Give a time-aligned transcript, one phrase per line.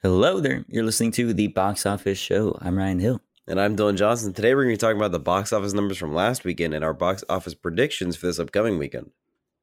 [0.00, 0.64] Hello there.
[0.68, 2.56] You're listening to the Box Office Show.
[2.60, 3.20] I'm Ryan Hill.
[3.48, 4.32] And I'm Dylan Johnson.
[4.32, 6.84] Today we're going to be talking about the box office numbers from last weekend and
[6.84, 9.10] our box office predictions for this upcoming weekend.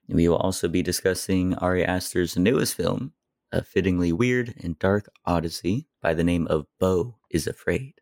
[0.09, 3.13] We will also be discussing Ari Aster's newest film,
[3.53, 7.93] a fittingly weird and dark odyssey by the name of Beau is Afraid.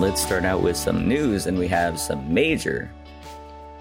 [0.00, 2.90] Let's start out with some news, and we have some major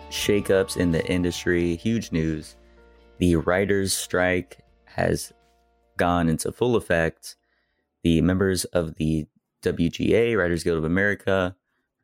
[0.10, 1.78] shakeups in the industry.
[1.78, 2.58] Huge news.
[3.20, 5.32] The writers' strike has
[5.96, 7.38] gone into full effect.
[8.04, 9.28] The members of the
[9.64, 11.56] WGA, Writers Guild of America,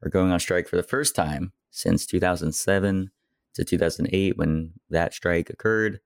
[0.01, 3.11] are going on strike for the first time since 2007
[3.53, 6.00] to 2008 when that strike occurred.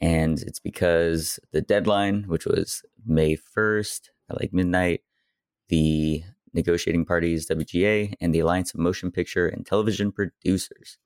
[0.00, 5.02] And it's because the deadline, which was May 1st at like midnight,
[5.68, 6.24] the
[6.54, 10.98] negotiating parties, WGA, and the Alliance of Motion Picture and Television Producers,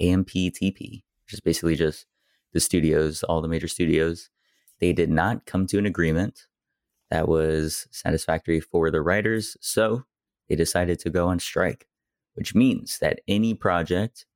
[0.00, 2.06] AMPTP, which is basically just
[2.52, 4.30] the studios, all the major studios,
[4.80, 6.46] they did not come to an agreement
[7.10, 9.56] that was satisfactory for the writers.
[9.60, 10.04] So
[10.48, 11.86] they decided to go on strike,
[12.34, 14.26] which means that any project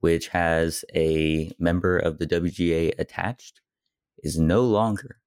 [0.00, 3.60] which has a member of the WGA attached
[4.22, 5.20] is no longer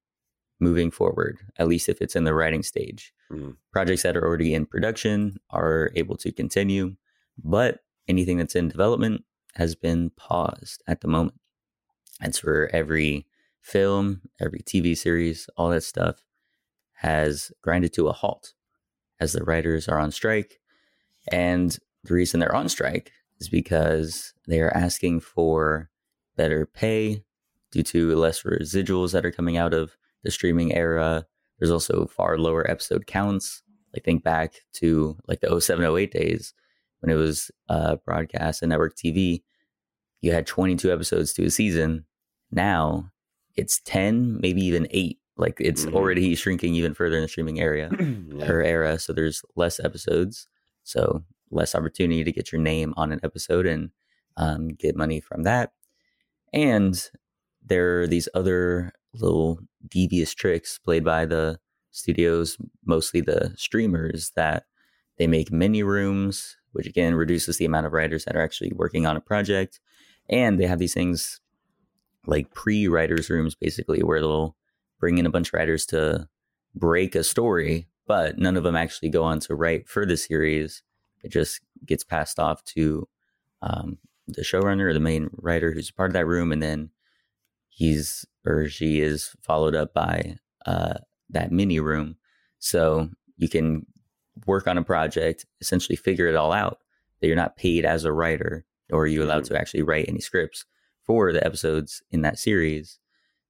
[0.60, 3.12] moving forward, at least if it's in the writing stage.
[3.32, 3.56] Mhm.
[3.72, 6.96] Projects that are already in production are able to continue,
[7.42, 9.24] but anything that's in development
[9.54, 11.40] has been paused at the moment.
[12.20, 13.26] And so every
[13.60, 16.24] film, every TV series, all that stuff
[16.94, 18.54] has grinded to a halt
[19.20, 20.60] as the writers are on strike.
[21.30, 25.90] And the reason they're on strike is because they are asking for
[26.36, 27.24] better pay
[27.70, 31.26] due to less residuals that are coming out of the streaming era.
[31.62, 33.62] There's also far lower episode counts.
[33.94, 36.54] Like think back to like the 0708 days
[36.98, 39.44] when it was uh, broadcast and network TV.
[40.22, 42.04] You had 22 episodes to a season.
[42.50, 43.12] Now
[43.54, 45.20] it's 10, maybe even eight.
[45.36, 45.94] Like it's Mhm.
[45.94, 48.50] already shrinking even further in the streaming area Yeah.
[48.50, 48.98] or era.
[48.98, 50.48] So there's less episodes.
[50.82, 51.22] So
[51.52, 53.90] less opportunity to get your name on an episode and
[54.36, 55.74] um, get money from that.
[56.52, 57.08] And
[57.64, 59.58] there are these other little
[59.88, 61.58] devious tricks played by the
[61.90, 64.64] studios, mostly the streamers, that
[65.18, 69.06] they make mini rooms, which again reduces the amount of writers that are actually working
[69.06, 69.80] on a project.
[70.28, 71.40] And they have these things
[72.26, 74.56] like pre writers' rooms, basically, where they'll
[74.98, 76.28] bring in a bunch of writers to
[76.74, 80.82] break a story, but none of them actually go on to write for the series.
[81.22, 83.08] It just gets passed off to
[83.60, 86.90] um, the showrunner or the main writer who's part of that room, and then
[87.68, 90.36] he's or she is followed up by
[90.66, 90.94] uh,
[91.30, 92.16] that mini room.
[92.58, 93.86] So you can
[94.46, 96.78] work on a project, essentially figure it all out.
[97.20, 99.48] That you're not paid as a writer, or you allowed Mhm.
[99.48, 100.64] to actually write any scripts
[101.02, 102.98] for the episodes in that series.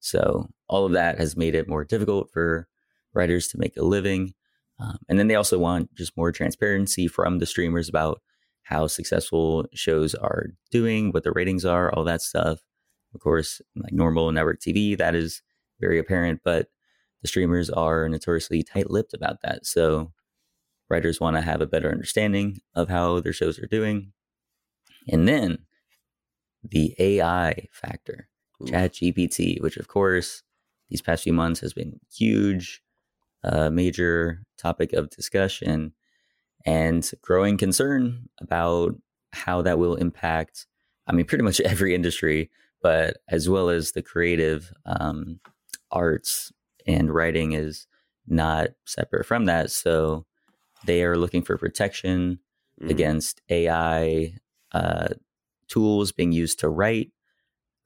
[0.01, 2.69] So all of that has made it more difficult for
[3.15, 4.35] writers to make a living.
[4.79, 8.21] Um, and then they also want just more transparency from the streamers about
[8.63, 12.61] how successful shows are doing, what the ratings are, all that stuff.
[13.15, 15.43] Of course, like normal network TV, that is
[15.81, 16.69] very apparent, but
[17.21, 19.67] the streamers are notoriously tight lipped about that.
[19.67, 20.13] So
[20.89, 24.13] writers want to have a better understanding of how their shows are doing.
[25.09, 25.59] And then
[26.63, 28.29] the AI factor,
[28.63, 28.67] Ooh.
[28.67, 30.43] Chat GPT, which of course
[30.89, 32.83] these past few months has been huge,
[33.45, 35.93] uh, major topic of discussion
[36.65, 38.95] and growing concern about
[39.33, 40.67] how that will impact,
[41.07, 42.51] I mean, pretty much every industry,
[42.83, 45.41] but as well as the creative um,
[45.91, 46.53] arts
[46.87, 47.87] and writing is
[48.27, 49.71] not separate from that.
[49.71, 50.27] So
[50.85, 52.39] they are looking for protection
[52.81, 52.91] Mhm.
[52.91, 54.35] against AI
[54.73, 55.09] uh,
[55.69, 57.13] tools being used to write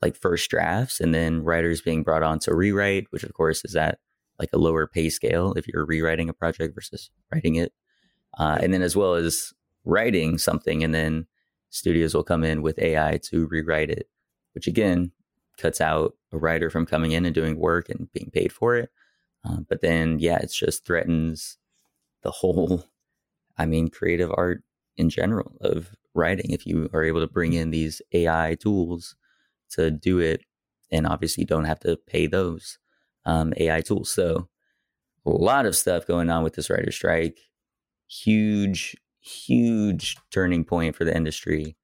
[0.00, 3.74] like first drafts and then writers being brought on to rewrite, which of course is
[3.76, 3.98] at
[4.38, 7.72] like a lower pay scale if you're rewriting a project versus writing it.
[8.38, 9.52] Uh, and then as well as
[9.84, 11.26] writing something and then
[11.70, 14.08] studios will come in with AI to rewrite it,
[14.56, 15.12] which again
[15.58, 18.90] cuts out a writer from coming in and doing work and being paid for it.
[19.44, 21.58] Um, but then, yeah, it just threatens
[22.22, 22.84] the whole,
[23.58, 24.62] I mean, creative art
[24.96, 26.50] in general of writing.
[26.50, 29.14] If you are able to bring in these AI tools
[29.72, 30.42] to do it,
[30.90, 32.78] and obviously you don't have to pay those
[33.26, 34.10] um, AI tools.
[34.10, 34.48] So,
[35.26, 37.40] a lot of stuff going on with this writer strike.
[38.08, 41.76] Huge, huge turning point for the industry.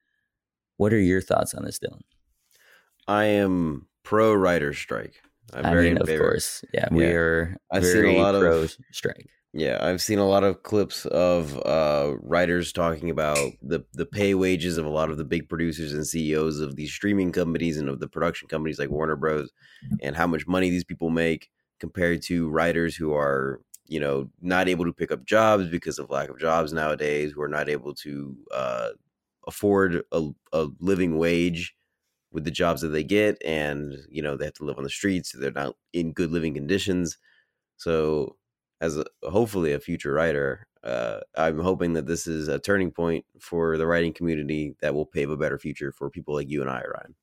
[0.78, 2.00] What are your thoughts on this, Dylan?
[3.08, 5.22] I am pro writer strike.
[5.52, 7.10] I'm I mean, of course, yeah, we Yeah.
[7.12, 9.26] are I've seen a lot of- strike.
[9.54, 14.32] Yeah, I've seen a lot of clips of uh, writers talking about the the pay
[14.34, 17.90] wages of a lot of the big producers and CEOs of these streaming companies and
[17.90, 19.50] of the production companies like Warner Bros.
[20.00, 21.50] and how much money these people make
[21.80, 26.08] compared to writers who are you know not able to pick up jobs because of
[26.08, 28.88] lack of jobs nowadays, who are not able to uh,
[29.46, 31.74] afford a, a living wage
[32.32, 34.90] with the jobs that they get, and you know they have to live on the
[34.90, 35.32] streets.
[35.32, 37.18] They're not in good living conditions.
[37.76, 38.36] So
[38.80, 43.24] as a, hopefully a future writer, uh, I'm hoping that this is a turning point
[43.40, 46.70] for the writing community that will pave a better future for people like you and
[46.70, 47.14] I, Ryan.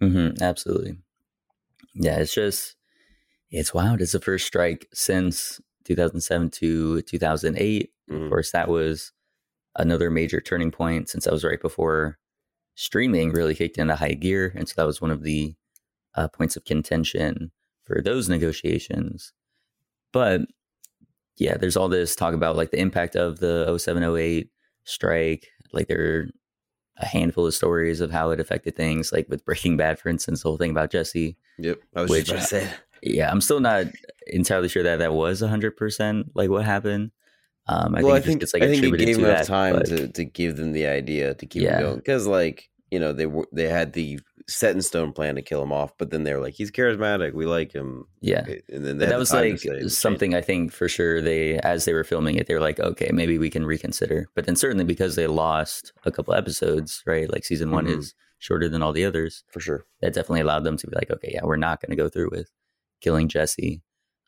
[0.00, 0.98] hmm absolutely.
[1.94, 2.76] Yeah, it's just
[3.50, 4.00] it's wild.
[4.00, 7.92] It's the first strike since 2007 to 2008.
[8.10, 8.28] Of Mhm.
[8.30, 9.12] course, that was
[9.76, 12.18] another major turning point since that was right before
[12.78, 15.54] streaming really kicked into high gear, and so that was one of the
[16.14, 17.50] uh, points of contention
[17.82, 19.32] for those negotiations.
[20.12, 20.42] But
[21.38, 24.48] yeah, there's all this talk about like the impact of the 0708
[24.84, 25.48] strike.
[25.72, 26.26] Like there are
[26.98, 30.42] a handful of stories of how it affected things, like with Breaking Bad, for instance,
[30.42, 31.36] the whole thing about Jesse.
[31.58, 32.74] Yep, I was Which, just about to say.
[33.02, 33.86] Yeah, I'm still not
[34.28, 37.10] entirely sure that that was 100% like what happened.
[37.68, 39.46] Um, I well, I think, think it's like I think it gave to enough that,
[39.46, 41.80] time but- to, to give them the idea to keep Yeah.
[41.82, 45.42] going because, like, you know, they were they had the set in stone plan to
[45.42, 48.46] kill him off, but then they were like, he's charismatic, we like him, yeah.
[48.72, 49.60] and then that the was like
[49.90, 53.10] something I think for sure they, as they were filming it, they were like, okay,
[53.12, 54.26] maybe we can reconsider.
[54.34, 57.30] But then certainly because they lost a couple episodes, right?
[57.30, 57.98] Like season one Mhm.
[57.98, 59.44] is shorter than all the others.
[59.52, 59.84] for sure.
[60.00, 62.30] That definitely allowed them to be like, okay, yeah, we're not going to go through
[62.30, 62.48] with
[63.02, 63.82] killing Jesse.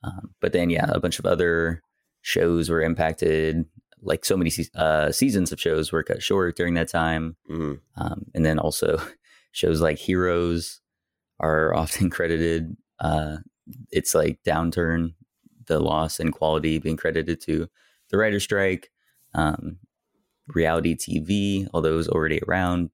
[0.05, 1.81] Um, but then, yeah, a bunch of other
[2.23, 3.65] shows were impacted.
[4.03, 7.37] Like so many uh, seasons of shows were cut short during that time.
[7.47, 9.01] hmm Um, and then also
[9.53, 10.81] shows like Heroes
[11.39, 12.77] are often credited.
[12.99, 13.39] Uh,
[13.91, 15.15] it's like downturn,
[15.67, 17.69] the loss in quality being credited to
[18.11, 18.91] the writer strike.
[19.35, 19.79] Um,
[20.49, 22.91] reality TV, although it was already around,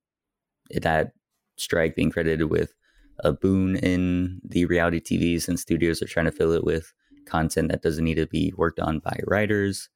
[0.70, 1.12] that
[1.56, 2.75] strike being credited with
[3.20, 6.93] a boon in the reality TV since studios are trying to fill it with
[7.26, 9.88] content that doesn't need to be worked on by writers.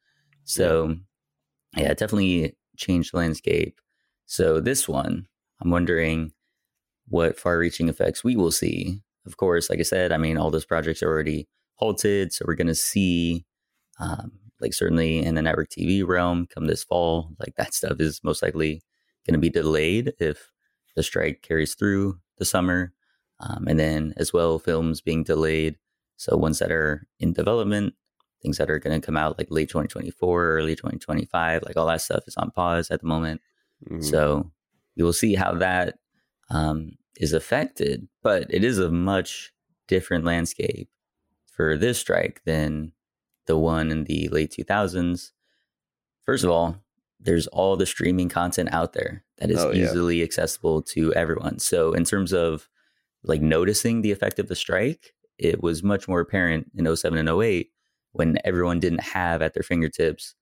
[0.44, 0.96] So,
[1.76, 3.80] yeah, it definitely changed the landscape.
[4.26, 5.26] So, this one,
[5.60, 6.32] I'm wondering
[7.08, 9.00] what far reaching effects we will see.
[9.26, 12.32] Of course, like I said, I mean, all those projects are already halted.
[12.32, 13.44] So, we're going to see,
[13.98, 18.20] um, like, certainly in the network TV realm come this fall, like, that stuff is
[18.24, 18.82] most likely
[19.26, 20.50] going to be delayed if
[20.96, 22.92] the strike carries through the summer.
[23.40, 25.76] Um, and then, as well, films being delayed.
[26.20, 27.94] So, ones that are in development,
[28.42, 32.02] things that are going to come out like late 2024, early 2025, like all that
[32.02, 33.40] stuff is on pause at the moment.
[33.88, 34.04] Mhm.
[34.04, 34.50] So
[34.96, 35.98] we will see how that
[36.50, 39.52] um, is affected, but it is a much
[39.88, 40.90] different landscape
[41.46, 42.92] for this strike than
[43.46, 45.32] the one in the late 2000s.
[46.26, 46.76] First of all,
[47.18, 49.84] there's all the streaming content out there that is Oh, yeah.
[49.84, 51.60] easily accessible to everyone.
[51.60, 52.68] So in terms of
[53.22, 57.28] like noticing the effect of the strike, it was much more apparent in 07 and
[57.42, 57.70] 08
[58.12, 60.34] when everyone didn't have at their fingertips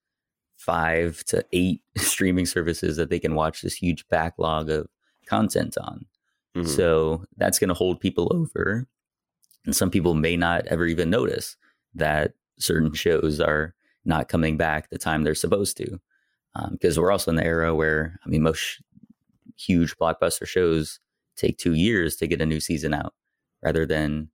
[0.56, 4.86] five to eight streaming services that they can watch this huge backlog of
[5.26, 6.06] content on.
[6.56, 6.66] Mhm.
[6.66, 8.86] So that's going to hold people over.
[9.64, 11.56] And some people may not ever even notice
[11.94, 13.74] that certain shows are
[14.04, 16.00] not coming back the time they're supposed to.
[16.72, 18.80] Because we're also in the era where, I mean, most sh-
[19.56, 20.98] huge blockbuster shows
[21.36, 23.14] take two years to get a new season out
[23.62, 24.30] rather than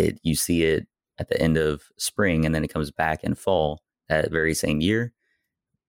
[0.00, 0.86] it you see it
[1.18, 4.80] at the end of spring and then it comes back in fall that very same
[4.80, 5.12] year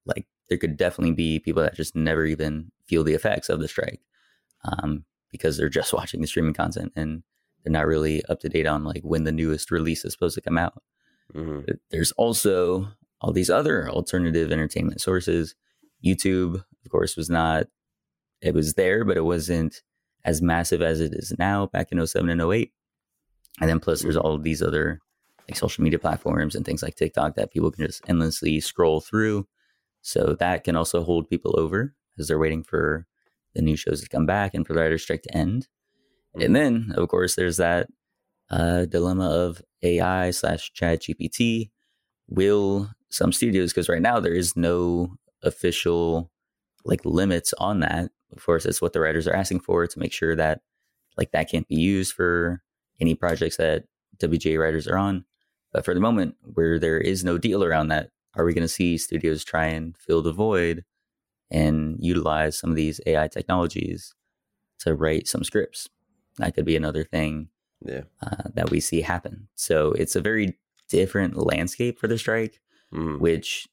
[0.05, 3.67] like there could definitely be people that just never even feel the effects of the
[3.67, 4.01] strike
[4.65, 7.23] um, because they're just watching the streaming content and
[7.63, 10.41] they're not really up to date on like when the newest release is supposed to
[10.41, 10.81] come out.
[11.33, 11.77] Mhm.
[11.91, 12.89] there's also
[13.21, 15.55] all these other alternative entertainment sources.
[16.05, 17.67] Youtube of course was not
[18.41, 19.81] it was there but it wasn't
[20.25, 22.73] as massive as it is now back in 07 and 08
[23.59, 24.99] and then plus there's all these other
[25.49, 29.47] like social media platforms and things like tiktok that people can just endlessly scroll through
[30.01, 33.05] so that can also hold people over as they're waiting for
[33.53, 35.67] the new shows to come back and for the writer's strike to end
[36.39, 37.87] and then of course there's that
[38.51, 41.71] uh, dilemma of AI slash Chat GPT.
[42.27, 46.31] Will some studios, because right now there is no official
[46.85, 48.11] like limits on that.
[48.35, 50.61] Of course, it's what the writers are asking for to make sure that
[51.17, 52.61] like that can't be used for
[53.01, 53.83] any projects that
[54.19, 55.25] WGA writers are on.
[55.73, 58.67] But for the moment, where there is no deal around that, are we going to
[58.67, 60.85] see studios try and fill the void
[61.49, 64.13] and utilize some of these AI technologies
[64.79, 65.89] to write some scripts?
[66.37, 67.49] That could be another thing
[67.85, 68.03] Yeah.
[68.21, 69.47] uh, that we see happen.
[69.55, 70.57] So it's a very
[70.89, 72.61] different landscape for the strike,
[72.93, 73.19] Mhm.
[73.19, 73.67] which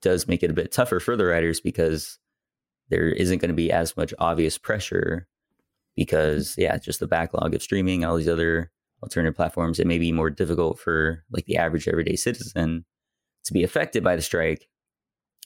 [0.00, 2.18] does make it a bit tougher for the writers because
[2.88, 5.28] there isn't going to be as much obvious pressure
[5.96, 8.70] because yeah, just the backlog of streaming, all these other
[9.02, 12.84] alternative platforms, it may be more difficult for like the average everyday citizen
[13.44, 14.68] to be affected by the strike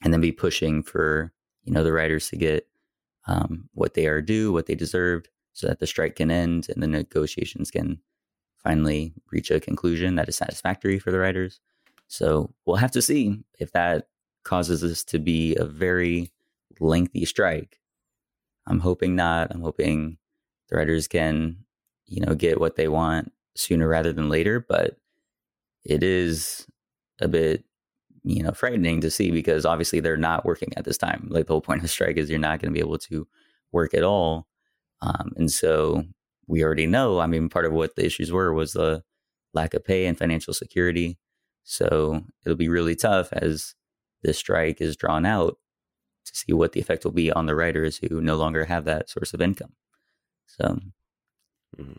[0.02, 1.32] and then be pushing for
[1.64, 2.66] you know the writers to get
[3.26, 6.82] um, what they are due, what they deserved, so that the strike can end and
[6.82, 8.00] the negotiations can
[8.56, 11.60] finally reach a conclusion that is satisfactory for the writers.
[12.06, 14.08] So we'll have to see if that
[14.44, 16.32] causes this to be a very
[16.80, 17.78] lengthy strike.
[18.66, 19.48] I'm hoping not.
[19.50, 20.18] I'm hoping
[20.68, 21.56] the writers can,
[22.06, 24.64] you know, get what they want sooner rather than later.
[24.66, 24.96] But
[25.84, 26.66] it is
[27.20, 27.64] a bit,
[28.24, 31.28] you know, frightening to see because obviously they're not working at this time.
[31.30, 33.26] Like the whole point of the strike is you're not going to be able to
[33.72, 34.46] work at all.
[35.00, 36.04] Um, and so
[36.46, 37.20] we already know.
[37.20, 39.02] I mean, part of what the issues were was the
[39.54, 41.18] lack of pay and financial security.
[41.64, 43.74] So it'll be really tough as
[44.22, 45.58] this strike is drawn out
[46.26, 49.08] to see what the effect will be on the writers who no longer have that
[49.08, 49.72] source of income.
[50.48, 50.80] So,
[51.78, 51.98] Mhm.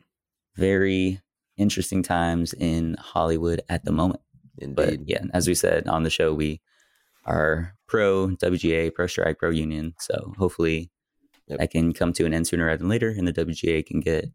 [0.55, 1.21] very
[1.57, 4.21] interesting times in Hollywood at the moment.
[4.57, 4.75] Indeed.
[4.75, 6.61] But yeah, as we said on the show, we
[7.25, 9.93] are pro WGA, pro strike, pro union.
[9.99, 10.91] So hopefully
[11.47, 11.59] Yep.
[11.59, 14.31] that can come to an end sooner rather than later, and the WGA can get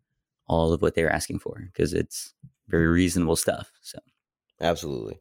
[0.47, 2.35] all of what they're asking for because it's
[2.68, 3.73] very reasonable stuff.
[3.83, 3.99] So
[4.61, 5.21] Absolutely.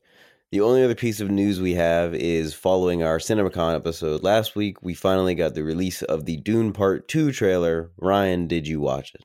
[0.54, 4.84] The only other piece of news we have is following our CinemaCon episode last week,
[4.84, 7.90] we finally got the release of the Dune Part 2 trailer.
[7.98, 9.24] Ryan, did you watch it?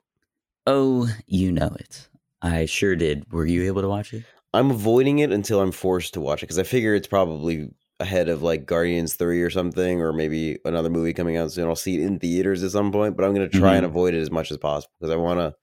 [0.65, 2.09] oh, you know it.
[2.41, 3.31] I sure did.
[3.31, 4.23] Were you able to watch it?
[4.55, 7.69] I'm avoiding it until I'm forced to watch it because I figure it's probably
[7.99, 11.67] ahead of like Guardians 3 or something, or maybe another movie coming out soon.
[11.69, 13.89] I'll see it in theaters at some point, but I'm going to try and Mhm.
[13.89, 15.55] avoid it as much as possible because I want to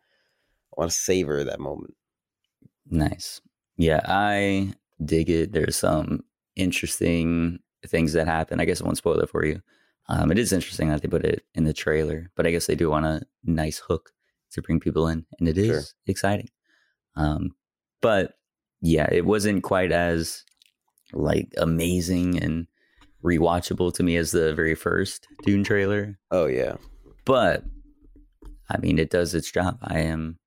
[0.76, 1.94] I want to savor that moment.
[2.88, 3.40] Nice.
[3.76, 4.72] Yeah, I
[5.04, 5.52] dig it.
[5.52, 6.24] There's some
[6.56, 8.60] interesting things that happen.
[8.60, 9.60] I guess I won't spoil it for you.
[10.08, 12.74] Um, it is interesting that they put it in the trailer, but I guess they
[12.76, 14.10] do want a nice hook
[14.52, 15.82] to bring people in, and it is Sure.
[16.06, 16.48] exciting.
[17.16, 17.50] Um,
[18.00, 18.34] but
[18.80, 20.44] yeah, it wasn't quite as
[21.12, 22.66] like amazing and
[23.24, 26.76] rewatchable to me as the very first Dune trailer Oh yeah.
[27.24, 27.64] but
[28.68, 29.78] I mean, it does its job.
[29.82, 30.38] I am,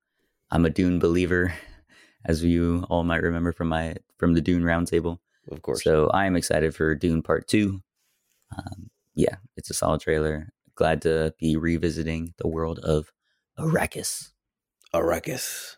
[0.52, 1.54] I'm a Dune believer,
[2.26, 5.20] as you all might remember from my from the Dune roundtable.
[5.52, 5.84] Of course.
[5.84, 7.82] So I am excited for Dune Part Two.
[8.56, 10.54] Um, yeah, it's a solid trailer.
[10.76, 13.12] Glad to be revisiting the world of
[13.58, 14.30] Arrakis.
[14.94, 15.76] Arrakis.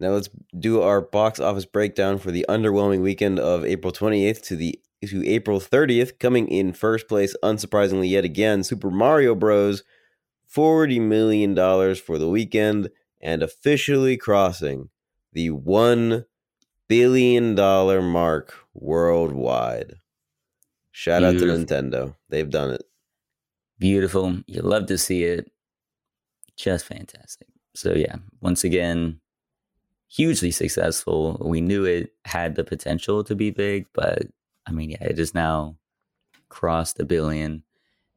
[0.00, 4.56] Now let's do our box office breakdown for the underwhelming weekend of April 28th to
[4.56, 6.18] the to April 30th.
[6.18, 9.82] Coming in first place, unsurprisingly yet again, Super Mario Bros.
[10.54, 11.54] $40 million
[11.96, 14.88] for the weekend and officially crossing
[15.34, 16.24] the $1
[16.88, 19.94] billion mark worldwide.
[20.92, 22.14] Shout out to Nintendo.
[22.28, 22.84] They've done it.
[23.78, 24.38] Beautiful.
[24.46, 25.50] You love to see it.
[26.56, 27.48] Just fantastic.
[27.74, 29.20] So yeah, once again,
[30.08, 31.36] hugely successful.
[31.44, 34.22] We knew it had the potential to be big, but
[34.66, 35.76] I mean, yeah, it has now
[36.48, 37.64] crossed a billion.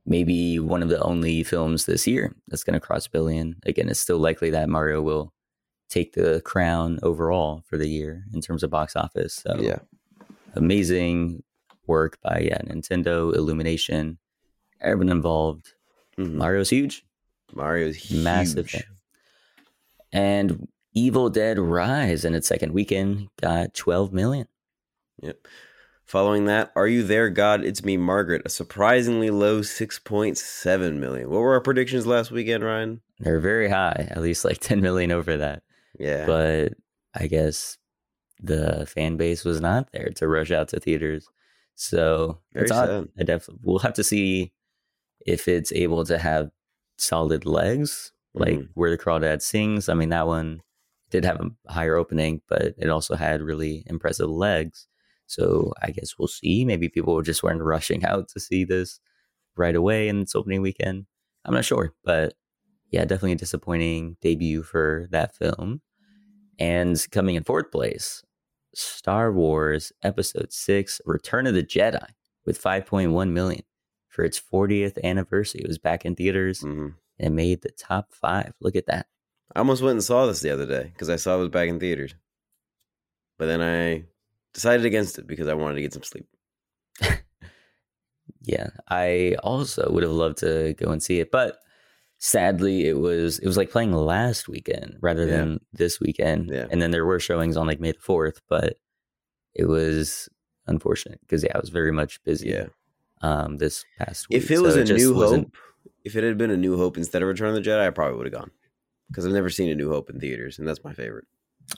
[0.06, 3.56] Maybe one of the only films this year that's going to cross a billion.
[3.66, 5.34] Again, it's still likely that Mario will
[5.90, 9.34] take the crown overall for the year in terms of box office.
[9.36, 9.80] So Yeah.
[10.56, 11.44] amazing
[11.86, 14.18] work by yeah, Nintendo, Illumination,
[14.82, 15.74] everyone involved.
[16.18, 16.34] Mhm.
[16.34, 17.06] Mario's huge,
[17.54, 18.24] Mario's huge.
[18.24, 18.74] massive.
[20.12, 24.48] And Evil Dead Rise in its second weekend got 12 million.
[25.22, 25.48] Yep.
[26.06, 27.64] Following that, Are You There, God?
[27.66, 31.30] It's Me, Margaret, a surprisingly low 6.7 million.
[31.30, 33.02] What were our predictions last weekend, Ryan?
[33.20, 35.64] They're very high, at least like 10 million over that.
[35.98, 36.26] Yeah.
[36.26, 36.74] But
[37.16, 37.78] I guess
[38.40, 41.28] the fan base was not there to rush out to theaters.
[41.76, 42.88] So Very it's odd.
[42.88, 43.08] sad.
[43.20, 44.54] I definitely we'll have to see
[45.26, 46.50] if it's able to have
[46.98, 48.70] solid legs, like Mhm.
[48.76, 49.90] where the crawdad sings.
[49.90, 50.62] I mean, that one
[51.10, 54.88] did have a higher opening, but it also had really impressive legs.
[55.26, 56.64] So I guess we'll see.
[56.66, 59.00] Maybe people just weren't rushing out to see this
[59.56, 61.06] right away in its opening weekend.
[61.46, 62.34] I'm not sure, but
[62.92, 65.82] yeah, definitely a disappointing debut for that film.
[66.60, 68.24] And coming in fourth place,
[68.74, 72.06] Star Wars Episode 6 Return of the Jedi
[72.46, 73.64] with 5.1 million
[74.10, 75.62] for its 40th anniversary.
[75.62, 76.96] It was back in theaters Mhm.
[77.20, 78.54] and made the top five.
[78.60, 79.08] Look at that.
[79.56, 81.70] I almost went and saw this the other day because I saw it was back
[81.70, 82.16] in theaters.
[83.38, 84.06] But then I
[84.54, 86.28] decided against it because I wanted to get some sleep.
[88.42, 91.60] yeah, I also would have loved to go and see it, but
[92.18, 95.38] sadly, it was it was like playing last weekend rather Yeah.
[95.38, 96.50] than this weekend.
[96.52, 96.68] Yeah.
[96.72, 98.78] And then there were showings on like May the fourth, but
[99.54, 100.30] it was
[100.68, 102.50] unfortunate because yeah, I was very much busy.
[102.50, 102.68] Yeah.
[103.22, 104.38] Um, this past week.
[104.44, 105.56] If it was so a just New Hope,
[106.04, 108.16] if it had been a New Hope instead of Return of the Jedi, I probably
[108.18, 108.52] would have gone
[109.10, 111.26] because I've never seen a New Hope in theaters, and that's my favorite.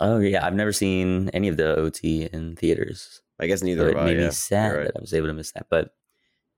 [0.02, 3.22] Oh yeah, I've never seen any of the OT in theaters.
[3.40, 4.06] I guess So neither it have I.
[4.14, 4.86] made me sad right.
[4.88, 5.68] that I was able to miss that.
[5.70, 5.94] But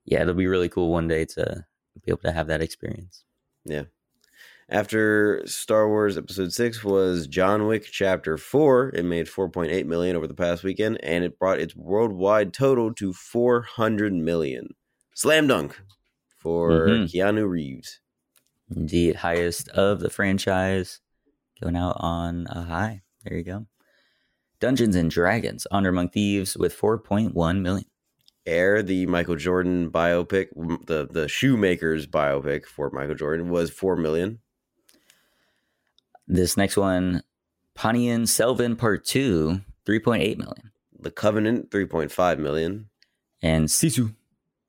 [0.06, 1.64] yeah, it'll be really cool one day to
[2.04, 3.24] be able to have that experience.
[4.70, 8.90] After Star Wars Episode Six was John Wick Chapter Four.
[8.96, 13.12] It made 4.8 million over the past weekend, and it brought its worldwide total to
[13.12, 14.74] 400 million.
[15.14, 15.80] Slam dunk
[16.38, 17.12] for Mhm.
[17.12, 18.00] Keanu Reeves.
[18.74, 21.02] Indeed, highest of the franchise,
[21.62, 23.02] going out on a high.
[23.26, 23.68] There you go.
[24.62, 27.90] Dungeons and Dragons: Honor Among Thieves with 4.1 million.
[28.46, 30.48] Air, the Michael Jordan biopic,
[30.88, 34.40] the the shoemakers biopic for Michael Jordan, was four million.
[36.28, 37.24] This next one,
[37.78, 42.90] Ponniyin Selvan Part Two, 3.8 million, The Covenant, 3.5 million.
[43.42, 44.16] and Sisu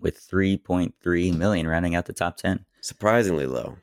[0.00, 2.64] with 3.3 million, rounding out the top 10.
[2.80, 3.76] Surprisingly low.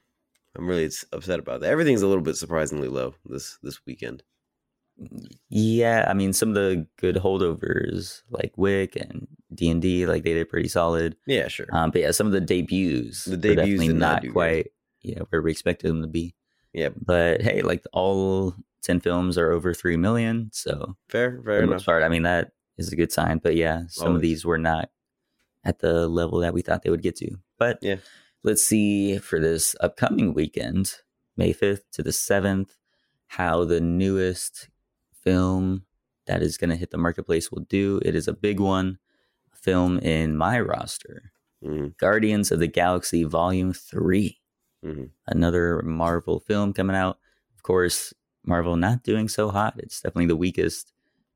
[0.58, 1.70] I'm really upset about that.
[1.72, 4.24] Everything's a little bit surprisingly low this this weekend.
[5.50, 10.24] Yeah, I mean some of the good holdovers like Wick and D and D, like
[10.24, 11.16] they did pretty solid.
[11.26, 11.68] Yeah, sure.
[11.72, 14.68] Um, but yeah, some of the debuts, The debuts definitely not not, quite
[15.02, 16.36] yeah where we expected them to be.
[16.74, 16.90] Yeah.
[16.96, 21.86] But hey, like all ten films are over three million, so Fair, fair enough.
[21.86, 23.40] part, I mean that is a good sign.
[23.42, 24.18] But yeah, some Always.
[24.18, 24.90] of these were not
[25.64, 27.32] at the level that we thought they would get to.
[27.58, 27.98] But Yeah.
[28.44, 30.94] let's see for this upcoming weekend,
[31.36, 32.76] May fifth to the seventh,
[33.28, 34.70] how the newest
[35.24, 35.86] film
[36.28, 38.00] that is going to hit the marketplace will do.
[38.06, 39.00] It is a big one,
[39.54, 41.32] a film in my roster,
[41.64, 44.40] Mhm, Guardians of the Galaxy Volume Three
[44.84, 45.10] mhm.
[45.28, 47.20] another Marvel film coming out.
[47.56, 48.14] Of course,
[48.46, 49.76] Marvel not doing so hot.
[49.78, 50.94] It's definitely the weakest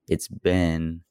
[0.08, 1.02] it's been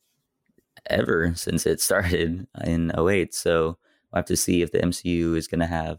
[0.89, 3.35] ever since it started in 08.
[3.35, 3.79] So
[4.11, 5.99] we'll have to see if the MCU is going to have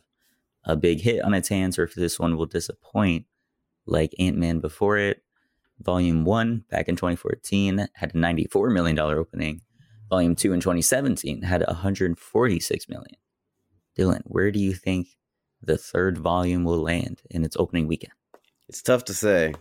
[0.66, 3.26] a big hit on its hands or if this one will disappoint
[3.86, 5.23] like Ant Man before it.
[5.80, 9.62] Volume 1 back in 2014 had a $94 million opening.
[10.10, 13.16] Volume 2 in 2017 had 146 million.
[13.98, 15.08] Dylan, where do you think
[15.62, 18.14] the third volume will land in its opening weekend?
[18.70, 19.54] It's tough to say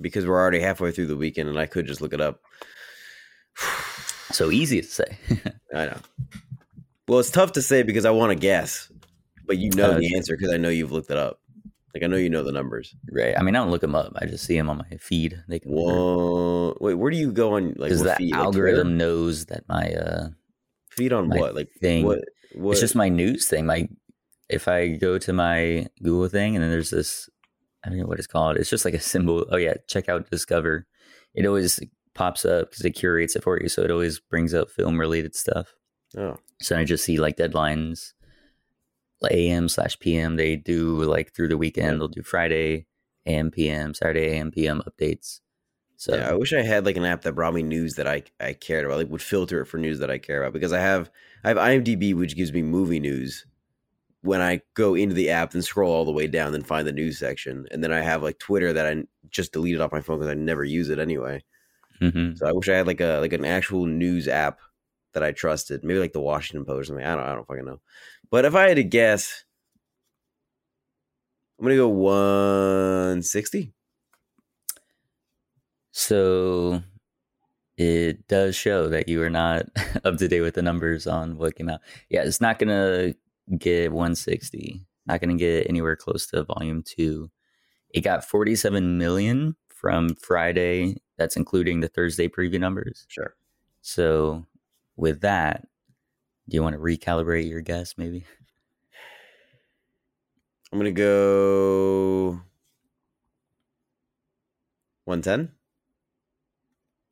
[0.00, 2.40] because we're already halfway through the weekend, and I could just look it up.
[4.32, 5.18] So easy to say.
[5.74, 5.98] I know.
[7.06, 8.90] Well, it's tough to say because I want to guess,
[9.46, 11.38] but you know Uh, the answer because I know you've looked it up.
[11.94, 12.94] Like I know you know the numbers.
[13.12, 13.38] right.
[13.38, 14.12] I mean, I don't look them up.
[14.20, 15.42] I just see them on my feed.
[15.48, 18.32] They can One, wait, where do you go on like because the feed?
[18.32, 20.28] Like, algorithm knows that my uh
[20.90, 21.54] feed on my what?
[21.54, 22.20] Like thing- what?
[22.54, 22.72] What?
[22.72, 23.66] it's just my news thing.
[23.66, 23.88] My
[24.48, 27.28] if I go to my Google thing and then there's this
[27.84, 28.56] I don't know what it's called.
[28.56, 29.46] It's just like a symbol.
[29.50, 30.86] Oh yeah, check out Discover.
[31.34, 31.80] It always
[32.14, 35.34] pops up because it curates it for you, so it always brings up film related
[35.34, 35.74] stuff.
[36.16, 38.23] oh, So I just see like deadlines, like
[39.30, 40.36] AM slash PM.
[40.36, 42.00] They do like through the weekend.
[42.00, 42.86] They'll do Friday
[43.26, 45.40] AM PM, Saturday AM PM updates.
[45.96, 46.30] So yeah.
[46.30, 48.84] I wish I had like an app that brought me news that I I cared
[48.84, 48.98] about.
[48.98, 51.10] Like would filter it for news that I care about because I have
[51.44, 53.46] I have IMDb which gives me movie news.
[54.22, 56.92] When I go into the app and scroll all the way down, then find the
[56.92, 60.18] news section, and then I have like Twitter that I just deleted off my phone
[60.18, 61.42] because I never use it anyway.
[62.00, 62.36] mhm.
[62.36, 64.60] So I wish I had like a like an actual news app
[65.12, 65.84] that I trusted.
[65.84, 67.06] Maybe like the Washington Post or something.
[67.06, 67.80] I don't I don't fucking know.
[68.34, 69.44] But if I had to guess,
[71.56, 73.72] I'm gonna go 160.
[75.92, 76.82] so
[77.76, 79.66] it does show that you are not
[80.04, 81.78] up to date with the numbers on what came out.
[82.10, 83.14] Yeah, it's not gonna
[83.56, 84.84] get 160.
[85.06, 87.30] Not gonna get anywhere close to volume two.
[87.90, 90.96] It got 47 million from Friday.
[91.18, 93.06] That's including the Thursday preview numbers.
[93.06, 93.36] Sure.
[93.80, 94.44] So,
[94.96, 95.68] with that,
[96.48, 98.24] do you want to recalibrate your guess, maybe?
[100.72, 102.40] I'm gonna go
[105.04, 105.52] 110.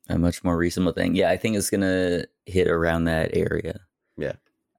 [0.09, 1.15] A much more reasonable thing.
[1.15, 3.81] Yeah, I think it's gonna hit around that area.
[4.17, 4.33] Yeah.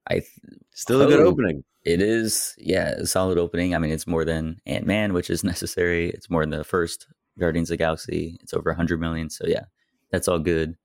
[0.06, 0.28] I th-
[0.72, 1.26] Still a good Oh.
[1.26, 1.64] opening.
[1.84, 3.74] it is yeah a solid opening.
[3.74, 6.10] I mean, it's more than Ant Man, which is necessary.
[6.10, 7.06] It's more than the first
[7.38, 8.38] Guardians of the Galaxy.
[8.42, 9.30] It's over 100 million.
[9.30, 9.64] So yeah,
[10.10, 10.76] that's all good,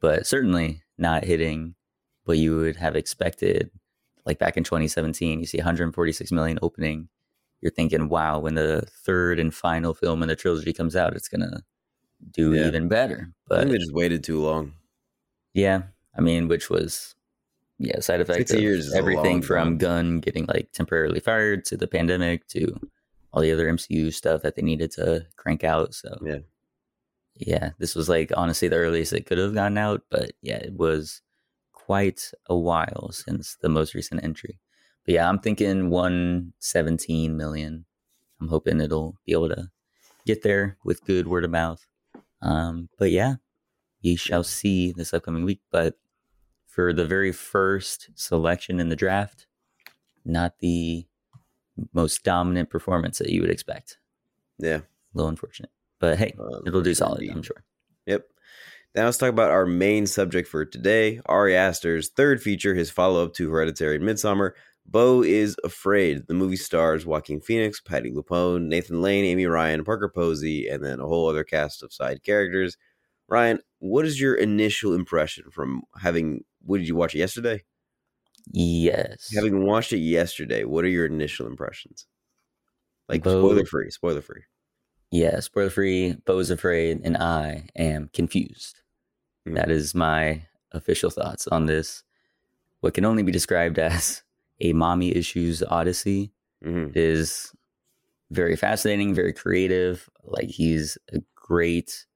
[0.00, 1.74] but certainly not hitting
[2.24, 3.70] what you would have expected.
[4.26, 7.08] Like back in 2017, you see 146 million opening.
[7.60, 11.28] You're thinking, wow, when the third and final film in the trilogy comes out, it's
[11.28, 11.62] gonna
[12.30, 12.66] do Yeah.
[12.68, 13.32] even better.
[13.48, 14.74] But they just waited too long.
[15.52, 15.82] yeah,
[16.16, 17.14] I mean, which was
[17.78, 18.60] yeah, side effects of
[18.94, 19.78] everything from time.
[19.78, 22.72] Gunn getting like temporarily fired to the pandemic to
[23.32, 25.92] all the other MCU stuff that they needed to crank out.
[25.92, 26.38] So Yeah.
[27.36, 30.72] yeah, this was like honestly the earliest it could have gotten out, but yeah, it
[30.74, 31.20] was
[31.86, 34.58] quite a while since the most recent entry.
[35.04, 37.84] But yeah, I'm thinking 117 million.
[38.40, 39.70] I'm hoping it'll be able to
[40.26, 41.86] get there with good word of mouth.
[42.40, 43.36] Um, but yeah,
[44.02, 45.60] we shall see this upcoming week.
[45.70, 45.96] But
[46.66, 49.46] for the very first selection in the draft,
[50.24, 51.06] not the
[51.92, 53.98] most dominant performance that you would expect.
[54.58, 54.76] Yeah.
[54.78, 54.82] A
[55.14, 55.70] little unfortunate.
[55.98, 57.36] But hey, Um, it'll do solid, indeed.
[57.36, 57.64] I'm sure.
[58.06, 58.26] Yep.
[58.94, 63.24] Now let's talk about our main subject for today Ari Aster's third feature, his follow
[63.24, 64.52] up to Hereditary and Midsommar.
[64.86, 66.26] Beau is Afraid.
[66.28, 71.00] The movie stars Joaquin Phoenix, Patti LuPone, Nathan Lane, Amy Ryan, Parker Posey, and then
[71.00, 72.76] a whole other cast of side characters.
[73.26, 76.44] Ryan, what is your initial impression from having?
[76.62, 77.64] What did you watch it yesterday?
[78.52, 79.32] Yes.
[79.34, 82.06] Having watched it yesterday, what are your initial impressions?
[83.08, 84.42] Like Beau- spoiler free, spoiler free.
[85.10, 88.82] yeah, spoiler free, Beau's afraid, and I am confused.
[89.46, 92.02] That is my official thoughts on this.
[92.80, 94.22] What can only be described as
[94.60, 97.52] a mommy issues odyssey hmm It is
[98.30, 100.08] very fascinating, very creative.
[100.24, 102.06] Like he's a great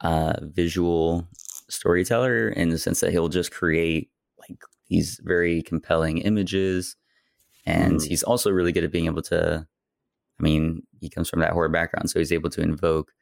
[0.00, 1.26] uh, visual
[1.68, 6.96] storyteller in the sense that he'll just create like these very compelling images,
[7.66, 8.06] and Mm.
[8.06, 9.66] he's also really good at being able to.
[10.40, 13.12] I mean, he comes from that horror background, so he's able to invoke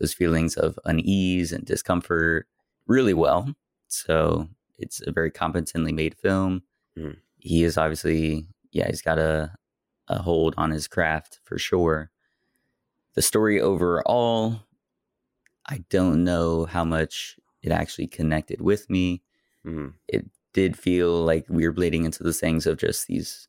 [0.00, 2.46] those feelings of unease and discomfort
[2.86, 3.54] really well.
[3.88, 6.62] So it's a very competently made film.
[6.98, 7.16] Mhm.
[7.38, 9.54] He is obviously, yeah, he's got a
[10.08, 12.10] a hold on his craft for sure.
[13.14, 14.60] The story overall,
[15.66, 19.22] I don't know how much it actually connected with me.
[19.64, 23.48] hmm It did feel like we were bleeding into the things of just these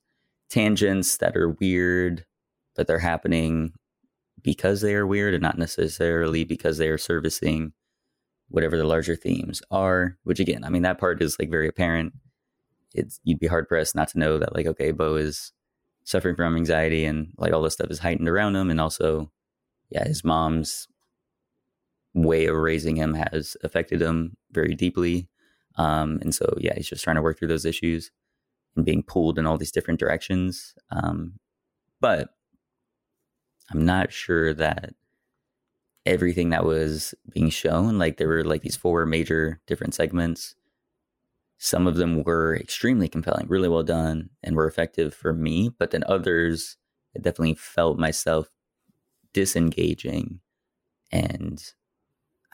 [0.49, 2.25] tangents that are weird,
[2.75, 3.73] but they're happening
[4.41, 7.73] because they are weird and not necessarily because they are servicing
[8.49, 10.17] whatever the larger themes are.
[10.23, 12.13] Which again, I mean, that part is like very apparent.
[12.93, 15.51] It's you'd be hard pressed not to know that like okay, Beau is
[16.03, 19.31] suffering from anxiety and like all this stuff is heightened around him, and also,
[19.89, 20.87] yeah, his mom's
[22.13, 25.29] way of raising him has affected him very deeply.
[25.75, 28.11] Um, and so, yeah, he's just trying to work through those issues
[28.75, 30.73] and being pulled in all these different directions.
[30.89, 31.33] Um,
[32.01, 32.29] but
[33.71, 34.93] I'm not sure that
[36.07, 40.55] everything that was being shown, like there were like these four major different segments.
[41.59, 45.69] Some of them were extremely compelling, really well done, and were effective for me.
[45.77, 46.77] But then others,
[47.15, 48.49] I definitely felt myself
[49.33, 50.41] disengaging.
[51.11, 51.63] And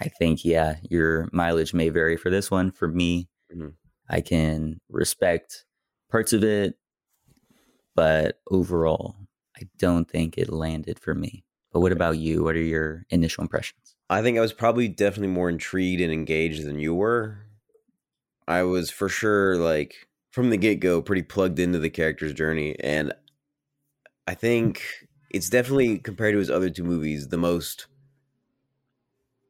[0.02, 2.72] I think, yeah, your mileage may vary for this one.
[2.72, 3.76] For me, Mhm.
[4.10, 5.66] I can respect
[6.10, 6.78] parts of it,
[7.96, 9.16] but overall,
[9.58, 11.44] I don't think it landed for me.
[11.73, 12.43] But what about you?
[12.43, 13.95] What are your initial impressions?
[14.09, 17.39] I think I was probably definitely more intrigued and engaged than you were.
[18.47, 22.75] I was for sure like from the get go pretty plugged into the character's journey,
[22.79, 23.12] and
[24.27, 24.83] I think
[25.31, 27.88] it's definitely compared to his other two movies the most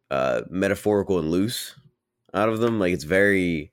[0.10, 1.76] uh, metaphorical and loose
[2.34, 2.80] out of them.
[2.80, 3.73] Like it's very,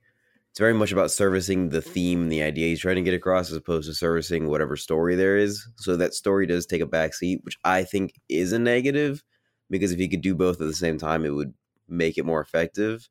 [0.50, 3.50] it's very much about servicing the theme and the idea he's trying to get across,
[3.50, 5.66] as opposed to servicing whatever story there is.
[5.76, 9.22] So that story does take a backseat, which I think is a negative
[9.70, 11.54] because if he could do both at the same time, it would
[11.88, 13.08] make it more effective.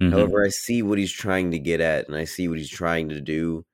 [0.00, 0.10] Mhm.
[0.12, 3.08] However, I see what he's trying to get at and I see what he's trying
[3.10, 3.64] to do.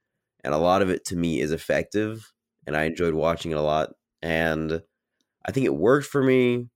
[0.44, 2.32] And a lot of it to me is effective.
[2.66, 3.90] And I enjoyed watching it a lot.
[4.22, 4.82] And
[5.46, 6.68] I think it worked for me.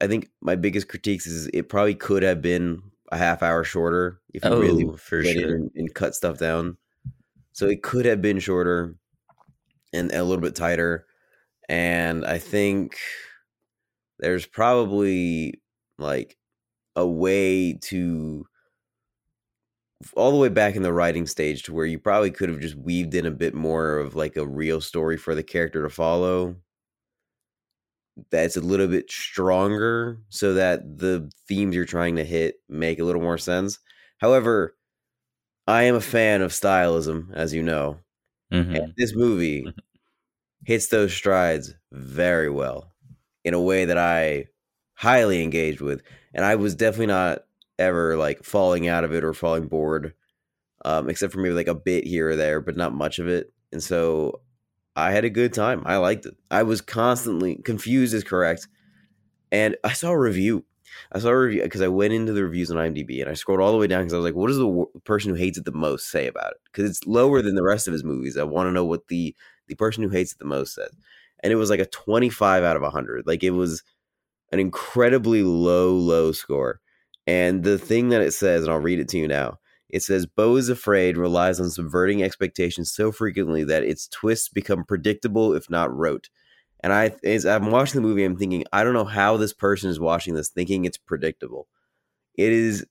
[0.00, 4.20] I think my biggest critiques is it probably could have been a half hour shorter
[4.32, 5.54] if you really oh, for went sure.
[5.54, 6.76] and, and cut stuff down.
[7.52, 8.94] So it could have been shorter
[9.92, 11.06] and a little bit tighter.
[11.68, 12.96] And I think
[14.18, 15.60] there's probably
[15.98, 16.36] like
[16.96, 18.44] a way to
[20.16, 22.76] all the way back in the writing stage to where you probably could have just
[22.76, 26.56] weaved in a bit more of like a real story for the character to follow
[28.30, 33.04] that's a little bit stronger so that the themes you're trying to hit make a
[33.04, 33.78] little more sense.
[34.18, 34.76] However,
[35.66, 37.98] I am a fan of stylism, as you know.
[38.52, 38.76] Mhm.
[38.76, 39.74] And this movie Mhm.
[40.64, 42.92] hits those strides very well
[43.44, 44.46] in a way that I
[44.94, 46.02] highly engaged with.
[46.34, 47.44] And I was definitely not
[47.78, 50.14] ever like falling out of it or falling bored,
[50.84, 53.52] um, except for maybe like a bit here or there, but not much of it.
[53.72, 54.40] And so
[55.00, 55.82] I had a good time.
[55.86, 56.36] I liked it.
[56.50, 58.68] I was constantly confused is correct.
[59.52, 60.64] And I saw a review
[61.12, 63.60] I saw a review because I went into the reviews on IMDb and I scrolled
[63.60, 65.58] all the way down because I was like, what does the wo- person who hates
[65.58, 66.58] it the most say about it?
[66.64, 68.36] Because it's lower than the rest of his movies.
[68.36, 69.34] I want to know what the
[69.68, 70.90] the person who hates it the most says.
[71.42, 73.26] And it was like a 25 out of 100.
[73.26, 73.82] Like it was
[74.52, 76.80] an incredibly low, low score.
[77.26, 79.58] And the thing that it says, and I'll read it to you now.
[79.92, 84.84] It says Beau is afraid relies on subverting expectations so frequently that its twists become
[84.84, 86.28] predictable, if not rote.
[86.82, 89.90] And I, as I'm watching the movie, I'm thinking, I don't know how this person
[89.90, 91.68] is watching this thinking it's predictable.
[92.36, 92.86] It is,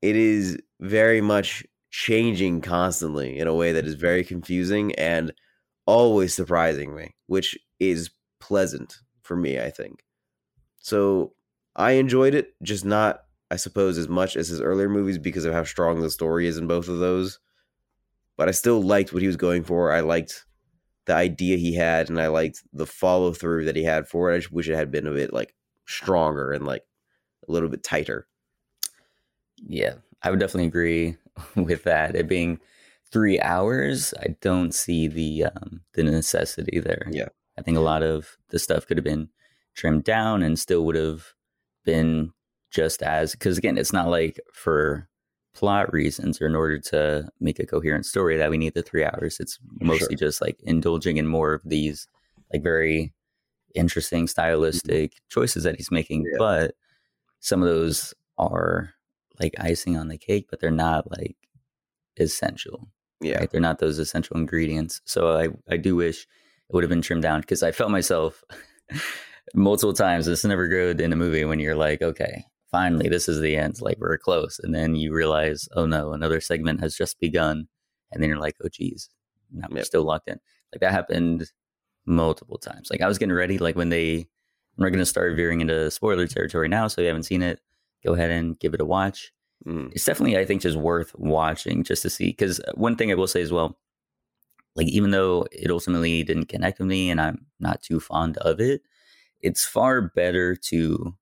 [0.00, 5.32] it is very much changing constantly in a way that is very confusing and
[5.86, 10.04] always surprising me, which is pleasant for me, I think.
[10.78, 11.34] So
[11.76, 15.52] I enjoyed it, just not, I suppose, as much as his earlier movies because of
[15.52, 17.38] how strong the story is in both of those.
[18.36, 19.92] But I still liked what he was going for.
[19.92, 20.44] I liked
[21.06, 24.36] the idea he had, and I liked the follow through that he had for it.
[24.36, 25.54] I just wish it had been a bit like
[25.86, 26.84] stronger and like
[27.48, 28.26] a little bit tighter.
[29.56, 31.16] Yeah, I would definitely agree
[31.56, 32.14] with that.
[32.14, 32.60] It being
[33.10, 37.08] three hours, I don't see the um, the necessity there.
[37.10, 37.28] Yeah.
[37.58, 39.28] I think a lot of the stuff could have been
[39.74, 41.34] trimmed down and still would have
[41.84, 42.32] been
[42.70, 45.08] just as because again, it's not like for
[45.54, 49.04] plot reasons or in order to make a coherent story that we need the three
[49.04, 49.38] hours.
[49.40, 52.06] It's mostly just like indulging in more of these
[52.52, 53.12] like very
[53.74, 54.28] interesting mm-hmm.
[54.28, 56.24] stylistic choices that he's making.
[56.24, 56.38] Yeah.
[56.38, 56.74] But
[57.40, 58.94] some of those are
[59.40, 61.36] like icing on the cake, but they're not like
[62.18, 62.88] essential.
[63.20, 63.38] Yeah.
[63.38, 63.50] Right?
[63.50, 65.00] They're not those essential ingredients.
[65.04, 68.44] So I, I do wish it would have been trimmed down because I felt myself
[69.54, 70.28] multiple times.
[70.28, 73.80] It's never good in a movie when you're like, okay, finally, this is the end.
[73.80, 74.58] Like we're close.
[74.62, 77.68] And then you realize, oh no, another segment has just begun.
[78.12, 79.08] And then you're like, oh geez,
[79.52, 80.38] now we're still locked in.
[80.72, 81.50] Like that happened
[82.06, 82.88] multiple times.
[82.90, 84.28] Like I was getting ready, like when they,
[84.76, 86.88] we're going to start veering into spoiler territory now.
[86.88, 87.60] So if you haven't seen it,
[88.04, 89.32] go ahead and give it a watch
[89.66, 89.92] Mm.
[89.92, 92.28] it's definitely I think just worth watching just to see.
[92.28, 93.78] Because one thing I will say as well,
[94.76, 98.60] like even though it ultimately didn't connect with me and I'm not too fond of
[98.60, 98.82] it,
[99.40, 101.14] it's far better to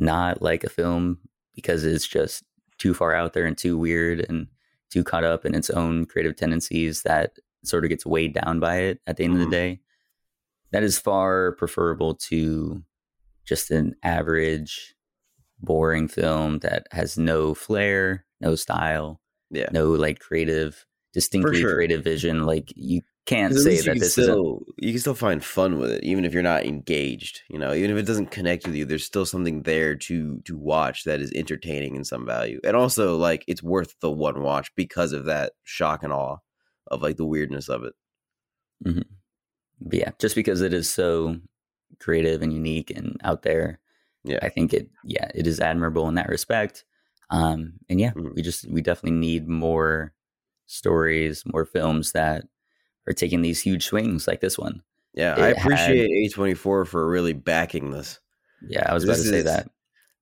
[0.00, 1.18] not like a film
[1.54, 2.42] because it's just
[2.78, 4.46] too far out there and too weird and
[4.90, 8.76] too caught up in its own creative tendencies that sort of gets weighed down by
[8.78, 9.44] it at the end of Mhm.
[9.44, 9.80] the day.
[10.72, 12.82] That is far preferable to
[13.44, 14.94] just an average
[15.58, 19.68] boring film that has no flair, no style, Yeah.
[19.72, 21.74] no like creative, distinctly sure.
[21.74, 22.44] creative vision.
[22.46, 25.78] Like you can't say you that can this is still you can still find fun
[25.78, 27.42] with it, even if you're not engaged.
[27.48, 30.56] You know, even if it doesn't connect with you, there's still something there to to
[30.58, 34.74] watch that is entertaining in some value, and also like it's worth the one watch
[34.76, 36.38] because of that shock and awe
[36.88, 37.94] of like the weirdness of it.
[39.80, 41.36] But yeah, just because it is so
[41.98, 43.80] creative and unique and out there.
[44.24, 44.38] Yeah.
[44.42, 46.84] I think it yeah, it is admirable in that respect.
[47.30, 48.34] Um and yeah, Mhm.
[48.34, 50.12] we just we definitely need more
[50.66, 52.44] stories, more films that
[53.06, 54.82] are taking these huge swings like this one.
[55.14, 58.20] Yeah, It I had- appreciate A24 for really backing this.
[58.66, 59.68] Yeah, I was about to say is that.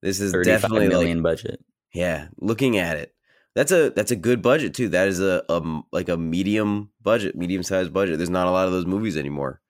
[0.00, 1.60] This is 35 definitely million like budget.
[1.92, 3.12] yeah, looking at it.
[3.56, 4.88] That's a that's a good budget too.
[4.90, 8.16] That is a, a like a medium budget, medium sized budget.
[8.18, 9.60] There's not a lot of those movies anymore,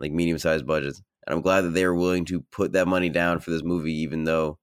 [0.00, 1.00] like medium sized budgets.
[1.26, 3.94] And I'm glad that they were willing to put that money down for this movie,
[3.94, 4.58] even though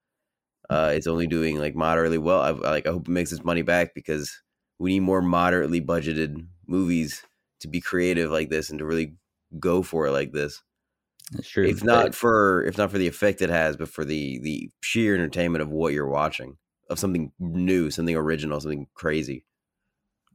[0.70, 2.42] uh, it's only doing like moderately well.
[2.42, 4.30] I like I hope it makes its money back because
[4.80, 7.24] we need more moderately budgeted movies
[7.64, 9.16] to be creative like this and to really
[9.60, 10.64] go for it like this.
[11.32, 11.68] That's true.
[11.68, 15.16] If not for if not for the effect it has, but for the the sheer
[15.16, 16.58] entertainment of what you're watching,
[16.90, 19.46] of something new, something original, something crazy.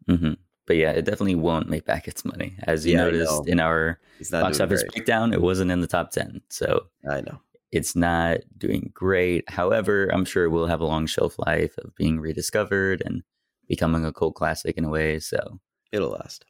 [0.09, 0.33] hmm
[0.67, 2.57] But yeah, it definitely won't make back its money.
[2.65, 4.01] As you Yeah, noticed in our
[4.41, 4.93] box office great.
[4.95, 6.43] breakdown, it wasn't in the top 10.
[6.51, 7.41] So I know.
[7.73, 9.49] it's not doing great.
[9.51, 13.23] However, I'm sure it will have a long shelf life of being rediscovered and
[13.69, 15.19] becoming a cult classic in a way.
[15.21, 15.61] So
[15.93, 16.45] It'll last.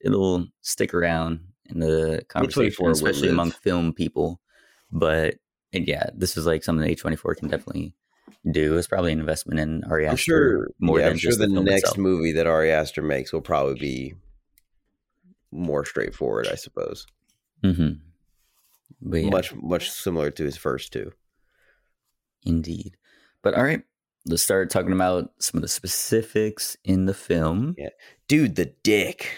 [0.00, 4.40] It'll stick around in the conversation, especially among film people.
[4.90, 5.36] But
[5.72, 7.94] and yeah, this is like something A24 can definitely
[8.50, 8.76] do.
[8.76, 10.68] It's probably an investment in Ari I'm Aster sure.
[10.80, 11.98] more yeah, than I'm sure the, the, next itself.
[11.98, 14.14] movie that Ari Aster makes will probably be
[15.50, 17.06] more straightforward, I suppose.
[17.62, 17.92] hmm
[19.00, 21.12] But yeah, Much much similar to his first two.
[22.44, 22.96] Indeed.
[23.42, 23.82] But all right,
[24.26, 27.74] let's start talking about some of the specifics in the film.
[27.76, 27.88] Yeah.
[28.26, 29.30] Dude, the dick.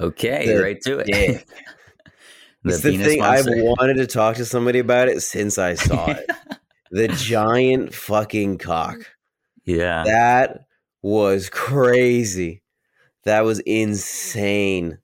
[0.00, 1.06] Okay, The right to it.
[1.06, 1.46] dick.
[2.64, 6.06] the it's the thing I've wanted to talk to somebody about it since I saw
[6.10, 6.30] it.
[6.90, 8.96] the giant fucking cock.
[9.64, 10.04] yeah.
[10.04, 10.60] That
[11.02, 12.62] was crazy.
[13.24, 14.98] That was insane.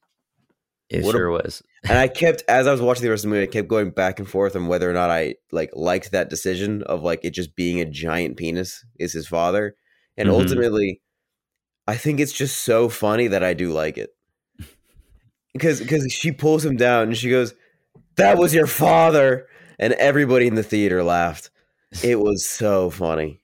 [0.89, 1.63] it what a- sure was.
[1.89, 3.91] and I kept as I was watching the rest of the movie, I kept going
[3.91, 7.31] back and forth on whether or not I like liked that decision of like it
[7.31, 9.77] just being a giant penis is his father,
[10.17, 10.33] and Mhm.
[10.41, 11.01] ultimately,
[11.87, 14.11] I think it's just so funny that I do like it
[15.53, 17.55] because because she pulls him down and she goes,
[18.17, 19.47] "That was your father,"
[19.79, 21.51] and everybody in the theater laughed.
[22.03, 23.41] It was so funny.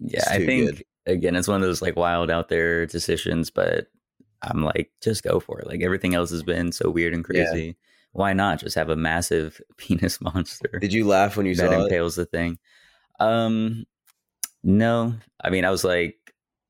[0.00, 0.84] Yeah, I think good.
[1.06, 3.88] again, it's one of those like wild out there decisions, but
[4.42, 5.66] I'm like, just go for it.
[5.66, 7.44] Like everything else has been so weird and Yeah.
[7.46, 7.76] crazy.
[8.12, 11.80] Why not just have a massive penis monster Did you laugh when you that saw
[11.80, 11.84] it?
[11.84, 12.58] impales the thing?
[13.20, 13.84] Um,
[14.62, 16.16] no, I mean, I was like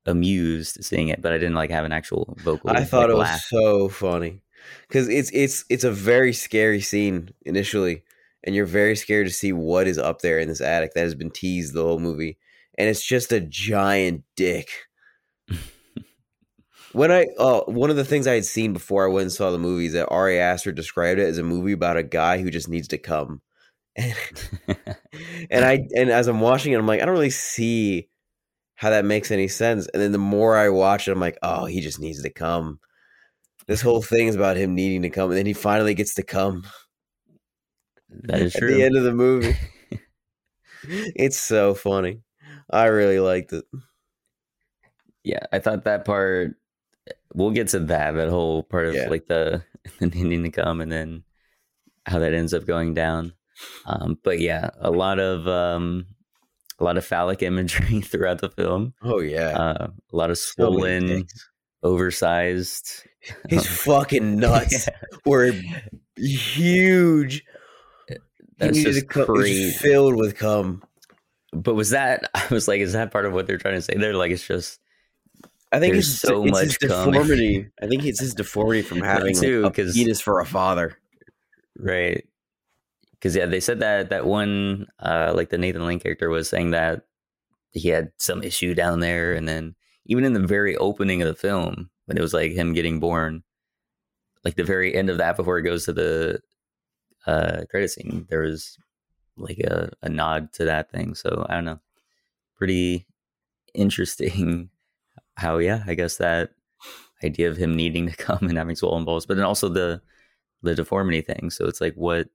[0.05, 2.69] amused seeing it, but I didn't like have an actual vocal.
[2.69, 3.41] I thought like, it was laugh.
[3.41, 4.41] so funny
[4.87, 8.03] because it's it's it's a very scary scene initially,
[8.43, 11.15] and you're very scared to see what is up there in this attic that has
[11.15, 12.37] been teased the whole movie,
[12.77, 14.69] and it's just a giant dick.
[16.93, 19.51] when I uh, one of the things I had seen before I went and saw
[19.51, 22.49] the movie is that Ari Aster described it as a movie about a guy who
[22.49, 23.41] just needs to come,
[23.95, 24.15] and
[25.49, 28.09] and I and as I'm watching it, I'm like, I don't really see
[28.75, 29.87] how that makes any sense.
[29.93, 32.79] And then the more I watch it, I'm like, oh, he just needs to come.
[33.67, 36.23] This whole thing is about him needing to come, and then he finally gets to
[36.23, 36.63] come
[38.09, 38.73] that is at true.
[38.73, 39.55] the end of the movie.
[40.83, 42.21] it's so funny.
[42.69, 43.65] I really liked it.
[45.23, 46.55] yeah, I thought that part.
[47.33, 48.11] We'll get to that.
[48.11, 49.09] That whole part of Yeah.
[49.09, 49.63] like the
[49.99, 51.23] the needing to come, and then
[52.05, 53.33] how that ends up going down.
[53.85, 56.07] Um, but yeah, a lot of um,
[56.79, 58.93] a lot of phallic imagery throughout the film.
[59.03, 61.25] Oh yeah, Uh, a lot of swollen,
[61.83, 63.03] oversized.
[63.49, 64.87] His fucking nuts
[65.25, 65.51] were
[66.17, 67.43] huge.
[68.57, 69.71] That's needed just cum- crazy.
[69.71, 70.83] filled with cum.
[71.53, 72.29] But was that?
[72.35, 73.95] I was like, is that part of what they're trying to say?
[73.95, 74.79] They're like, it's just
[75.71, 77.67] I think it's so it's much deformity.
[77.81, 80.97] I think it's his deformity from having too, like, a penis for a father.
[81.77, 82.25] right.
[83.25, 86.69] Because yeah, they said that that one, uh, like the Nathan Lane character was saying
[86.69, 87.07] that
[87.71, 89.73] he had some issue down there, and then
[90.05, 93.41] even in the very opening of the film, when it was like him getting born,
[94.43, 96.39] like the very end of that before it goes to the
[97.25, 98.77] uh credit scene, there was
[99.37, 101.15] like a, a nod to that thing.
[101.15, 101.79] So I don't know,
[102.55, 103.07] pretty
[103.73, 104.69] interesting.
[105.35, 106.51] How yeah, I guess that
[107.23, 109.99] idea of him needing to come and having swollen balls, but then also the
[110.61, 111.49] the deformity thing.
[111.49, 112.29] So it's like what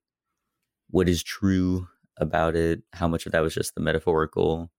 [0.90, 2.83] what is true about it?
[2.92, 4.70] How much of that was just the metaphorical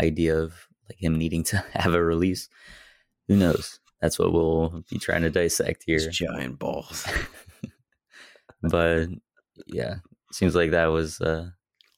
[0.00, 0.54] idea of
[0.88, 2.48] like him needing to have a release?
[3.28, 3.80] Who knows?
[4.00, 5.96] That's what we'll be trying to dissect here.
[5.96, 7.06] His giant balls.
[8.62, 9.08] But
[9.66, 9.96] yeah,
[10.32, 11.54] seems like that was a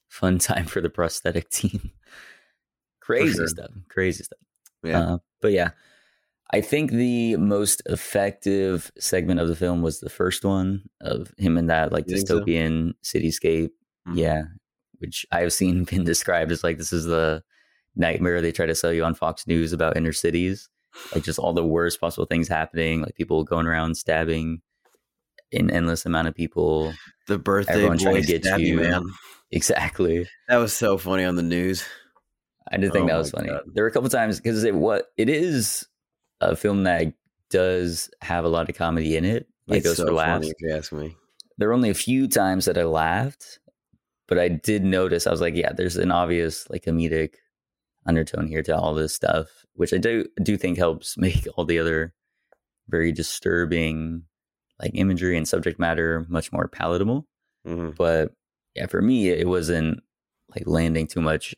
[0.07, 1.91] fun time for the prosthetic team.
[3.01, 3.47] Crazy sure.
[3.47, 3.71] stuff.
[3.89, 4.39] Crazy stuff.
[4.83, 4.99] Yeah.
[4.99, 5.71] Uh, but yeah,
[6.51, 11.57] I think the most effective segment of the film was the first one of him
[11.57, 12.39] in that like You think so?
[12.39, 13.69] dystopian cityscape.
[14.07, 14.15] Mhm.
[14.17, 14.43] Yeah,
[14.99, 17.43] which I've seen been described as like this is the
[17.95, 20.69] nightmare they try to sell you on Fox News about inner cities.
[21.13, 24.61] Like just all the worst possible things happening, like people going around stabbing
[25.53, 26.93] an endless amount of people.
[27.27, 28.77] The birthday Everyone trying boy to get stabby you.
[28.77, 29.03] man.
[29.51, 30.27] Exactly.
[30.47, 31.83] That was so funny on the news.
[32.71, 33.49] I did think Oh that was funny.
[33.49, 33.61] God.
[33.73, 35.87] There were a couple times because it what it is
[36.41, 37.13] a film that
[37.49, 39.47] does have a lot of comedy in it.
[39.67, 40.45] Like It's goes so for laughs.
[40.45, 41.15] funny if you ask me.
[41.57, 43.59] There were only a few times that I laughed,
[44.27, 47.33] but I did notice I was like, yeah, there's an obvious like comedic
[48.05, 51.79] undertone here to all this stuff, which I do do think helps make all the
[51.79, 52.13] other
[52.87, 54.23] very disturbing
[54.81, 57.27] like imagery and subject matter much more palatable.
[57.67, 57.95] Mhm.
[57.97, 58.31] But
[58.75, 59.99] yeah, for me, it wasn't
[60.55, 61.53] like landing too much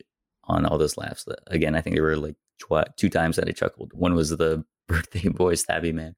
[0.45, 1.25] on all those laughs.
[1.47, 3.91] Again, I think there were like tw- two times that I chuckled.
[3.93, 6.15] One was the birthday boy stabby man,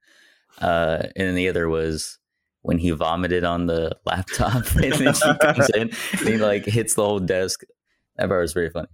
[0.62, 2.20] uh, and then the other was
[2.62, 6.96] when he vomited on the laptop, and then she comes in and he like hits
[6.96, 7.62] the whole desk.
[8.18, 8.88] That part was very funny.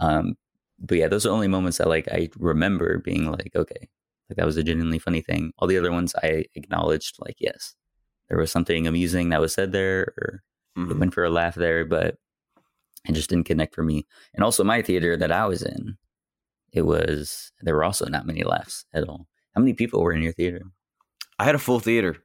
[0.00, 0.34] Um,
[0.78, 3.88] but yeah, those are the only moments that like I remember being like, okay,
[4.28, 5.52] like that was a genuinely funny thing.
[5.58, 7.74] All the other ones I acknowledged, like, yes,
[8.28, 10.42] there was something amusing that was said there, or
[10.76, 10.98] it Mhm.
[10.98, 12.16] went for a laugh there, but
[13.08, 14.04] it just didn't connect for me.
[14.34, 15.96] And also, my theater that I was in,
[16.76, 19.26] it was there were also not many laughs at all.
[19.54, 20.62] How many people were in your theater?
[21.38, 22.16] I had a full theater.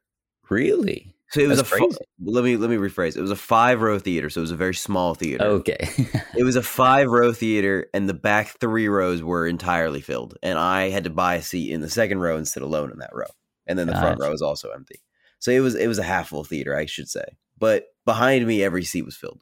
[0.50, 1.16] Really?
[1.30, 1.98] So it was That's a fu- crazy.
[2.26, 3.16] let me let me rephrase.
[3.16, 5.46] It was a five row theater, so it was a very small theater.
[5.46, 5.88] Okay.
[6.38, 10.38] It was a five row theater, and the back three rows were entirely filled.
[10.44, 13.00] And I had to buy a seat in the second row and sit alone in
[13.00, 13.28] that row.
[13.68, 15.00] And then the front row was also empty.
[15.40, 17.24] So it was it was a half full theater, I should say.
[17.58, 19.42] But behind me, every seat was filled.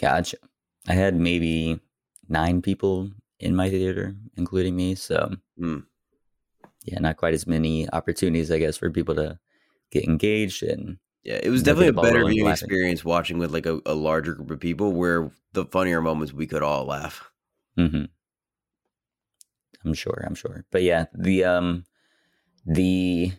[0.00, 0.36] gotcha.
[0.88, 1.80] I had maybe
[2.28, 3.10] nine people
[3.42, 4.94] in my theater, including me.
[4.94, 5.84] So Mm.
[6.84, 9.38] yeah, not quite as many opportunities, I guess, for people to
[9.90, 13.80] get engaged and yeah, it was definitely a better viewing experience watching with like a,
[13.86, 17.30] a larger group of people where the funnier moments we could all laugh.
[17.78, 18.06] Mm-hmm.
[19.84, 20.24] I'm sure.
[20.26, 20.64] I'm sure.
[20.70, 21.84] But yeah, the um,
[22.66, 23.32] the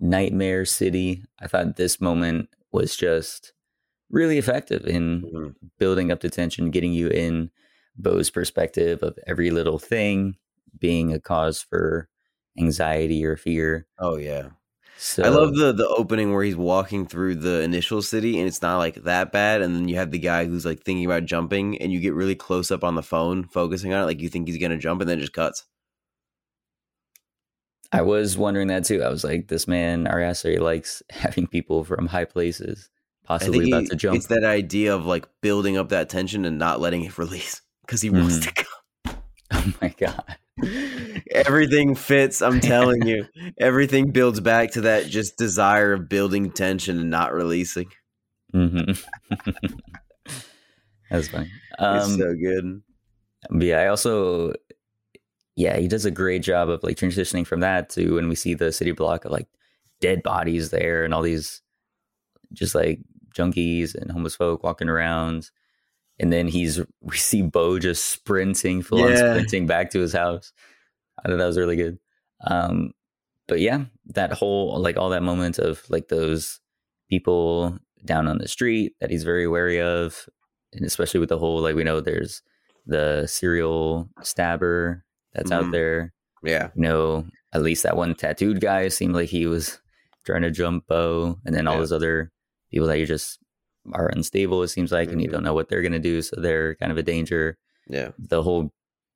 [0.00, 1.24] nightmare city.
[1.40, 3.52] I thought this moment was just
[4.10, 5.54] really effective in Mhm.
[5.78, 7.50] building up the tension, getting you in
[7.98, 10.36] Beau's perspective of every little thing
[10.78, 12.08] being a cause for
[12.58, 13.86] anxiety or fear.
[13.98, 14.50] Oh yeah.
[14.98, 18.62] So I love the the opening where he's walking through the initial city and it's
[18.62, 21.78] not like that bad, and then you have the guy who's like thinking about jumping,
[21.78, 24.48] and you get really close up on the phone, focusing on it, like you think
[24.48, 25.64] he's gonna jump, and then it just cuts.
[27.92, 29.02] I was wondering that too.
[29.02, 32.88] I was like, this man Ari Aster likes having people from high places
[33.24, 34.16] possibly about he- to jump.
[34.16, 38.02] it's that idea of like building up that tension and not letting it release because
[38.02, 38.42] he wants Mhm.
[38.54, 38.62] to go.
[39.52, 40.36] Oh my god.
[41.30, 42.42] Everything fits.
[42.42, 43.26] I'm telling you,
[43.58, 47.88] everything builds back to that just desire of building tension and not releasing.
[48.52, 48.80] hmm
[51.10, 51.50] That's funny.
[51.78, 52.82] it's Um, so good.
[53.50, 54.52] but yeah, I also,
[55.54, 58.54] yeah, he does a great job of like transitioning from that to when we see
[58.54, 59.46] the city block of like
[60.00, 61.62] dead bodies there and all these
[62.52, 63.00] just like
[63.34, 65.50] junkies and homeless folk walking around.
[66.18, 70.52] And then he's, we see Beau just sprinting, full on sprinting back to his house.
[71.18, 71.98] I thought that was really good.
[72.46, 72.92] Um,
[73.48, 76.60] but yeah, that whole, like all that moment of like those
[77.10, 80.28] people down on the street that he's very wary of.
[80.72, 82.42] And especially with the whole, like, we know there's
[82.86, 85.72] the serial stabber that's out Mhm.
[85.72, 86.12] there.
[86.42, 89.80] Yeah, You know, at least that one tattooed guy seemed like he was
[90.24, 91.38] trying to jump Beau.
[91.44, 91.80] And then all Yeah.
[91.80, 92.32] those other
[92.70, 93.38] people that you just
[93.92, 95.32] are unstable, it seems like, and you Mhm.
[95.32, 96.22] don't know what they're going to do.
[96.22, 97.58] So they're kind of a danger.
[97.88, 98.72] yeah, The whole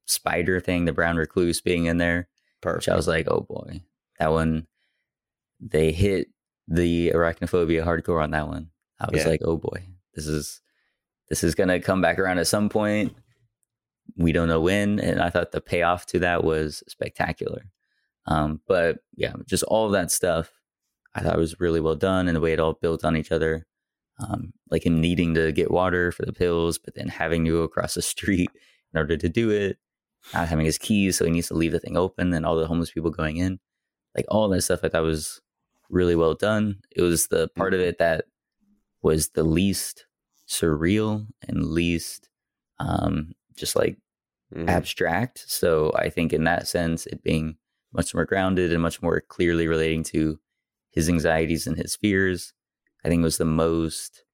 [0.06, 2.28] spider thing, the brown recluse being in there,
[2.60, 2.78] perfect.
[2.86, 3.82] which I was like, oh boy,
[4.18, 4.66] that one,
[5.60, 6.28] they hit
[6.68, 8.70] the arachnophobia hardcore on that one.
[9.00, 9.28] I was Yeah.
[9.28, 10.60] like, oh boy, this is
[11.28, 13.14] this is gonna come back around at some point.
[14.16, 17.70] We don't know when, and I thought the payoff to that was spectacular.
[18.26, 20.52] Um, but yeah, just all of that stuff,
[21.14, 23.66] I thought was really well done, and the way it all built on each other.
[24.18, 27.62] Um, like him needing to get water for the pills, but then having to go
[27.62, 28.50] across the street
[28.92, 29.78] in order to do it,
[30.34, 32.66] not having his keys, so he needs to leave the thing open, and all the
[32.66, 33.58] homeless people going in,
[34.16, 35.40] like all that stuff, I thought was
[35.88, 36.80] really well done.
[36.94, 38.26] It was the part of it that
[39.02, 40.06] was the least
[40.48, 42.28] surreal and least
[42.78, 43.96] um, just like
[44.54, 44.68] Mhm.
[44.68, 45.44] abstract.
[45.46, 47.56] So I think in that sense, it being
[47.92, 50.40] much more grounded and much more clearly relating to
[50.90, 52.52] his anxieties and his fears,
[53.04, 54.24] I think was the most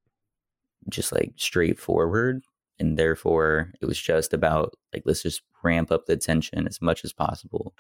[0.88, 2.42] just like straightforward.
[2.78, 7.04] And therefore, it was just about like, let's just ramp up the tension as much
[7.04, 7.74] as possible.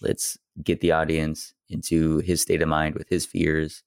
[0.00, 3.82] Let's get the audience into his state of mind with his fears.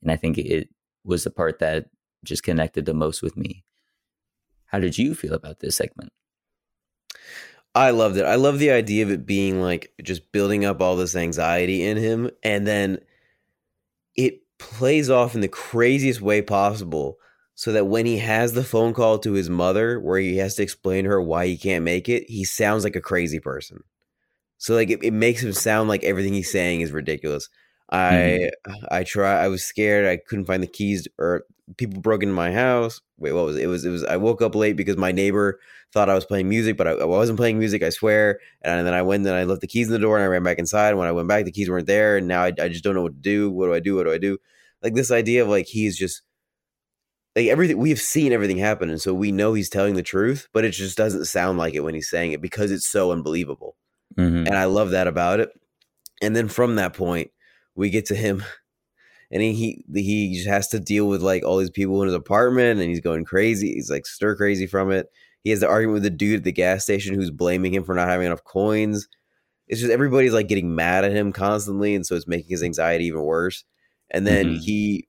[0.00, 0.68] And I think it
[1.04, 1.86] was the part that
[2.24, 3.64] just connected the most with me.
[4.66, 6.12] How did you feel about this segment?
[7.74, 8.24] I loved it.
[8.24, 11.96] I love the idea of it being like just building up all this anxiety in
[11.96, 12.98] him, and then
[14.16, 17.18] it plays off in the craziest way possible.
[17.60, 20.62] So that when he has the phone call to his mother, where he has to
[20.62, 23.84] explain to her why he can't make it, he sounds like a crazy person.
[24.56, 27.50] So like it, it makes him sound like everything he's saying is ridiculous.
[27.90, 28.84] I mm-hmm.
[28.90, 29.44] I try.
[29.44, 30.06] I was scared.
[30.06, 31.44] I couldn't find the keys, or
[31.76, 33.02] people broke into my house.
[33.18, 33.64] Wait, what was it?
[33.64, 34.04] It was it was.
[34.04, 35.60] I woke up late because my neighbor
[35.92, 37.82] thought I was playing music, but I, I wasn't playing music.
[37.82, 38.40] I swear.
[38.62, 40.42] And then I went and I left the keys in the door, and I ran
[40.42, 40.88] back inside.
[40.88, 42.94] And when I went back, the keys weren't there, and now I, I just don't
[42.94, 43.50] know what to do.
[43.50, 43.96] What do I do?
[43.96, 44.38] What do I do?
[44.82, 46.22] Like this idea of like he's just
[47.40, 50.64] like everything we've seen everything happen, and so we know he's telling the truth, but
[50.64, 53.76] it just doesn't sound like it when he's saying it because it's so unbelievable
[54.18, 54.46] Mhm.
[54.46, 55.50] and I love that about it.
[56.22, 57.30] And then from that point,
[57.74, 58.42] we get to him,
[59.30, 62.14] and he he, he just has to deal with like all these people in his
[62.14, 63.72] apartment, and he's going crazy.
[63.74, 65.06] He's like stir crazy from it.
[65.44, 67.94] He has the argument with the dude at the gas station who's blaming him for
[67.94, 69.08] not having enough coins.
[69.68, 73.06] It's just everybody's like getting mad at him constantly, and so it's making his anxiety
[73.06, 73.64] even worse.
[74.10, 74.58] And then Mhm.
[74.58, 75.08] he,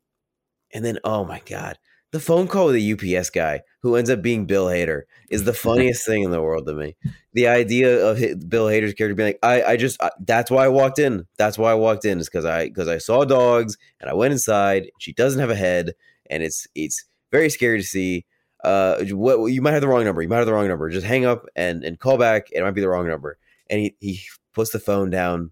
[0.74, 1.78] and then oh my god,
[2.12, 5.54] the phone call with the UPS guy who ends up being Bill Hader is the
[5.68, 6.96] funniest thing in the world to me.
[7.34, 10.70] The idea of Bill Hader's character being like, I, I just, I, that's why I
[10.70, 11.26] walked in.
[11.38, 14.34] That's why I walked in is because I, because I saw dogs and I went
[14.34, 14.92] inside.
[15.00, 15.94] She doesn't have a head,
[16.30, 18.26] and it's, it's very scary to see.
[18.64, 20.22] Uh, what you might have the wrong number.
[20.22, 20.88] You might have the wrong number.
[20.92, 22.50] Just hang up and and call back.
[22.52, 23.40] It might be the wrong number.
[23.72, 24.22] And he he
[24.54, 25.52] puts the phone down,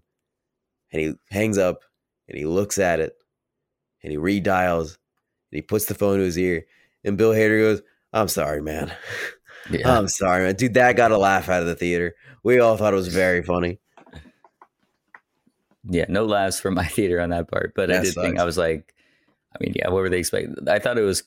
[0.92, 1.80] and he hangs up,
[2.28, 3.14] and he looks at it,
[4.04, 4.96] and he redials,
[5.50, 6.64] he puts the phone to his ear,
[7.04, 7.82] and Bill Hader goes,
[8.12, 8.92] "I'm sorry, man."
[9.70, 9.96] Yeah.
[9.98, 10.56] I'm sorry, man.
[10.56, 12.14] Dude, that got a laugh out of the theater.
[12.42, 13.78] We all thought it was very funny.
[15.88, 17.72] yeah, no laughs from my theater on that part.
[17.74, 18.38] But I That did think.
[18.38, 18.94] I was like,
[19.54, 20.56] I mean, yeah, what were they expecting?
[20.68, 21.22] I thought it was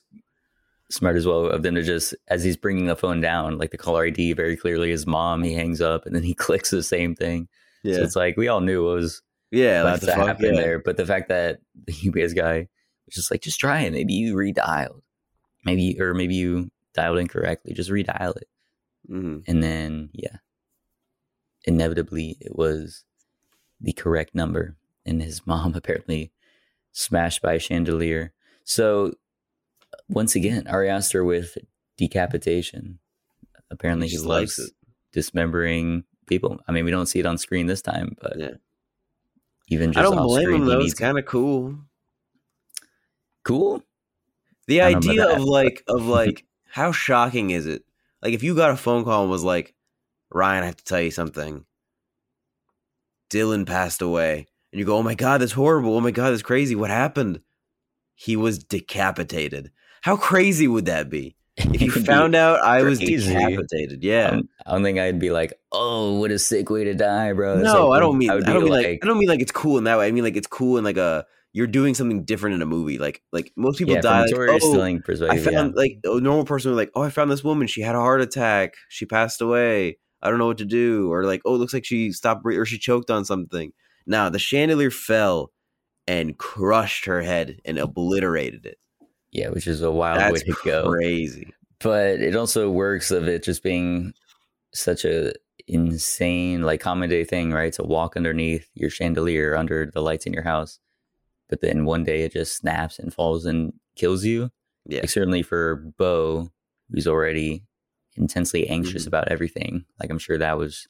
[0.90, 3.78] smart as well of them to just as he's bringing the phone down, like the
[3.78, 5.44] caller ID very clearly his mom.
[5.44, 7.48] He hangs up and then he clicks the same thing.
[7.84, 9.22] Yeah, So it's like we all knew it was
[9.52, 10.62] yeah, about like to fuck, happen yeah.
[10.62, 11.94] there, but the fact that the
[12.24, 12.68] UPS guy
[13.14, 13.93] just like, just try it.
[13.93, 15.01] Maybe you redialed,
[15.66, 17.74] maybe or maybe you dialed incorrectly.
[17.74, 18.47] Just redial it,
[19.09, 19.43] Mhm.
[19.47, 20.38] and then yeah,
[21.66, 23.03] inevitably it was
[23.80, 26.32] the correct number, and his mom apparently
[26.91, 28.34] smashed by a chandelier.
[28.64, 29.14] So
[30.09, 31.57] once again, Ari Aster with
[31.97, 32.99] decapitation.
[33.72, 34.72] Apparently, He he loves it.
[35.11, 36.59] dismembering people.
[36.68, 38.51] I mean, we don't see it on screen this time, but Yeah.
[39.70, 40.80] even just I don't blame screen, him though.
[40.82, 41.78] It's kind of cool.
[43.44, 43.84] Cool.
[44.68, 47.84] The I idea of like of like how shocking is it?
[48.22, 49.74] Like if you got a phone call and was like,
[50.32, 51.66] Ryan, I have to tell you something.
[53.30, 54.48] Dylan passed away.
[54.72, 55.96] And you go, Oh my god, that's horrible.
[55.96, 56.76] Oh my god, that's crazy.
[56.76, 57.41] What happened?
[58.16, 59.72] He was decapitated.
[60.02, 61.36] How crazy would that be?
[61.58, 63.34] If you It would be- found out I was crazy.
[63.34, 64.04] decapitated.
[64.04, 64.30] Yeah.
[64.30, 67.56] um, I don't think I'd be like, "Oh, what a sick way to die, bro."
[67.56, 69.39] It's no, like, I don't mean I, would don't mean like, I don't mean like
[69.41, 70.08] it's cool in that way.
[70.08, 72.97] I mean like it's cool in like a you're doing something different in a movie.
[72.97, 74.22] Like like most people yeah, die.
[74.22, 77.43] Like, oh, storytelling I found like a normal person would like, oh, I found this
[77.43, 77.68] woman.
[77.68, 78.74] She had a heart attack.
[78.89, 79.99] She passed away.
[80.22, 81.12] I don't know what to do.
[81.12, 83.72] Or like, oh, it looks like she stopped breathing or she choked on something.
[84.08, 85.51] Now the chandelier fell
[86.08, 88.78] and crushed her head and obliterated it.
[89.32, 90.89] yeah, which is a wild way That's to go.
[90.89, 91.54] crazy.
[91.80, 94.14] But it also works of it just being
[94.74, 95.34] such a
[95.68, 97.74] insane like common day thing, right?
[97.74, 100.80] To walk underneath your chandelier under the lights in your house,
[101.54, 104.49] but then one day it just snaps and falls and kills you.
[104.88, 105.01] Yeah.
[105.01, 106.49] Like certainly for Beau,
[106.89, 107.62] who's already
[108.16, 109.08] intensely anxious Mhm.
[109.08, 109.86] about everything.
[110.01, 110.88] Like I'm sure that was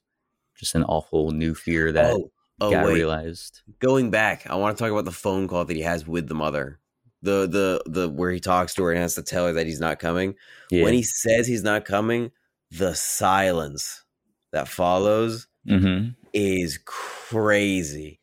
[0.55, 2.93] just an awful new fear that oh, oh got wait.
[2.93, 3.59] realized.
[3.79, 6.33] Going back, I want to talk about the phone call that he has with the
[6.35, 6.79] mother.
[7.21, 9.81] The the the where he talks to her and has to tell her that he's
[9.81, 10.35] not coming.
[10.71, 10.85] Yeah.
[10.85, 12.31] When he says he's not coming,
[12.71, 14.05] the silence
[14.53, 18.21] that follows hmm is crazy.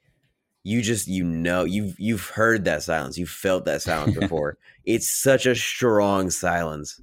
[0.62, 3.16] You just you know you've you've heard that silence.
[3.18, 4.58] You've felt that silence before.
[4.84, 7.00] it's such a strong silence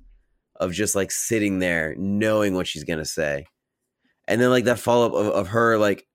[0.60, 3.46] of just like sitting there knowing what she's gonna say.
[4.28, 6.08] And then like that follow up of, of her like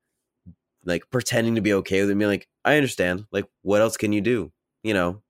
[0.84, 3.26] like pretending to be okay with it, being like, I understand.
[3.30, 4.53] Like, what else can you do?
[4.82, 5.22] You know,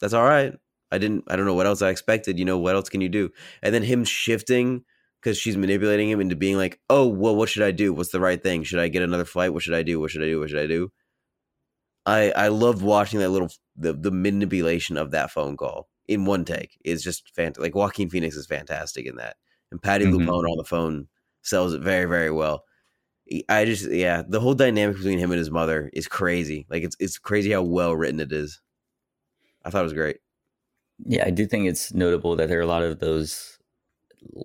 [0.00, 0.54] that's all right.
[0.90, 2.38] I didn't I don't know what else I expected.
[2.38, 3.30] You know, what else can you do?
[3.62, 4.84] And then him shifting
[5.20, 7.92] because she's manipulating him into being like, oh, well, what should I do?
[7.92, 8.62] What's the right thing?
[8.62, 9.52] Should I get another flight?
[9.52, 9.98] What should I do?
[9.98, 10.38] What should I do?
[10.38, 10.92] What should I do?
[12.06, 16.44] I I loved watching that little the the manipulation of that phone call in one
[16.44, 16.78] take.
[16.84, 17.62] Is just fantastic.
[17.62, 19.36] Like Joaquin Phoenix is fantastic in that,
[19.70, 20.12] and Patti Mhm.
[20.26, 21.08] LuPone on the phone
[21.42, 22.64] sells it very very well.
[23.48, 26.66] I just yeah, the whole dynamic between him and his mother is crazy.
[26.70, 28.60] Like it's it's crazy how well written it is.
[29.64, 30.18] I thought it was great.
[31.04, 33.58] Yeah, I do think it's notable that there are a lot of those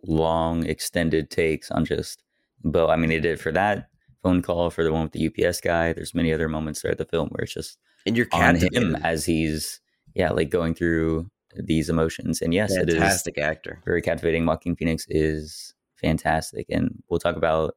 [0.05, 2.23] long extended takes on just
[2.63, 2.89] Beau.
[2.89, 3.90] I mean, they did it for that
[4.23, 5.93] phone call for the one with the UPS guy.
[5.93, 9.25] There's many other moments throughout the film where it's just And you're on him as
[9.25, 9.79] he's
[10.13, 12.41] yeah, like going through these emotions.
[12.41, 13.81] And yes, it is Fantastic actor.
[13.85, 14.45] very captivating.
[14.45, 17.75] Joaquin Phoenix is fantastic, and we'll talk about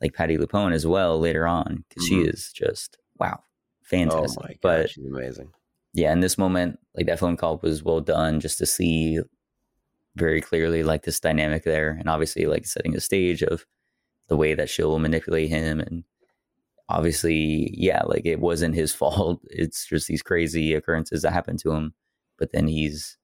[0.00, 2.08] like Patti LuPone as well later on because Mhm.
[2.08, 4.42] she is just wow, Oh fantastic.
[4.42, 5.50] god, but she's amazing.
[5.92, 9.20] yeah, in this moment, like that phone call was well done just to see
[10.16, 13.64] very clearly like this dynamic there, and obviously like setting the stage of
[14.28, 16.04] the way that she'll manipulate him, and
[16.88, 19.40] obviously, yeah, like it wasn't his fault.
[19.50, 21.94] It's just these crazy occurrences that happened to him,
[22.38, 23.16] but then he's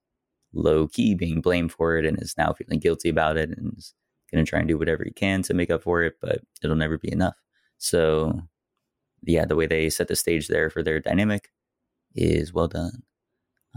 [0.53, 3.93] low key being blamed for it and is now feeling guilty about it and is
[4.31, 6.75] going to try and do whatever he can to make up for it, but it'll
[6.75, 7.35] never be enough.
[7.77, 8.41] So,
[9.23, 11.49] yeah, the way they set the stage there for their dynamic
[12.15, 13.03] is well done.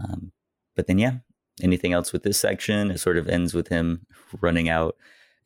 [0.03, 0.31] Um,
[0.75, 1.17] but then, yeah,
[1.61, 2.91] anything else with this section?
[2.91, 4.05] It sort of ends with him
[4.41, 4.95] running out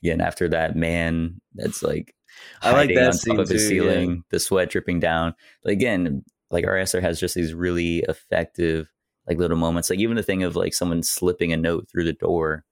[0.03, 2.15] again after that man that's like
[2.61, 3.81] I like that on scene top of his too, yeah.
[3.81, 5.33] ceiling, the sweat dripping down.
[5.63, 8.89] But again, like Ari Aster has just these really effective
[9.27, 9.89] like little moments.
[9.89, 12.65] Like even the thing of like someone slipping a note through the door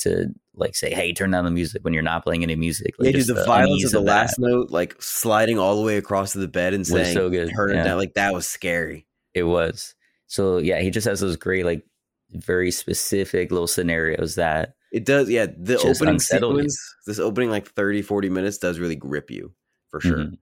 [0.00, 2.94] to like say, "Hey, turn down the music" when you're not playing any music.
[2.98, 5.82] Like yeah, dude, just the, violence of the that last note, like sliding all the
[5.82, 7.50] way across to the bed and saying, so good.
[7.54, 7.84] "Turn it Yeah.
[7.84, 9.06] down," like that was scary.
[9.32, 9.94] It was.
[10.26, 11.84] So yeah, he just has those great like
[12.30, 15.46] very specific little scenarios that It does, yeah.
[15.46, 16.60] The Just opening unsettled you.
[16.68, 19.52] sequence, this opening like 30, 40 minutes does really grip you
[19.90, 20.38] for sure Mhm.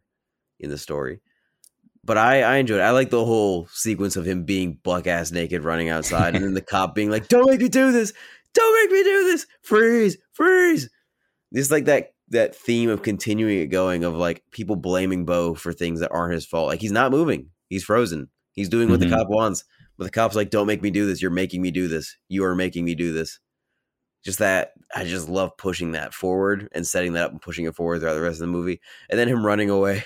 [0.61, 1.21] in the story.
[2.05, 2.83] But I, I enjoyed it.
[2.83, 6.53] I like the whole sequence of him being buck ass naked running outside and then
[6.53, 8.13] the cop being like, Don't make me do this!
[8.53, 9.47] Don't make me do this!
[9.63, 10.19] Freeze!
[10.35, 10.91] Freeze!
[11.55, 15.73] Just like that that theme of continuing it going of like people blaming Beau for
[15.73, 16.67] things that aren't his fault.
[16.69, 17.49] Like he's not moving.
[17.71, 18.29] He's frozen.
[18.53, 19.05] He's doing what Mhm.
[19.09, 19.65] the cop wants.
[19.97, 21.23] But the cop's like, "Don't make me do this.
[21.23, 22.17] You're making me do this.
[22.29, 23.39] You are making me do this."
[24.25, 27.75] Just that I just love pushing that forward and setting that up and pushing it
[27.75, 30.05] forward throughout the rest of the movie, and then him running away,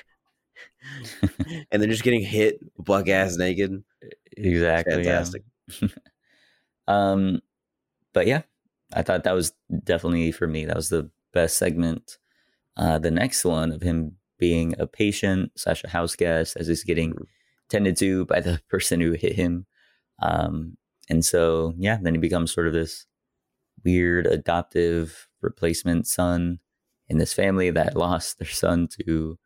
[1.70, 3.82] and then just getting hit buck ass naked.
[4.36, 4.94] Exactly.
[4.94, 5.42] Fantastic.
[5.80, 5.88] Yeah.
[6.88, 7.40] um,
[8.12, 8.42] but yeah,
[8.94, 9.52] I thought that was
[9.84, 10.64] definitely for me.
[10.66, 12.18] That was the best segment.
[12.76, 16.84] Uh, the next one of him being a patient slash a house guest as he's
[16.84, 17.26] getting Mhm.
[17.70, 19.66] tended to by the person who hit him.
[20.20, 20.76] Um,
[21.10, 23.06] and so, yeah, then he becomes sort of this
[23.86, 26.58] weird adoptive replacement son
[27.08, 29.38] in this family that lost their son to,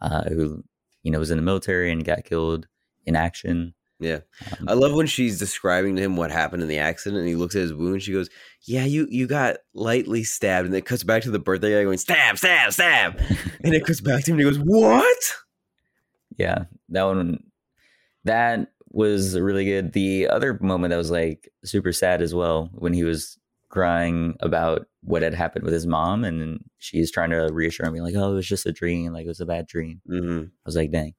[0.00, 0.64] uh, who,
[1.02, 2.66] you know, was in the military and got killed
[3.04, 3.74] in action.
[4.00, 4.20] Yeah.
[4.52, 7.34] Um, I love when she's describing to him what happened in the accident, and he
[7.34, 8.00] looks at his wound.
[8.00, 8.30] She goes,
[8.62, 11.98] "Yeah, you you got lightly stabbed," and it cuts back to the birthday guy going,
[11.98, 13.20] "Stab, stab, stab,"
[13.64, 15.34] and it cuts back to him, and he goes, "What?"
[16.38, 17.42] yeah that one
[18.24, 22.94] that was really good the other moment that was like super sad as well when
[22.94, 23.38] he was
[23.68, 28.14] crying about what had happened with his mom and she's trying to reassure me like
[28.16, 30.76] oh it was just a dream like it was a bad dream hmm i was
[30.76, 31.14] like dang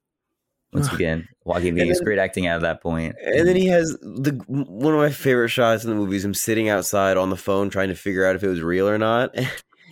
[0.73, 3.91] once again Joaquin And Phoenix great acting out of that point And then he has
[4.01, 7.37] the one of my favorite shots in the movie is him sitting outside on the
[7.37, 9.33] phone trying to figure out if it was real or not.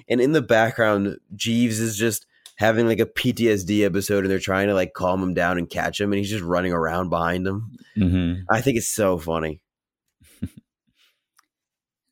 [0.10, 4.68] And in the background, Jeeves is just having like a PTSD episode, and they're trying
[4.68, 7.72] to like calm him down and catch him, and he's just running around behind him.
[7.98, 8.44] Mhm.
[8.50, 9.60] I think it's so funny.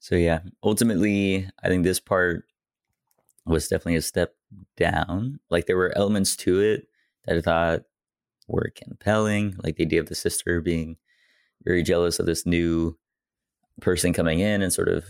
[0.06, 2.46] So yeah ultimately i think this part
[3.46, 4.36] was definitely a step
[4.78, 5.40] down.
[5.50, 6.88] Like there were elements to it
[7.26, 7.82] that i thought
[8.48, 10.98] were compelling like the idea of the sister being
[11.64, 12.96] very jealous of this new
[13.82, 15.10] person coming in and sort of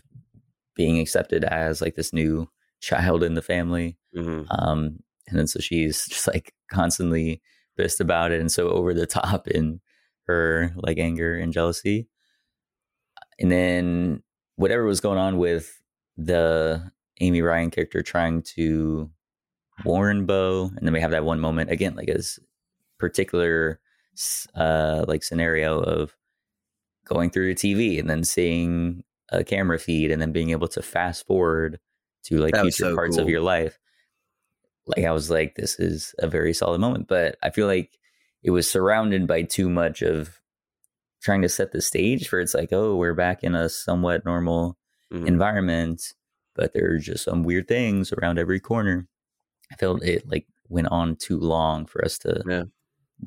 [0.75, 2.49] being accepted as like this new
[2.81, 3.97] child in the family.
[4.15, 7.41] Hmm um and then so she's just like constantly
[7.77, 9.81] pissed about it and so over the top in
[10.27, 12.07] her like anger and jealousy.
[13.37, 14.23] And then
[14.55, 15.81] whatever was going on with
[16.17, 16.91] the
[17.21, 19.09] amy ryan character trying to
[19.83, 22.39] warn Beau and then we have that one moment again like as
[22.97, 23.79] particular
[24.55, 26.15] uh like scenario of
[27.05, 30.81] going through your tv and then seeing a camera feed and then being able to
[30.81, 31.79] fast forward
[32.23, 33.77] to like That future so parts of your life
[34.87, 37.07] like I was like, this is a very solid moment.
[37.07, 37.97] But I feel like
[38.43, 40.39] it was surrounded by too much of
[41.25, 44.77] trying to set the stage for it's like, oh, we're back in a somewhat normal
[45.11, 45.27] Mhm.
[45.27, 46.13] environment,
[46.55, 49.07] but there are just some weird things around every corner.
[49.71, 52.63] I felt it like went on too long for us to Yeah.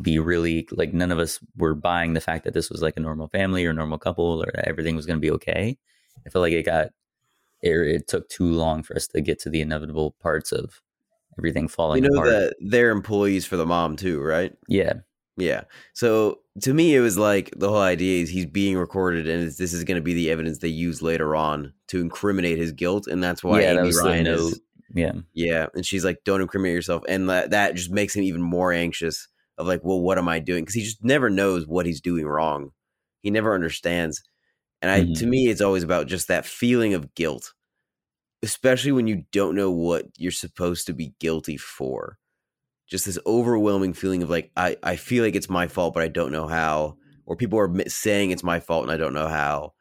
[0.02, 3.00] be really like none of us were buying the fact that this was like a
[3.00, 5.76] normal family or normal couple or that everything was going to be okay.
[6.26, 6.90] I felt like it got
[7.62, 10.80] it, it took too long for us to get to the inevitable parts of
[11.38, 12.04] everything falling.
[12.04, 12.30] You know apart.
[12.30, 14.52] that they're employees for the mom too, right?
[14.68, 14.92] Yeah.
[15.38, 15.62] Yeah.
[15.94, 19.56] So to me, it was like the whole idea is he's being recorded, and it's,
[19.56, 23.06] this is going to be the evidence they use later on to incriminate his guilt,
[23.06, 24.60] and that's why yeah, Amy the Ryan is.
[24.94, 25.12] Yeah.
[25.34, 28.72] Yeah, and she's like, "Don't incriminate yourself," and that that just makes him even more
[28.72, 29.28] anxious.
[29.58, 30.62] Of like, well, what am I doing?
[30.62, 32.70] Because he just never knows what he's doing wrong.
[33.22, 34.22] He never understands,
[34.82, 35.18] and I Mhm.
[35.18, 37.54] to me, it's always about just that feeling of guilt,
[38.42, 42.18] especially when you don't know what you're supposed to be guilty for.
[42.88, 46.08] Just this overwhelming feeling of like, I I feel like it's my fault, but I
[46.08, 49.74] don't know how, or people are saying it's my fault and I don't know how.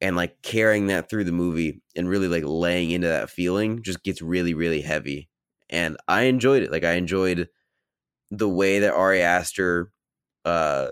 [0.00, 4.02] And like carrying that through the movie and really like laying into that feeling just
[4.02, 5.28] gets really, really heavy
[5.70, 6.72] and I enjoyed it.
[6.72, 7.48] Like I enjoyed
[8.30, 9.92] the way that Ari Aster
[10.44, 10.88] uh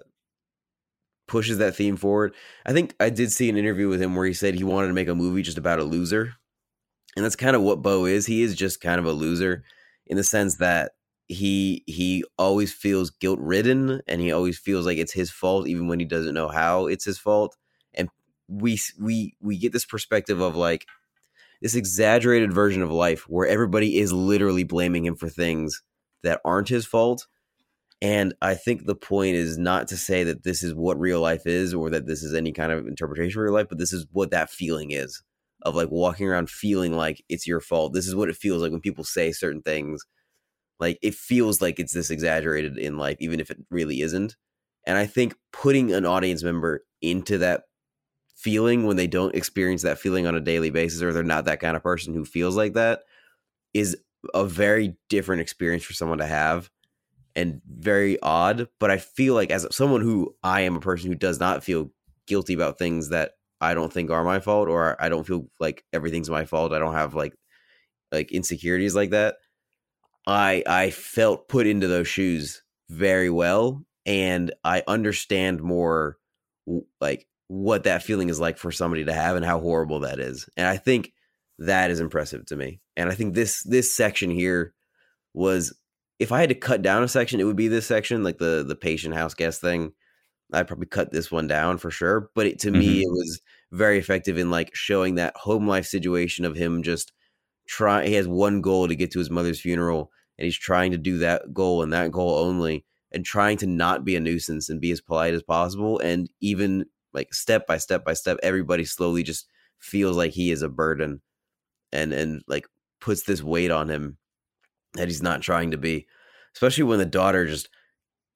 [1.26, 2.34] pushes that theme forward.
[2.64, 4.94] I think I did see an interview with him where he said he wanted to
[4.94, 6.34] make a movie just about a loser.
[7.16, 8.26] And that's kind of what Beau is.
[8.26, 9.64] He is just kind of a loser
[10.06, 10.92] in the sense that
[11.28, 15.86] he he always feels guilt ridden and he always feels like it's his fault even
[15.86, 17.56] when he doesn't know how it's his fault.
[17.94, 18.08] And
[18.48, 20.86] we we we get this perspective of like
[21.60, 25.82] this exaggerated version of life where everybody is literally blaming him for things
[26.22, 27.26] that aren't his fault.
[28.00, 31.46] And I think the point is not to say that this is what real life
[31.46, 34.06] is or that this is any kind of interpretation of real life, but this is
[34.12, 35.22] what that feeling is
[35.62, 37.92] of like walking around feeling like it's your fault.
[37.92, 40.04] This is what it feels like when people say certain things.
[40.80, 44.36] Like it feels like it's this exaggerated in life, even if it really isn't.
[44.86, 47.64] And I think putting an audience member into that
[48.38, 51.60] feeling when they don't experience that feeling on a daily basis or they're not that
[51.60, 53.00] kind of person who feels like that
[53.74, 53.96] is
[54.32, 56.70] a very different experience for someone to have
[57.34, 61.16] and very odd but i feel like as someone who i am a person who
[61.16, 61.90] does not feel
[62.26, 65.84] guilty about things that i don't think are my fault or i don't feel like
[65.92, 67.34] everything's my fault i don't have like
[68.12, 69.36] like insecurities like that
[70.28, 76.18] i i felt put into those shoes very well and i understand more
[77.00, 80.48] like what that feeling is like for somebody to have and how horrible that is.
[80.56, 81.12] And I think
[81.58, 82.80] that is impressive to me.
[82.96, 84.74] And I think this this section here
[85.34, 85.74] was
[86.18, 88.64] if I had to cut down a section, it would be this section, like the
[88.68, 89.92] the patient house guest thing.
[90.52, 92.30] I'd probably cut this one down for sure.
[92.34, 93.02] But it, to me, Mhm.
[93.02, 93.40] it was
[93.72, 97.12] very effective in like showing that home life situation of him just
[97.68, 98.06] try.
[98.06, 101.18] He has one goal to get to his mother's funeral, and he's trying to do
[101.18, 104.90] that goal and that goal only, and trying to not be a nuisance and be
[104.92, 105.98] as polite as possible.
[105.98, 109.46] And even like step by step by step, everybody slowly just
[109.78, 111.20] feels like he is a burden,
[111.92, 112.66] and and like
[113.00, 114.16] puts this weight on him
[114.94, 116.06] that he's not trying to be.
[116.54, 117.68] Especially when the daughter just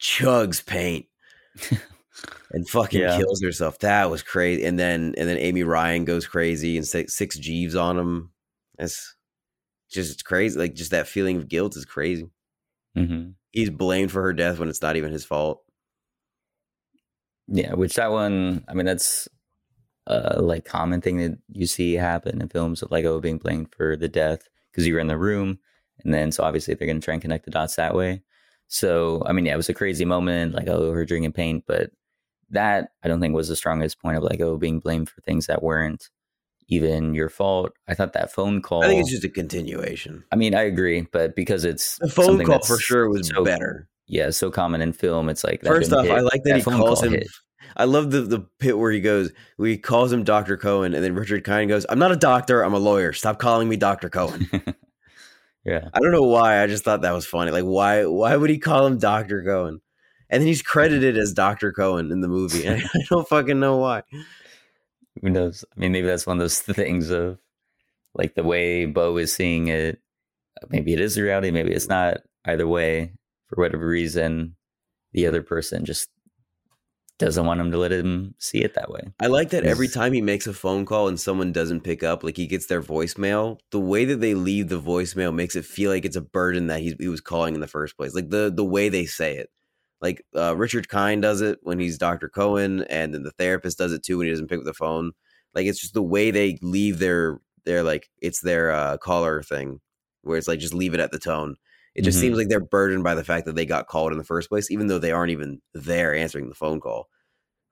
[0.00, 1.06] chugs paint
[2.52, 3.16] and fucking Yeah.
[3.18, 3.78] kills herself.
[3.80, 4.64] That was crazy.
[4.64, 8.30] And then and then Amy Ryan goes crazy and sics, sics Jeeves on him.
[8.78, 9.14] It's
[9.92, 10.58] just it's crazy.
[10.58, 12.28] Like just that feeling of guilt is crazy.
[12.96, 15.62] hmm He's blamed for her death when it's not even his fault.
[17.48, 19.28] Yeah, which that one, I mean, that's
[20.06, 23.74] a like common thing that you see happen in films of like oh being blamed
[23.74, 25.58] for the death because you were in the room,
[26.04, 28.22] and then so obviously they're gonna try and connect the dots that way.
[28.68, 31.90] So I mean, yeah, it was a crazy moment, like oh her drinking paint, but
[32.50, 35.46] that I don't think was the strongest point of like oh being blamed for things
[35.46, 36.10] that weren't
[36.74, 37.72] even your fault.
[37.88, 38.82] I thought that phone call.
[38.84, 40.24] I think it's just a continuation.
[40.32, 43.88] I mean, I agree, but because it's The phone call for sure was so- better.
[44.08, 45.28] Yeah, so common in film.
[45.28, 46.12] It's like that First off, hit.
[46.14, 47.14] I like that, he phone calls call him.
[47.14, 47.28] hit.
[47.76, 51.14] I love the the pit where he goes, he calls him Doctor Cohen, and then
[51.14, 53.12] Richard Kind goes, "I'm not a doctor, I'm a lawyer.
[53.14, 54.50] Stop calling me Doctor Cohen."
[55.64, 55.88] yeah.
[55.94, 56.62] I don't know why.
[56.62, 57.50] I just thought that was funny.
[57.52, 58.04] Like, why?
[58.04, 59.80] Why would he call him Doctor Cohen?
[60.28, 62.66] And then he's credited as Doctor Cohen in the movie.
[62.66, 64.02] And I don't fucking know why.
[65.20, 65.64] Who knows?
[65.76, 67.38] I mean, maybe that's one of those things of
[68.14, 70.00] like the way Beau is seeing it.
[70.62, 72.18] Uh, maybe it is the reality, maybe it's not.
[72.44, 73.12] Either way,
[73.46, 74.56] for whatever reason,
[75.12, 76.08] the other person just
[77.18, 79.12] doesn't want him to let him see it that way.
[79.20, 82.24] I like that every time he makes a phone call and someone doesn't pick up,
[82.24, 83.58] like he gets their voicemail.
[83.70, 86.80] The way that they leave the voicemail makes it feel like it's a burden that
[86.80, 88.14] he, he was calling in the first place.
[88.14, 89.50] Like the the way they say it.
[90.02, 93.92] Like uh, Richard Kind does it when he's Doctor Cohen, and then the therapist does
[93.92, 95.12] it too when he doesn't pick up the phone.
[95.54, 99.80] Like it's just the way they leave their their like it's their uh, caller thing,
[100.22, 101.56] where it's like just leave it at the tone.
[101.94, 102.22] It just Mhm.
[102.22, 104.70] seems like they're burdened by the fact that they got called in the first place,
[104.70, 107.08] even though they aren't even there answering the phone call.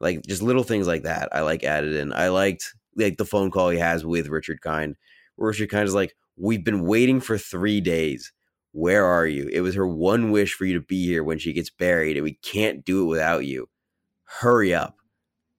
[0.01, 2.13] Like just little things like that, I like added in.
[2.13, 4.97] I liked like the phone call he has with Richard Kind,
[5.37, 8.33] where Richard Kind is like, "We've been waiting for three days.
[8.73, 9.49] Where are you?
[9.49, 12.25] It was her one wish for you to be here when she gets buried, and
[12.25, 13.69] we can't do it without you.
[14.25, 14.99] Hurry up!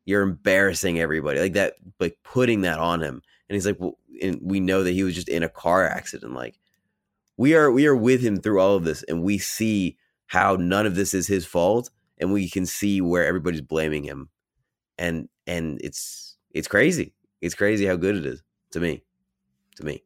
[0.05, 4.39] You're embarrassing everybody." Like that, like putting that on him, and he's like, "Well," and
[4.41, 6.33] we know that he was just in a car accident.
[6.33, 6.59] Like
[7.37, 9.97] we are, we are with him through all of this, and we see
[10.27, 14.29] how none of this is his fault, and we can see where everybody's blaming him,
[14.97, 17.13] and and it's it's crazy.
[17.41, 19.03] It's crazy how good it is to me,
[19.75, 20.03] to me,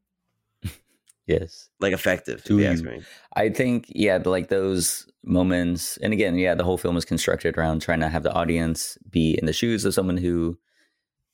[1.28, 1.70] Yes.
[1.80, 2.44] like effective.
[2.46, 2.90] To you ask you.
[2.90, 3.02] me.
[3.36, 7.82] I think, yeah, like those moments, and again, yeah, the whole film is constructed around
[7.82, 10.58] trying to have the audience be in the shoes of someone who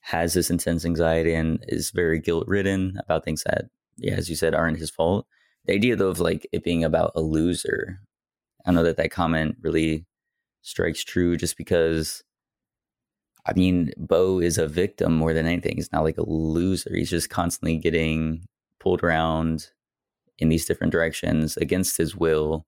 [0.02, 3.66] has this intense anxiety and is very guilt ridden about things that,
[3.98, 5.28] yeah, as you said, aren't his fault.
[5.66, 8.00] The idea, though, of like it being about a loser,
[8.66, 10.06] I know that that comment really
[10.62, 12.24] strikes true just because,
[13.46, 15.76] I mean, Beau is a victim more than anything.
[15.76, 16.92] He's not like a loser.
[16.96, 18.48] He's just constantly getting
[18.80, 19.70] pulled around
[20.42, 22.66] in these different directions against his will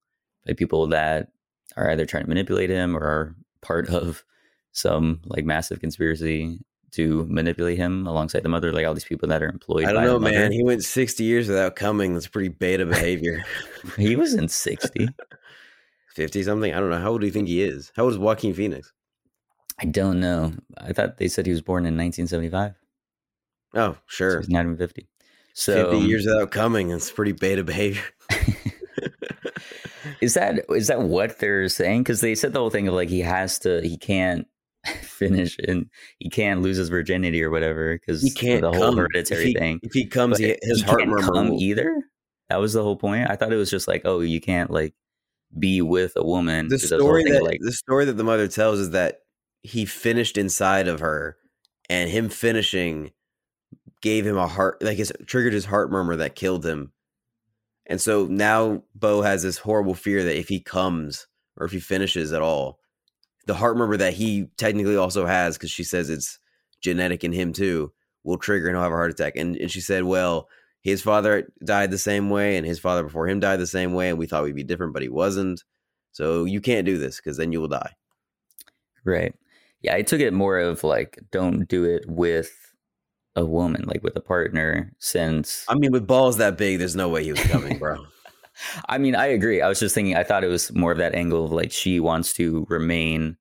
[0.48, 1.30] by people that
[1.76, 4.24] are either trying to manipulate him or are part of
[4.72, 6.60] some like massive conspiracy
[6.92, 9.86] to manipulate him alongside the mother, like all these people that are employed.
[9.86, 10.52] I don't know, man.
[10.52, 12.14] He went sixty years without coming.
[12.14, 13.44] That's pretty beta behavior.
[13.98, 15.10] He was in sixty.
[16.16, 16.72] Fifty something.
[16.74, 17.00] I don't know.
[17.00, 17.92] How old do you think he is?
[17.96, 18.94] How old is Joaquin Phoenix?
[19.82, 20.54] I don't know.
[20.78, 22.76] I thought they said he was born in 1975.
[23.74, 24.40] Oh, So sure.
[24.40, 25.08] he's not even 50.
[25.54, 28.04] So Fifty years without coming, it's pretty beta behavior.
[30.22, 32.02] is that is that what they're saying?
[32.04, 34.48] Because they said the whole thing of like he has to, he can't
[35.02, 35.90] finish and
[36.20, 38.98] he can't lose his virginity or whatever because He can't the whole come.
[38.98, 39.80] hereditary if he, thing.
[39.84, 41.96] If he comes, he, his he heart can't come will- either.
[42.50, 43.30] That was the whole point.
[43.30, 44.94] I thought it was just like, oh, you can't like
[45.58, 46.68] be with a woman.
[46.68, 48.90] the 'cause that's whole story of, that like the story that the mother tells is
[48.92, 49.20] that
[49.62, 51.38] he finished inside of her,
[51.90, 53.12] and him finishing
[54.02, 56.92] gave him a heart like his triggered his heart murmur that killed him.
[57.86, 61.28] And so now Beau has this horrible fear that if he comes
[61.58, 62.80] or if he finishes at all,
[63.46, 66.40] the heart murmur that he technically also has, because she says it's
[66.82, 67.92] genetic in him too,
[68.24, 69.36] will trigger and he'll have a heart attack.
[69.36, 70.48] And and she said, well,
[70.82, 74.10] his father died the same way, and his father before him died the same way,
[74.10, 75.64] and we thought we'd be different, but he wasn't.
[76.12, 77.94] So you can't do this because then you will die.
[79.06, 79.34] Right.
[79.82, 82.63] Yeah, I took it more of like don't do it with
[83.36, 87.10] a woman, like with a partner, since I mean, with balls that big, there's no
[87.10, 88.06] way he was coming, bro.
[88.90, 89.62] I mean, I agree.
[89.62, 92.00] I was just thinking, I thought it was more of that angle of like she
[92.00, 93.36] wants to remain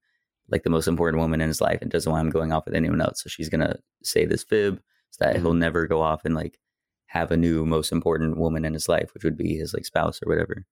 [0.48, 2.74] like the most important woman in his life and doesn't want him going off with
[2.74, 3.22] anyone else.
[3.22, 4.80] So she's gonna say this fib
[5.10, 5.40] so that Mhm.
[5.40, 6.58] he'll never go off and like
[7.06, 10.20] have a new most important woman in his life, which would be his like spouse
[10.22, 10.64] or whatever.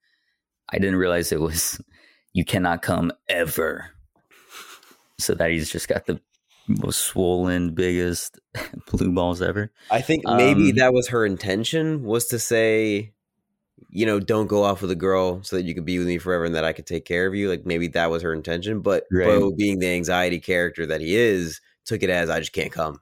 [0.70, 1.80] I didn't realize it was
[2.32, 3.90] you cannot come ever.
[5.18, 6.18] So that he's just got the
[6.66, 8.38] most swollen, biggest
[8.90, 9.72] blue balls ever.
[9.90, 13.12] I think maybe Um, that was her intention was to say,
[13.90, 16.18] you know, don't go off with a girl so that you could be with me
[16.18, 17.48] forever and that I could take care of you.
[17.48, 18.80] Like maybe that was her intention.
[18.80, 19.26] But Right.
[19.26, 23.00] Beau, being the anxiety character that he is, took it as I just can't come,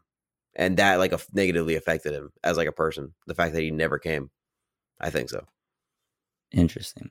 [0.55, 3.15] and that like a, negatively affected him as like a person.
[3.27, 4.31] The fact that he never came,
[5.01, 5.47] I think so.
[6.53, 7.11] Interesting.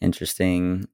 [0.00, 0.88] Interesting.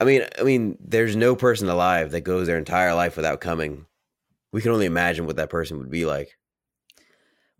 [0.00, 3.86] I mean, I mean, there's no person alive that goes their entire life without coming.
[4.52, 6.36] We can only imagine what that person would be like.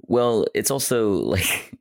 [0.00, 1.72] Well, it's also like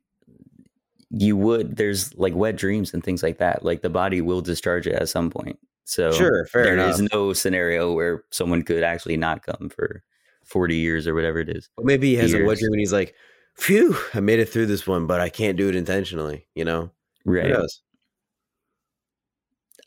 [1.10, 3.64] you would there's like wet dreams and things like that.
[3.64, 5.58] Like the body will discharge it at some point.
[5.84, 7.00] So Sure, fair there enough.
[7.00, 10.04] is no scenario where someone could actually not come for
[10.44, 11.68] 40 years or whatever it is.
[11.76, 13.14] But maybe he has a wet dream and he's like,
[13.54, 16.90] "Phew, I made it through this one, but I can't do it intentionally." You know,
[17.24, 17.56] Right.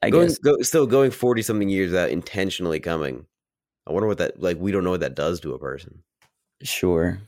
[0.04, 3.26] I going, guess go, still going forty something years without intentionally coming.
[3.88, 4.58] I wonder what that like.
[4.60, 6.04] We don't know what that does to a person.
[6.62, 7.20] sure.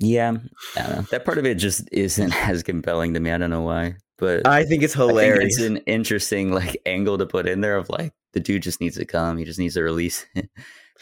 [0.00, 0.38] Yeah.
[0.76, 1.02] I don't know.
[1.10, 3.30] That part of it just isn't as compelling to me.
[3.30, 3.96] I don't know why.
[4.18, 5.58] But I think it's I think hilarious.
[5.58, 8.96] it's an interesting like angle to put in there of like the dude just needs
[8.96, 9.36] to come.
[9.38, 10.48] He just needs to release it.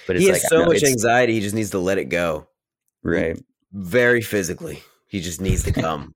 [0.06, 1.34] But it's he like has don't so know, much anxiety.
[1.34, 2.46] He just needs to let it go.
[3.02, 3.40] Right.
[3.72, 6.14] Very physically, he just needs to come.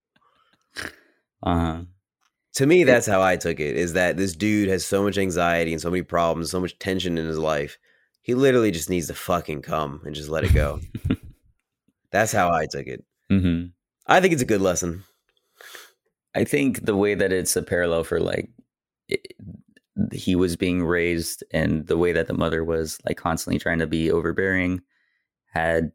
[1.43, 1.83] Uh-huh.
[2.55, 3.77] To me, that's how I took it.
[3.77, 7.19] Is that this dude has so much anxiety and so many problems, so much tension
[7.19, 7.79] in his life.
[8.23, 10.81] He literally just needs to fucking come and just let it go.
[12.11, 13.05] that's how I took it.
[13.29, 13.67] hmm
[14.07, 15.05] I think it's a good lesson.
[16.35, 18.51] I think the way that it's a parallel for like
[19.09, 19.35] it,
[20.13, 23.87] he was being raised and the way that the mother was like constantly trying to
[23.87, 24.81] be overbearing
[25.53, 25.93] had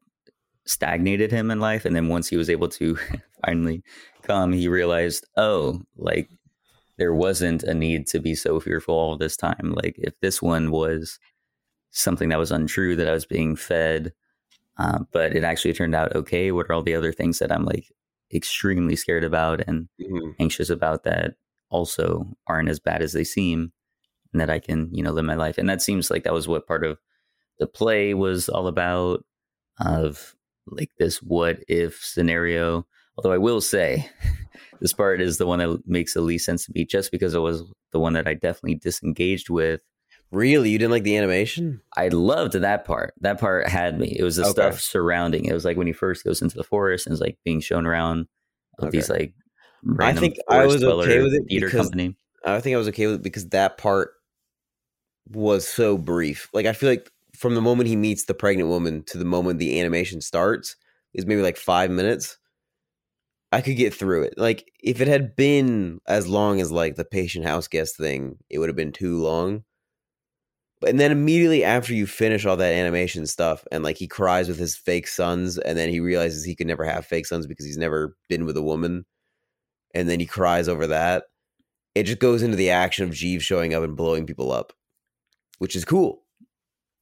[0.66, 2.98] stagnated him in life and then once he was able to
[3.46, 3.82] finally
[4.22, 6.30] come he realized oh like
[6.98, 10.72] there wasn't a need to be so fearful all this time like if this one
[10.72, 11.20] was
[11.92, 14.14] something that was untrue that I was being fed
[14.78, 17.66] uh, but it actually turned out okay what are all the other things that I'm
[17.66, 17.86] like
[18.34, 20.36] extremely scared about and Mhm.
[20.40, 21.36] anxious about that
[21.70, 23.72] also aren't as bad as they seem
[24.34, 25.58] and that I can, you know, live my life.
[25.58, 27.00] And that seems like that was what part of
[27.60, 29.26] the play was all about
[29.80, 30.36] of
[30.68, 32.86] like this what if scenario.
[33.18, 34.10] Although I will say
[34.80, 37.40] this part is the one that makes the least sense to me just because it
[37.40, 39.82] was the one that I definitely disengaged with.
[40.32, 41.82] Really, you didn't like the animation?
[41.96, 43.14] I loved that part.
[43.22, 44.16] That part had me.
[44.20, 44.52] It was the Okay.
[44.52, 45.46] stuff surrounding.
[45.46, 47.86] It was like when he first goes into the forest and is like being shown
[47.86, 48.28] around
[48.80, 49.34] of these like
[50.00, 52.16] I think I was okay with it theater because- company.
[52.46, 54.12] I think I was okay with it because that part
[55.30, 56.50] was so brief.
[56.54, 59.60] Like I feel like from the moment he meets the pregnant woman to the moment
[59.60, 60.76] the animation starts
[61.14, 62.38] is maybe like five minutes.
[63.52, 64.34] I could get through it.
[64.38, 68.60] Like if it had been as long as like the patient house guest thing, it
[68.60, 69.64] would have been too long.
[70.80, 74.48] But and then immediately after you finish all that animation stuff and like he cries
[74.48, 77.66] with his fake sons and then he realizes he could never have fake sons because
[77.66, 79.06] he's never been with a woman
[79.96, 81.24] and then he cries over that
[81.98, 84.72] it just goes into the action of Jeeves showing up and blowing people up,
[85.58, 86.22] which is cool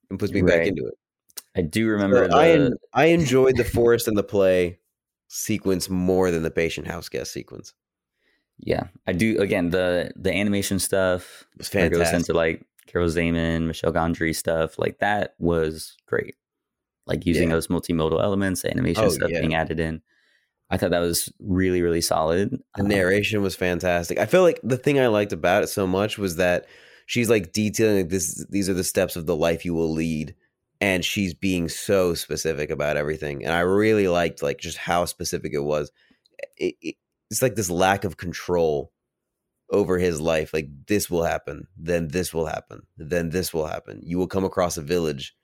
[0.09, 0.93] and puts me back into it.
[1.53, 4.79] I do So remember I en- I enjoyed the forest and the play
[5.27, 7.73] sequence more than the patient house guest sequence.
[8.59, 8.87] yeah.
[9.07, 12.15] I do again the the animation stuff It was that goes fantastic.
[12.29, 16.35] into like Carol Zaman, Michel Gondry stuff like that was great.
[17.07, 17.55] Like using Yeah.
[17.55, 19.39] those multimodal elements, the animation Oh, stuff yeah.
[19.41, 20.01] being added in.
[20.69, 22.51] I thought that was really really solid.
[22.75, 24.17] The Um, narration was fantastic.
[24.19, 26.65] I feel like the thing I liked about it so much was that
[27.07, 28.45] she's like detailing like this.
[28.49, 30.33] These are the steps of the life you will lead,
[30.81, 33.43] and she's being so specific about everything.
[33.43, 35.91] And I really liked like just how specific it was.
[36.57, 36.95] It, it,
[37.31, 38.91] it's like this lack of control
[39.71, 40.53] over his life.
[40.53, 44.01] Like this will happen, then this will happen, then this will happen.
[44.03, 45.35] You will come across a village.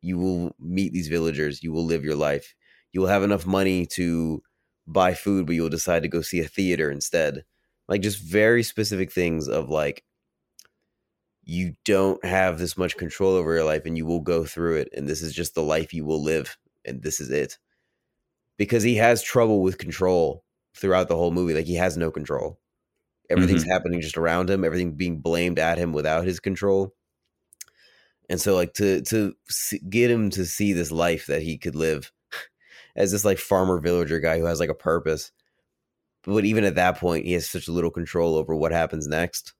[0.00, 1.62] You will meet these villagers.
[1.62, 2.54] You will live your life.
[2.92, 4.42] You will have enough money to
[4.86, 7.44] buy food, but you'll decide to go see a theater instead.
[7.88, 10.04] Like just very specific things of like
[11.50, 14.90] you don't have this much control over your life and you will go through it
[14.94, 17.56] and this is just the life you will live and this is it.
[18.58, 20.44] Because he has trouble with control
[20.76, 21.54] throughout the whole movie.
[21.54, 22.60] Like he has no control.
[23.30, 23.72] Everything's mm-hmm.
[23.72, 26.94] happening just around him, everything being blamed at him without his control.
[28.28, 29.34] and so like to to
[29.88, 32.12] get him to see this life that he could live
[32.96, 35.32] as this like farmer villager guy who has like a purpose
[36.24, 39.54] but even at that point he has such little control over what happens next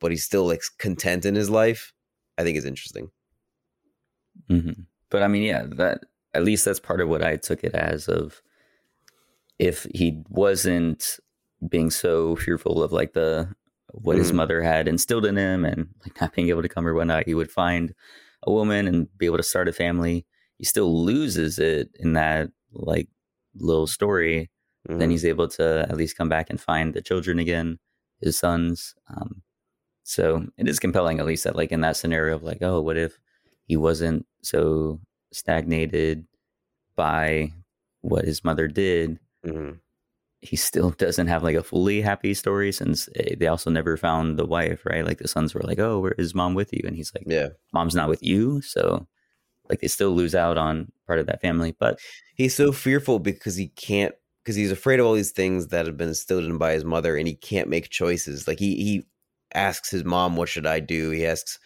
[0.00, 1.92] but he's still like content in his life
[2.38, 3.10] i think is interesting
[4.50, 4.82] Mm-hmm.
[5.10, 8.08] But I mean, yeah, that at least that's part of what I took it as
[8.08, 8.40] of
[9.58, 11.18] if he wasn't
[11.68, 13.54] being so fearful of like the
[13.92, 14.36] what his Mhm.
[14.36, 17.34] mother had instilled in him and like not being able to come or whatnot, he
[17.34, 17.94] would find
[18.42, 20.26] a woman and be able to start a family.
[20.58, 23.08] He still loses it in that like
[23.56, 24.50] little story.
[24.86, 25.12] Then Mhm.
[25.12, 27.78] he's able to at least come back and find the children again,
[28.20, 28.94] his sons.
[29.08, 29.42] Um,
[30.08, 32.96] so it is compelling, at least that like in that scenario of like, oh, what
[32.96, 33.18] if
[33.66, 34.98] he wasn't so
[35.32, 36.26] stagnated
[36.96, 37.52] by
[38.00, 39.18] what his mother did?
[39.44, 39.80] Mhm.
[40.40, 44.38] He still doesn't have like a fully happy story since eh, they also never found
[44.38, 45.04] the wife, right?
[45.04, 46.80] Like the sons were like, oh, where is mom with you?
[46.86, 48.62] And he's like, yeah mom's not with you.
[48.62, 49.06] So
[49.68, 51.76] like they still lose out on part of that family.
[51.78, 52.00] But
[52.34, 55.98] he's so fearful because he can't because he's afraid of all these things that have
[55.98, 59.06] been instilled in by his mother and he can't make choices like he he
[59.54, 61.58] asks his mom what should i do he asks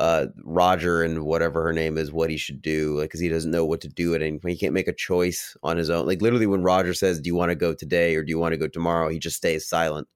[0.00, 3.50] uh roger and whatever her name is what he should do like because he doesn't
[3.50, 6.06] know what to do at any point he can't make a choice on his own
[6.06, 8.52] like literally when roger says do you want to go today or do you want
[8.52, 10.06] to go tomorrow he just stays silent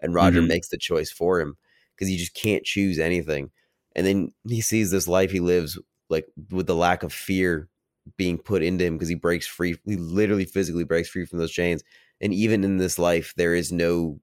[0.00, 0.48] and roger Mhm.
[0.48, 1.56] makes the choice for him
[1.94, 3.50] because he just can't choose anything
[3.96, 7.68] and then he sees this life he lives like with the lack of fear
[8.16, 9.76] being put into him because he breaks free.
[9.84, 11.82] He literally physically breaks free from those chains.
[12.22, 14.18] And even in this life, there is no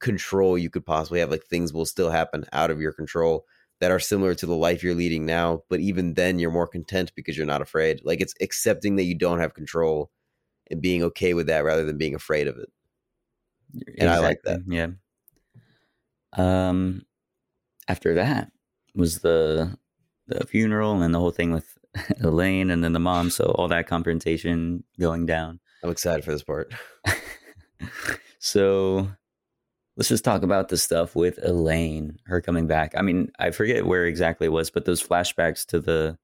[0.00, 1.30] control you could possibly have.
[1.30, 3.44] Like things will still happen out of your control
[3.80, 5.62] that are similar to the life you're leading now.
[5.68, 8.00] But even then, you're more content because you're not afraid.
[8.04, 10.10] Like it's accepting that you don't have control
[10.70, 12.70] and being okay with that rather than being afraid of it.
[13.98, 14.60] And I like that.
[14.66, 14.88] Yeah.
[16.36, 17.02] Um,
[17.86, 18.50] after that
[18.94, 19.76] was the
[20.26, 21.78] the funeral and the whole thing with
[22.20, 23.30] Elaine and then the mom.
[23.30, 25.60] So all that confrontation going down.
[25.82, 26.72] I'm excited for this part.
[28.38, 29.08] so
[29.98, 32.94] let's just talk about the stuff with Elaine, her coming back.
[32.96, 36.16] I mean, I forget where exactly it was, but those flashbacks to the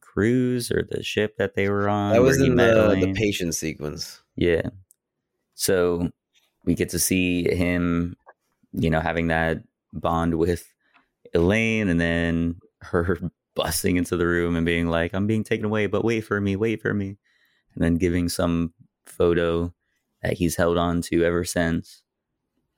[0.00, 2.12] cruise or the ship that they were on.
[2.12, 4.22] That was in the, the patient sequence.
[4.34, 4.70] Yeah.
[5.54, 6.10] So
[6.64, 8.16] we get to see him,
[8.72, 10.66] you know, having that bond with
[11.32, 13.20] Elaine and then her
[13.54, 16.56] busting into the room and being like, I'm being taken away, but wait for me,
[16.56, 17.18] wait for me.
[17.74, 18.74] And then giving some
[19.06, 19.72] photo
[20.22, 22.02] that he's held on to ever since.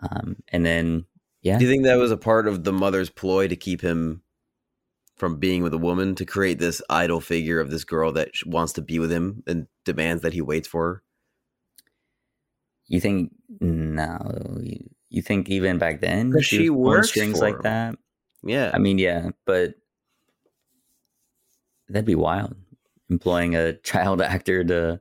[0.01, 1.07] Um, and then,
[1.43, 4.23] yeah, Do you think that was a part of the mother's ploy to keep him
[5.17, 8.73] from being with a woman to create this idol figure of this girl that wants
[8.75, 11.03] to be with him and demands that he waits for her?
[12.89, 13.31] you think,
[13.61, 14.79] no, you,
[15.11, 17.63] you think even back then she was pulling works strings like him.
[17.63, 17.99] that?
[18.43, 18.71] Yeah.
[18.75, 19.75] I mean, yeah, but
[21.89, 22.57] that'd be wild.
[23.11, 25.01] Employing a child actor to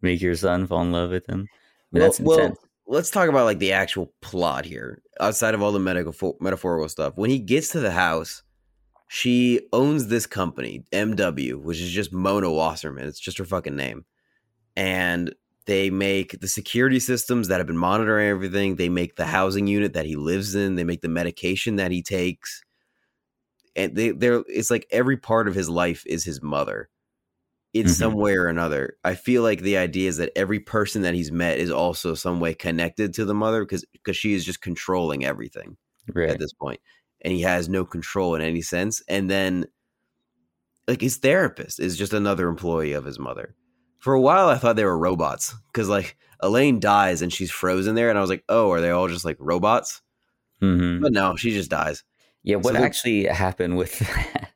[0.00, 1.46] make your son fall in love with him.
[1.52, 2.58] I mean, that's well, intense.
[2.86, 7.14] Let's talk about like the actual plot here, outside of all the medical metaphorical stuff.
[7.16, 8.42] When he gets to the house,
[9.08, 13.06] she owns this company, MW, which is just Mona Wasserman.
[13.06, 14.04] It's just her fucking name,
[14.76, 15.34] and
[15.66, 18.76] they make the security systems that have been monitoring everything.
[18.76, 20.76] They make the housing unit that he lives in.
[20.76, 22.62] They make the medication that he takes,
[23.74, 26.88] and they they're it's like every part of his life is his mother
[27.80, 27.90] in Mhm.
[27.90, 28.96] some way or another.
[29.04, 32.40] I feel like the idea is that every person that he's met is also some
[32.40, 35.76] way connected to the mother because because she is just controlling everything
[36.14, 36.30] Right.
[36.30, 36.80] at this point,
[37.22, 39.02] and he has no control in any sense.
[39.08, 39.66] And then,
[40.88, 43.54] like his therapist is just another employee of his mother.
[43.98, 47.94] For a while, I thought they were robots because like Elaine dies and she's frozen
[47.94, 50.00] there, and I was like, oh, are they all just like robots?
[50.60, 52.04] hmm But no, she just dies.
[52.44, 52.56] Yeah.
[52.56, 54.00] What So actually happened with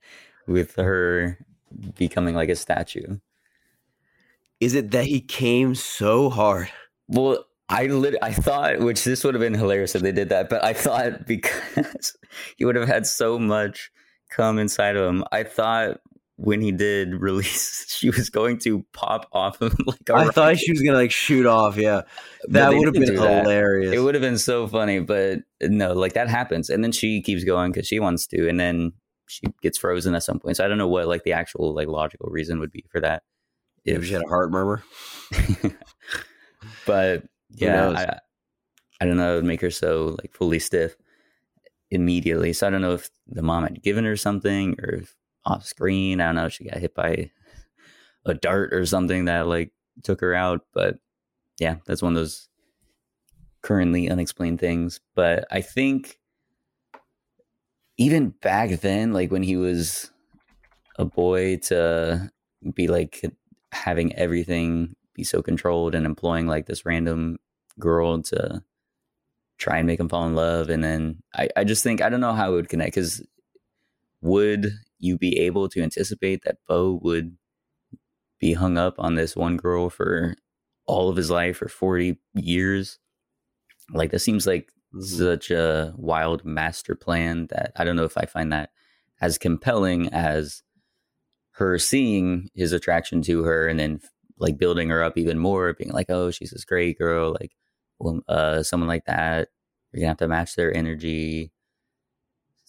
[0.47, 1.39] with her
[1.97, 3.19] becoming like a statue?
[4.61, 6.69] Is it that he came so hard?
[7.09, 10.49] Well, I lit- I thought, which this would have been hilarious if they did that,
[10.49, 12.17] but I thought because
[12.57, 13.91] he would have had so much
[14.31, 16.01] come inside of him, I thought
[16.37, 20.59] when he did release, she was going to pop off him like a I thought
[20.59, 21.77] she was gonna like shoot off.
[21.77, 22.03] Yeah,
[22.49, 23.45] that would have been do that.
[23.45, 23.95] hilarious.
[23.95, 27.45] It would have been so funny, but no, like that happens, and then she keeps
[27.45, 28.93] going because she wants to, and then
[29.31, 30.57] she gets frozen at some point.
[30.57, 33.23] So I don't know what like the actual like logical reason would be for that.
[33.85, 34.83] if she had a heart murmur.
[36.87, 37.91] but yeah.
[37.91, 38.19] I,
[39.01, 39.33] I don't know.
[39.33, 40.97] It would make her so like fully stiff
[41.91, 42.53] immediately.
[42.53, 45.15] So I don't know if the mom had given her something or if
[45.45, 46.21] off screen.
[46.21, 46.47] I don't know.
[46.47, 47.31] If she got hit by
[48.25, 49.73] a dart or something that like
[50.03, 50.63] took her out.
[50.75, 50.99] But
[51.59, 52.49] yeah, that's one of those
[53.63, 55.01] currently unexplained things.
[55.15, 56.20] But I think
[58.01, 60.11] even back then, like when he was
[60.99, 62.31] a boy to
[62.75, 63.25] be like
[63.71, 67.39] having everything be so controlled and employing like this random
[67.79, 68.63] girl to
[69.59, 72.21] try and make him fall in love and then i, I just think i don't
[72.21, 73.23] know how it would connect because
[74.21, 77.37] would you be able to anticipate that Beau would
[78.39, 80.35] be hung up on this one girl for
[80.87, 82.99] all of his life for 40 years?
[83.93, 85.01] Like that seems like mm-hmm.
[85.03, 88.71] such a wild master plan that i don't know if i find that
[89.21, 90.63] as compelling as
[91.53, 94.01] her seeing his attraction to her and then
[94.41, 97.53] like building her up even more, being like, oh, she's this great girl, like
[98.29, 99.49] uh, someone like that.
[99.93, 101.53] You're gonna have to match their energy,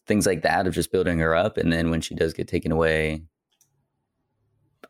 [0.06, 1.58] things like that of just building her up.
[1.58, 3.24] And then when she does get taken away,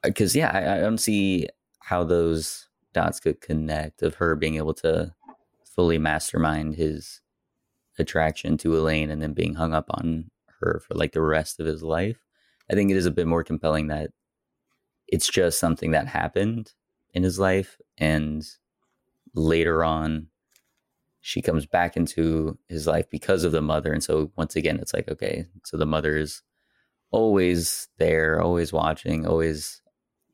[0.03, 1.47] because uh, yeah, I, I don't see
[1.79, 5.13] how those dots could connect of her being able to
[5.81, 7.21] fully mastermind his
[7.97, 10.29] attraction to Elaine and then being hung up on
[10.59, 12.19] her for like the rest of his life.
[12.69, 14.11] I think it is a bit more compelling that
[15.07, 16.73] it's just something that happened
[17.15, 18.47] in his life and
[19.33, 20.27] later on
[21.19, 24.93] she comes back into his life because of the mother and so once again it's
[24.93, 26.43] like okay so the mother is
[27.09, 29.81] always there always watching always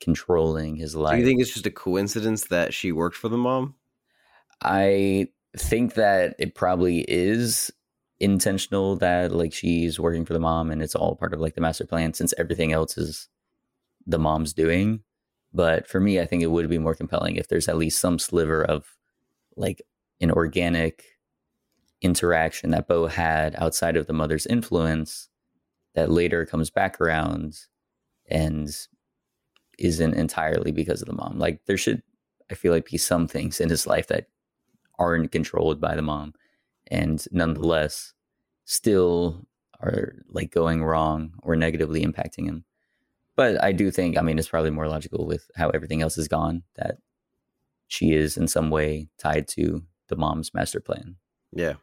[0.02, 3.38] controlling his life do you think it's just a coincidence that she worked for the
[3.38, 3.76] mom
[4.62, 5.28] i
[5.60, 7.72] think that it probably is
[8.20, 11.62] intentional that like she's working for the mom and it's all part of like the
[11.62, 13.30] master plan since everything else is
[14.06, 15.02] the mom's doing.
[15.54, 18.20] But for me, I think it would be more compelling if there's at least some
[18.20, 18.96] sliver of
[19.56, 19.82] like
[20.20, 21.04] an organic
[22.02, 25.30] interaction that Beau had outside of the mother's influence
[25.96, 27.56] that later comes back around
[28.30, 28.76] and
[29.80, 31.40] isn't entirely because of the mom.
[31.40, 32.04] Like there should,
[32.52, 34.28] I feel like, be some things in his life that
[35.00, 36.34] aren't controlled by the mom
[36.88, 38.14] and nonetheless
[38.66, 39.46] still
[39.82, 42.64] are like going wrong or negatively impacting him.
[43.36, 46.28] But I do think, I mean, it's probably more logical with how everything else is
[46.28, 46.98] gone that
[47.88, 51.16] she is in some way tied to the mom's master plan.
[51.54, 51.76] Yeah.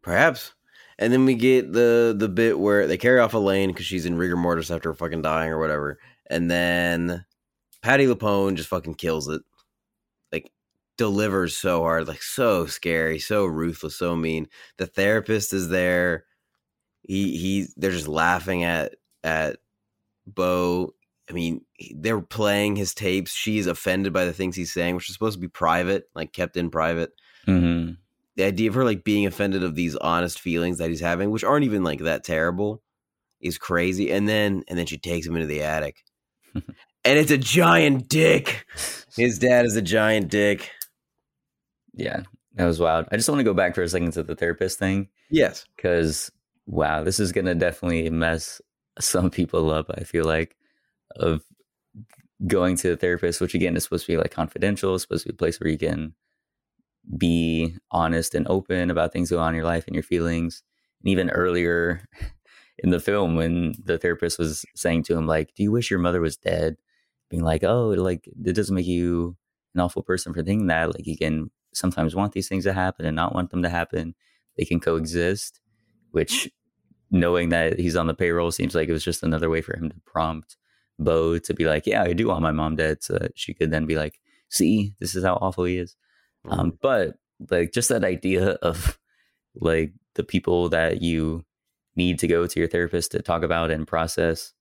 [0.00, 0.54] Perhaps.
[0.98, 4.16] And then we get the the bit where they carry off Elaine because she's in
[4.16, 5.98] rigor mortis after fucking dying or whatever.
[6.30, 7.24] And then
[7.82, 9.42] Patti LuPone just fucking kills it.
[11.02, 14.46] Delivers so hard, like so scary, so ruthless, so mean.
[14.76, 16.26] The therapist is there.
[17.02, 18.94] He he they're just laughing at
[19.24, 19.56] at
[20.28, 20.94] Beau,
[21.28, 21.64] I mean,
[21.96, 23.32] they're playing his tapes.
[23.32, 26.56] She's offended by the things he's saying, which is supposed to be private, like kept
[26.56, 27.10] in private.
[27.48, 27.94] Mm-hmm.
[28.36, 31.42] The idea of her like being offended of these honest feelings that he's having, which
[31.42, 32.80] aren't even like that terrible,
[33.40, 34.12] is crazy.
[34.12, 36.04] And then and then she takes him into the attic,
[36.54, 36.64] and
[37.04, 38.66] it's a giant dick.
[39.16, 40.70] His dad is a giant dick.
[41.94, 42.22] Yeah,
[42.54, 43.06] that was wild.
[43.12, 45.08] I just want to go back for a second to the therapist thing.
[45.30, 46.30] Yes, because
[46.66, 48.60] wow, this is gonna definitely mess
[48.98, 50.56] some people up, I feel like,
[51.16, 51.42] of
[52.46, 55.34] going to the therapist, which again is supposed to be like confidential, supposed to be
[55.34, 56.14] a place where you can
[57.16, 60.62] be honest and open about things going on in your life and your feelings.
[61.02, 62.08] And even earlier
[62.78, 66.00] in the film, when the therapist was saying to him, like, Do you wish your
[66.00, 66.76] mother was dead?
[67.28, 69.36] Being like, Oh, like, it doesn't make you
[69.74, 70.94] an awful person for thinking that.
[70.94, 74.14] Like, you can sometimes want these things to happen and not want them to happen.
[74.56, 75.60] They can coexist,
[76.10, 76.50] which
[77.10, 79.90] knowing that he's on the payroll seems like it was just another way for him
[79.90, 80.56] to prompt
[80.98, 83.70] Beau to be like, yeah, I do want my mom dead, so that she could
[83.70, 85.96] then be like, see, this is how awful he is.
[86.44, 86.60] Um, mm-hmm.
[86.60, 87.14] Um, but
[87.50, 88.98] like just that idea of
[89.54, 91.44] like the people that you
[91.96, 94.52] need to go to your therapist to talk about and process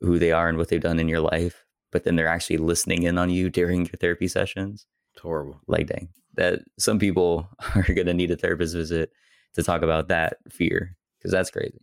[0.00, 3.04] who they are and what they've done in your life, but then they're actually listening
[3.04, 4.86] in on you during your therapy sessions.
[5.12, 5.60] It's horrible.
[5.66, 9.12] Like dang, that some people are gonna need a therapist visit
[9.54, 11.80] to talk about that fear because that's crazy.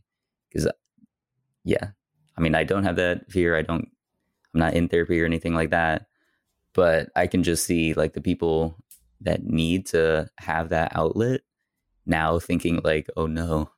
[0.49, 0.71] Because, uh,
[1.63, 1.89] yeah,
[2.37, 3.55] I mean, I don't have that fear.
[3.55, 3.87] I don't,
[4.53, 6.07] I'm not in therapy or anything like that.
[6.73, 8.77] But I can just see like the people
[9.21, 11.41] that need to have that outlet
[12.05, 13.71] now thinking, like, oh no,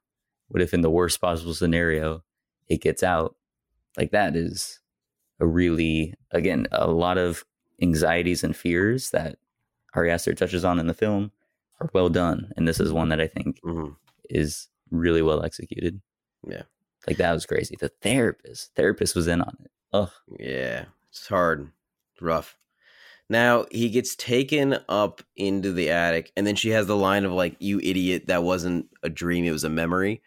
[0.47, 2.23] what if in the worst possible scenario
[2.69, 3.35] it gets out?
[3.97, 4.79] Like, that is
[5.39, 7.45] a really, again, a lot of
[7.81, 9.37] anxieties and fears that
[9.93, 11.31] Ari Aster touches on in the film
[11.79, 12.51] are well done.
[12.55, 13.93] And this is one that I think mm-hmm.
[14.29, 16.01] is really well executed.
[16.47, 16.63] Yeah.
[17.07, 17.75] Like that was crazy.
[17.79, 19.71] The therapist, therapist was in on it.
[19.91, 20.85] Oh, yeah.
[21.09, 21.71] It's hard.
[22.13, 22.57] It's rough.
[23.29, 27.31] Now he gets taken up into the attic, and then she has the line of
[27.31, 28.27] like, "You idiot!
[28.27, 30.21] That wasn't a dream; it was a memory."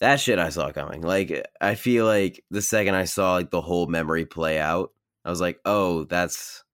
[0.00, 1.00] That shit I saw coming.
[1.00, 4.92] Like I feel like the second I saw like the whole memory play out,
[5.24, 6.64] I was like, "Oh, that's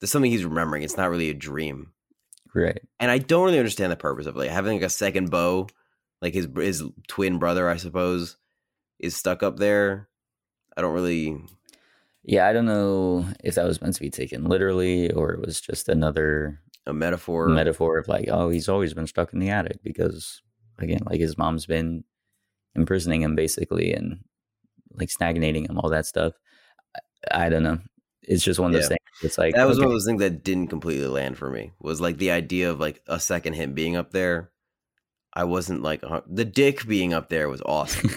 [0.00, 0.82] there's something he's remembering.
[0.82, 1.92] It's not really a dream."
[2.54, 2.80] Right.
[2.98, 5.68] And I don't really understand the purpose of like having like a second Beau,
[6.20, 8.36] like his his twin brother, I suppose,
[8.98, 10.08] is stuck up there.
[10.76, 11.36] I don't really.
[12.22, 15.58] Yeah, I don't know if that was meant to be taken literally or it was
[15.60, 17.48] just another a metaphor.
[17.48, 20.42] metaphor of like, oh, he's always been stuck in the attic because
[20.78, 22.04] again, like his mom's been
[22.74, 24.20] imprisoning him basically and
[24.92, 26.34] like stagnating him, all that stuff.
[27.30, 27.78] I, I don't know.
[28.30, 28.88] It's just one of those Yeah.
[28.88, 29.00] things.
[29.22, 31.72] It's like that was okay, one of those things that didn't completely land for me.
[31.80, 34.50] Was like the idea of like a second him being up there.
[35.34, 38.10] I wasn't like the dick being up there was awesome,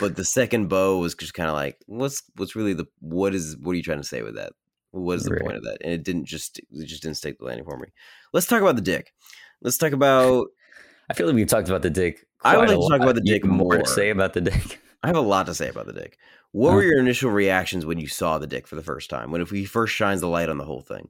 [0.00, 3.56] but the second Beau was just kind of like, what's what's really the what is
[3.60, 4.52] what are you trying to say with that?
[4.92, 5.42] What is the Right.
[5.42, 5.78] point of that?
[5.82, 7.88] And it didn't just it just didn't stick the landing for me.
[8.32, 9.12] Let's talk about the dick.
[9.60, 10.46] Let's talk about.
[11.10, 12.26] I feel like we've talked about the dick.
[12.42, 13.78] I would like to talk about the dick more more.
[13.82, 14.80] to say about the dick.
[15.02, 16.16] I have a lot to say about the dick.
[16.52, 19.30] What were your initial reactions when you saw the dick for the first time?
[19.30, 21.08] When if he first shines the light on the whole thing?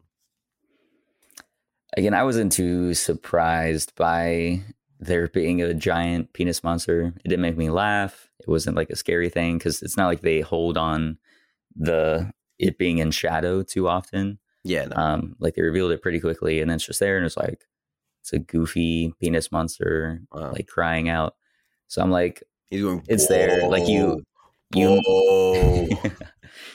[1.96, 4.62] Again, I wasn't too surprised by
[5.00, 7.12] there being a giant penis monster.
[7.24, 8.30] It didn't make me laugh.
[8.40, 11.18] It wasn't like a scary thing because it's not like they hold on
[11.74, 14.38] the it being in shadow too often.
[14.64, 14.96] Yeah, no.
[14.96, 17.64] Um, like they revealed it pretty quickly, and then it's just there, and it's like
[18.20, 20.52] it's a goofy penis monster Wow.
[20.52, 21.34] like crying out.
[21.88, 24.22] So I'm like, it's there, like you-
[24.74, 25.00] you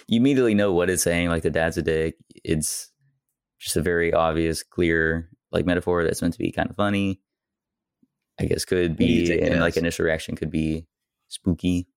[0.08, 1.30] you immediately know what it's saying.
[1.30, 2.16] Like the dad's a dick.
[2.44, 2.92] It's
[3.60, 7.20] just a very obvious, clear like metaphor that's meant to be kind of funny.
[8.40, 10.86] I guess could be and like initial reaction could be
[11.28, 11.88] spooky.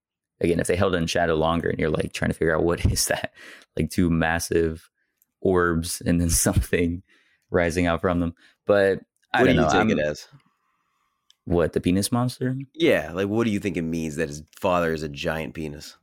[0.40, 2.62] Again, if they held it in shadow longer and you're like trying to figure out
[2.64, 3.32] what is that,
[3.77, 4.89] like two massive
[5.43, 7.02] orbs and then something
[7.51, 8.32] rising out from them.
[8.66, 9.01] But
[9.35, 9.68] I what do don't you know.
[9.68, 10.27] take I'm- it as?
[11.44, 12.56] What the penis monster?
[12.74, 15.96] Yeah, like what do you think it means that his father is a giant penis?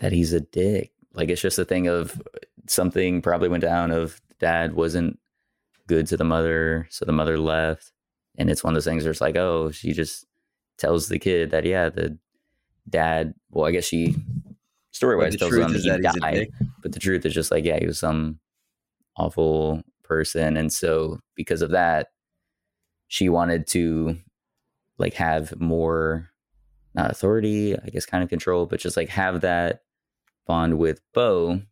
[0.00, 0.92] that he's a dick.
[1.14, 5.18] Like it's just a thing of uh, something probably went down of dad wasn't
[5.86, 7.92] good to the mother, so the mother left.
[8.36, 10.26] And it's one of those things where it's like, oh, she just
[10.78, 12.18] tells the kid that yeah, the
[12.88, 14.16] dad well, I guess she
[14.90, 16.48] story wise tells him he that he's a died.
[16.82, 18.40] But the truth is just like, yeah, he was some
[19.16, 20.56] awful person.
[20.56, 22.08] And so because of that,
[23.08, 24.16] she wanted to
[25.00, 26.30] like have more
[26.94, 29.82] not authority, I guess kind of control, but just like have that
[30.46, 31.62] bond with Beau,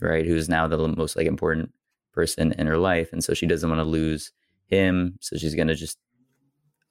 [0.00, 0.26] right?
[0.26, 1.72] Who's now the most like important
[2.12, 3.12] person in her life.
[3.12, 4.32] And so she doesn't want to lose
[4.66, 5.16] him.
[5.20, 5.98] So she's gonna just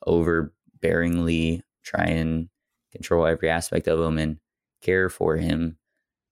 [0.07, 2.49] overbearingly try and
[2.91, 4.37] control every aspect of him and
[4.81, 5.77] care for him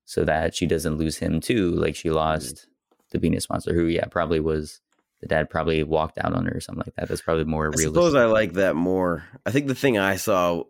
[0.04, 1.70] so that she doesn't lose him too.
[1.72, 2.16] Like she mm-hmm.
[2.16, 2.66] lost
[3.10, 4.80] the Venus monster, who yeah, probably was
[5.20, 7.08] the dad probably walked out on her or something like that.
[7.08, 7.86] That's probably more realistic.
[7.86, 8.10] I realistic.
[8.10, 9.24] suppose I like that more.
[9.44, 10.64] I think the thing I saw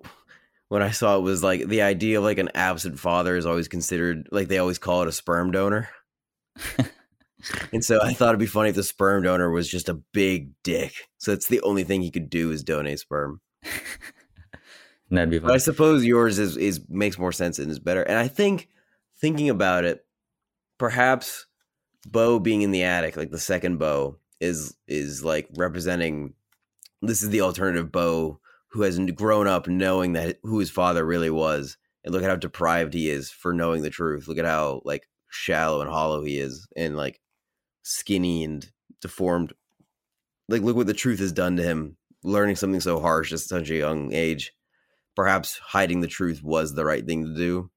[0.69, 3.69] when I saw it was like the idea of like an absent father is always
[3.69, 5.89] considered like they always call it a sperm donor.
[7.73, 10.53] and so I thought it'd be funny if the sperm donor was just a big
[10.63, 10.93] dick.
[11.19, 13.41] So it's the only thing he could do is donate sperm.
[13.63, 13.73] And
[15.11, 18.03] that'd be But I suppose yours is is makes more sense and is better.
[18.03, 18.69] And I think
[19.21, 20.05] thinking about it,
[20.79, 21.47] perhaps
[22.07, 26.35] Beau being in the attic, like the second Beau, is is like representing
[27.03, 28.41] this is the alternative Beau
[28.71, 31.77] who has grown up knowing that who his father really was.
[32.05, 34.29] And look at how deprived he is for knowing the truth.
[34.29, 37.21] Look at how like shallow and hollow he is and like
[37.83, 38.67] skinny and
[39.01, 39.53] deformed.
[40.49, 43.71] Like look what the truth has done to him, learning something so harsh at such
[43.71, 44.53] a young age
[45.19, 47.69] perhaps hiding the truth was the right thing to do.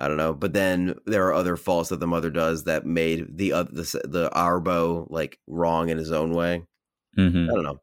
[0.00, 3.36] I don't know, but then there are other faults that the mother does that made
[3.36, 6.64] the other the, the Arbo like wrong in his own way.
[7.18, 7.50] Mhm.
[7.50, 7.82] I don't know.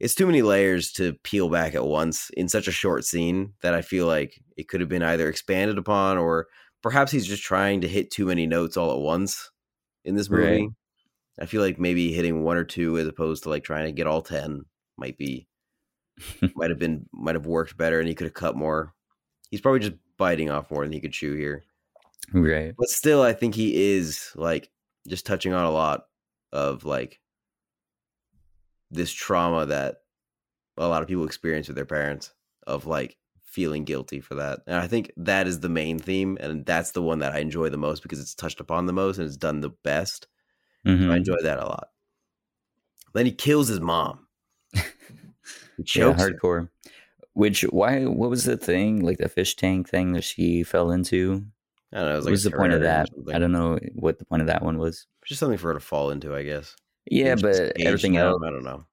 [0.00, 3.74] It's too many layers to peel back at once in such a short scene that
[3.74, 6.48] I feel like it could have been either expanded upon or
[6.82, 9.50] perhaps he's just trying to hit too many notes all at once
[10.04, 10.62] in this movie.
[10.62, 10.68] Right.
[11.40, 14.08] I feel like maybe hitting one or two as opposed to like trying to get
[14.08, 14.62] all 10
[14.98, 15.46] might be
[16.56, 18.92] might have been might have worked better and he could have cut more.
[19.50, 21.64] He's probably just biting off more than he could chew here.
[22.32, 22.74] Right.
[22.78, 24.70] But still I think he is like
[25.08, 26.06] just touching on a lot
[26.52, 27.20] of like
[28.90, 29.96] this trauma that
[30.76, 32.32] a lot of people experience with their parents
[32.66, 34.60] of like feeling guilty for that.
[34.66, 37.68] And I think that is the main theme and that's the one that I enjoy
[37.68, 40.28] the most because it's touched upon the most and it's done the best.
[40.86, 41.10] Mhm.
[41.10, 41.88] I enjoy that a lot.
[43.12, 44.26] Then he kills his mom.
[45.78, 46.70] He yeah, chokes her.
[47.34, 48.04] Which why?
[48.04, 51.44] What was the thing like the fish tank thing that she fell into?
[51.92, 52.12] I don't know.
[52.12, 53.08] It was What was the point of that?
[53.32, 55.06] I don't know what the point of that one was.
[55.24, 56.74] Just something for her to fall into, I guess.
[57.10, 58.84] Yeah, but everything else I don't know.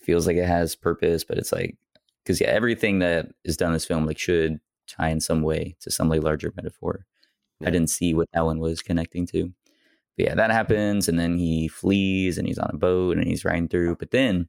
[0.00, 1.24] feels like it has purpose.
[1.24, 1.76] But it's like
[2.24, 5.76] because yeah, everything that is done in this film like should tie in some way
[5.80, 7.06] to some like larger metaphor.
[7.60, 7.68] Yeah.
[7.68, 9.52] I didn't see what that one was connecting to.
[10.16, 13.44] But yeah, that happens, and then he flees, and he's on a boat, and he's
[13.44, 13.96] riding through.
[13.96, 14.48] But then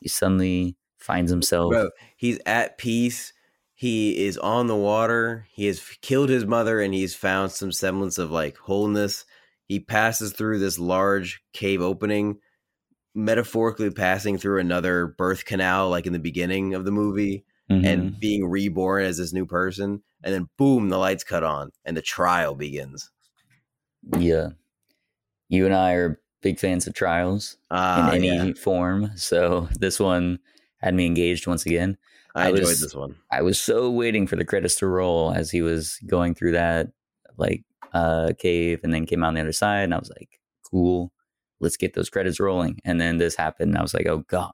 [0.00, 1.70] he suddenly finds himself.
[1.70, 3.32] Bro, he's at peace
[3.78, 5.46] he is on the water.
[5.50, 9.26] He has killed his mother and he's found some semblance of like wholeness.
[9.68, 12.38] He passes through this large cave opening,
[13.14, 17.84] metaphorically passing through another birth canal, like in the beginning of the movie, Mhm.
[17.86, 20.02] and being reborn as this new person.
[20.24, 23.10] And then, boom, the lights cut on and the trial begins.
[24.18, 24.50] yeah,
[25.50, 28.52] you and I are big fans of trials Ah, in any yeah.
[28.54, 29.10] form.
[29.16, 30.38] So this one
[30.86, 31.96] had me engaged once again.
[32.36, 33.16] I, I enjoyed was- this one.
[33.32, 36.88] I was so waiting for the credits to roll as he was going through that
[37.36, 40.40] like uh cave and then came out on the other side and I was like,
[40.70, 41.12] cool,
[41.60, 42.78] let's get those credits rolling.
[42.84, 44.52] And then this happened and I was like, oh God.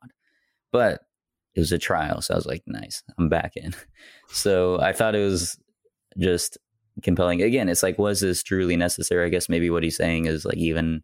[0.72, 1.02] But
[1.54, 3.74] it was a trial, so I was like, nice, I'm back in.
[4.34, 5.58] So I thought it was
[6.18, 6.56] just
[7.02, 7.42] compelling.
[7.42, 9.26] Again, it's like, was this truly necessary?
[9.26, 11.02] I guess maybe what he's saying is like even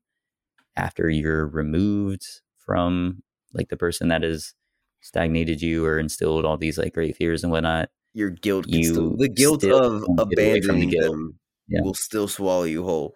[0.76, 2.22] after you're removed
[2.64, 3.22] from
[3.52, 4.54] like the person that has
[5.00, 9.16] stagnated you or instilled all these like great fears and whatnot, Your guilt, you still,
[9.16, 11.12] the guilt of don't get away from the abandoning guilt.
[11.12, 11.38] them
[11.68, 11.82] Yeah.
[11.82, 13.14] will still swallow you whole.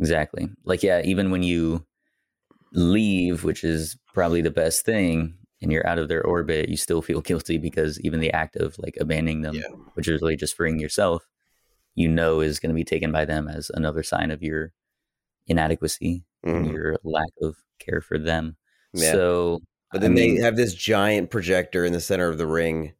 [0.00, 0.48] Exactly.
[0.64, 1.84] Like, yeah, even when you
[2.72, 7.02] leave, which is probably the best thing, and you're out of their orbit, you still
[7.02, 9.68] feel guilty because even the act of like abandoning them, Yeah.
[9.94, 11.26] which is really just freeing yourself,
[11.94, 14.72] you know, is going to be taken by them as another sign of your
[15.48, 16.72] inadequacy and Mhm.
[16.72, 18.56] your lack of care for them.
[18.92, 19.12] Yeah.
[19.12, 19.60] So,
[19.92, 22.92] But I then mean- they have this giant projector in the center of the ring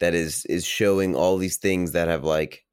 [0.00, 2.64] that is is showing all these things that have like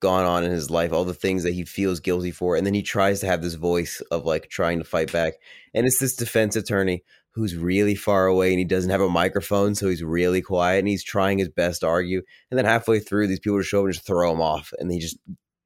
[0.00, 2.74] gone on in his life, all the things that he feels guilty for, and then
[2.74, 5.34] he tries to have this voice of like trying to fight back,
[5.74, 7.02] and it's this defense attorney
[7.32, 10.88] who's really far away and he doesn't have a microphone, so he's really quiet and
[10.88, 13.84] he's trying his best to argue, and then halfway through, these people just show up
[13.84, 15.18] and just throw him off, and he just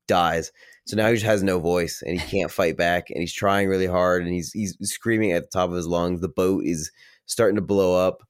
[0.09, 0.51] dies.
[0.87, 3.69] So now he just has no voice and he can't fight back, and he's trying
[3.69, 6.21] really hard and he's he's screaming at the top of his lungs.
[6.21, 6.91] The boat is
[7.27, 8.23] starting to blow up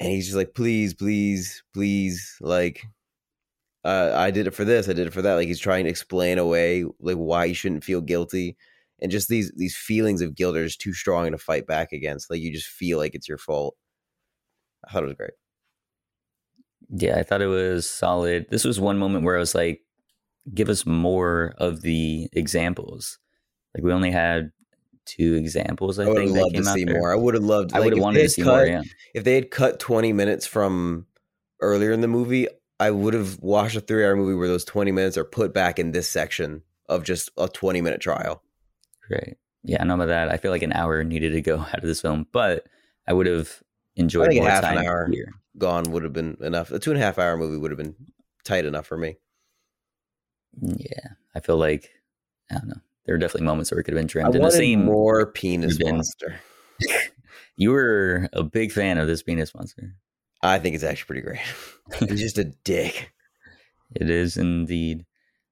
[0.00, 2.82] and he's just like please please please like
[3.84, 5.90] uh, i did it for this i did it for that like he's trying to
[5.90, 8.56] explain away like why he shouldn't feel guilty
[9.00, 12.30] and just these these feelings of guilt are just too strong to fight back against
[12.30, 13.76] like you just feel like it's your fault
[14.88, 15.32] i thought it was great
[16.90, 18.46] yeah, I thought it was solid.
[18.50, 19.82] This was one moment where I was like,
[20.54, 23.18] give us more of the examples.
[23.74, 24.52] Like, we only had
[25.06, 26.98] two examples, I, i would have think, that loved to came out see there.
[26.98, 28.82] more i would have loved I like, would have wanted to see cut- more, yeah.
[29.14, 31.06] if they had cut 20 minutes from
[31.60, 32.48] earlier in the movie
[32.80, 35.78] i would have watched a three hour movie where those 20 minutes are put back
[35.78, 38.42] in this section of just a 20 minute trial
[39.08, 39.36] Great.
[39.62, 40.28] Yeah, none of that.
[40.30, 42.66] I feel like an hour needed to go out of this film, but
[43.06, 43.62] I would have
[43.96, 45.08] enjoyed more half an hour.
[45.10, 45.32] here.
[45.58, 46.70] gone would have been enough.
[46.70, 47.94] A two and a half hour movie would have been
[48.44, 49.16] tight enough for me.
[50.62, 51.90] Mm, yeah, I feel like
[52.50, 52.80] I don't know.
[53.06, 54.26] There were definitely moments where it could have been I trimmed.
[54.26, 56.40] And the wanted same, more penis been- monster.
[57.56, 59.94] you were a big fan of this penis monster.
[60.42, 61.40] I think it's actually pretty great.
[62.10, 63.12] it's just a dick.
[63.94, 65.06] It is indeed.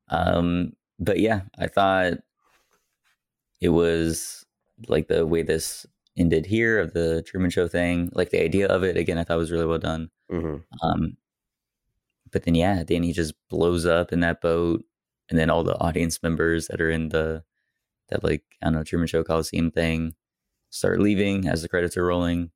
[0.08, 2.14] Um, but yeah, I thought
[3.60, 4.44] it was
[4.88, 5.86] like the way this
[6.16, 8.96] ended here of the Truman Show thing, like the idea of it.
[8.96, 10.10] Again, I thought was really well done.
[10.30, 11.16] hmm Um,
[12.30, 14.84] but then yeah, then he just blows up in that boat,
[15.28, 17.44] and then all the audience members that are in the
[18.08, 20.14] that like I don't know Truman Show Coliseum thing
[20.70, 22.50] start leaving as the credits are rolling,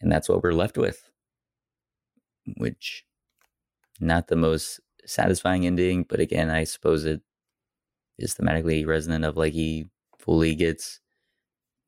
[0.00, 1.10] and that's what we're left with.
[2.56, 3.04] Which,
[4.00, 7.22] not the most satisfying ending, but again, I suppose it
[8.18, 9.86] is thematically resonant of like he
[10.18, 11.00] fully gets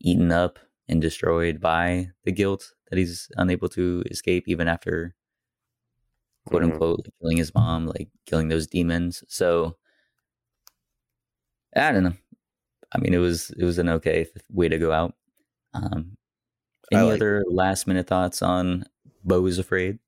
[0.00, 0.58] eaten up
[0.88, 5.14] and destroyed by the guilt that he's unable to escape even after
[6.46, 6.72] quote Mhm.
[6.72, 9.22] unquote like, killing his mom, like killing those demons.
[9.28, 9.76] So
[11.74, 12.14] I don't know.
[12.92, 15.14] I mean, it was it was an okay way to go out.
[15.74, 16.16] Um,
[16.92, 18.84] any like other last minute thoughts on
[19.24, 19.98] Beau is Afraid?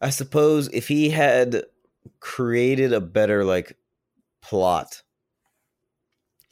[0.00, 1.64] I suppose if he had
[2.20, 3.76] created a better like
[4.42, 5.02] plot,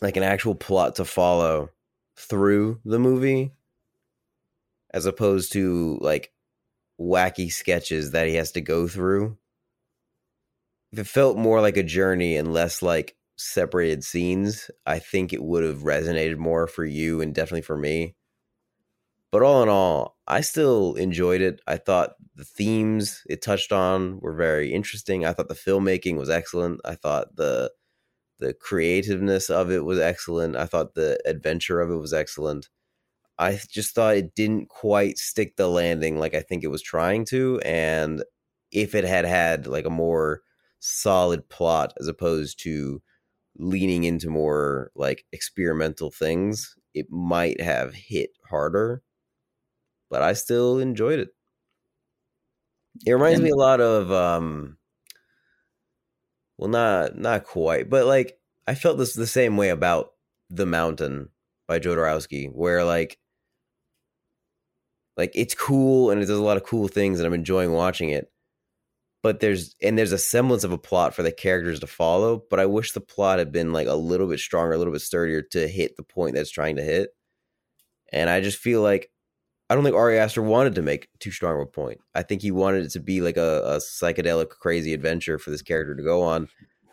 [0.00, 1.70] like an actual plot to follow
[2.16, 3.52] through the movie,
[4.92, 6.32] as opposed to like
[7.00, 9.38] wacky sketches that he has to go through.
[10.92, 15.42] If it felt more like a journey and less like separated scenes, I think it
[15.42, 18.14] would have resonated more for you and definitely for me.
[19.32, 21.60] But all in all, I still enjoyed it.
[21.66, 25.24] I thought the themes it touched on were very interesting.
[25.24, 26.80] I thought the filmmaking was excellent.
[26.84, 27.72] I thought the
[28.38, 30.56] the creativeness of it was excellent.
[30.56, 32.68] I thought the adventure of it was excellent.
[33.38, 37.24] I just thought it didn't quite stick the landing like I think it was trying
[37.26, 38.22] to and
[38.70, 40.42] if it had had like a more
[40.80, 43.02] solid plot as opposed to
[43.56, 49.02] leaning into more like experimental things, it might have hit harder.
[50.10, 51.28] But I still enjoyed it.
[53.06, 54.76] It reminds me a lot of um
[56.56, 60.12] well not not quite, but like I felt this the same way about
[60.50, 61.30] The Mountain
[61.66, 63.18] by Jodorowsky, where like
[65.16, 68.10] like it's cool and it does a lot of cool things and I'm enjoying watching
[68.10, 68.30] it.
[69.22, 72.60] But there's and there's a semblance of a plot for the characters to follow, but
[72.60, 75.42] I wish the plot had been like a little bit stronger, a little bit sturdier
[75.52, 77.10] to hit the point that's trying to hit.
[78.12, 79.10] And I just feel like
[79.70, 82.00] I don't think Ari Aster wanted to make too strong of a point.
[82.14, 85.62] I think he wanted it to be like a, a psychedelic, crazy adventure for this
[85.62, 86.48] character to go on,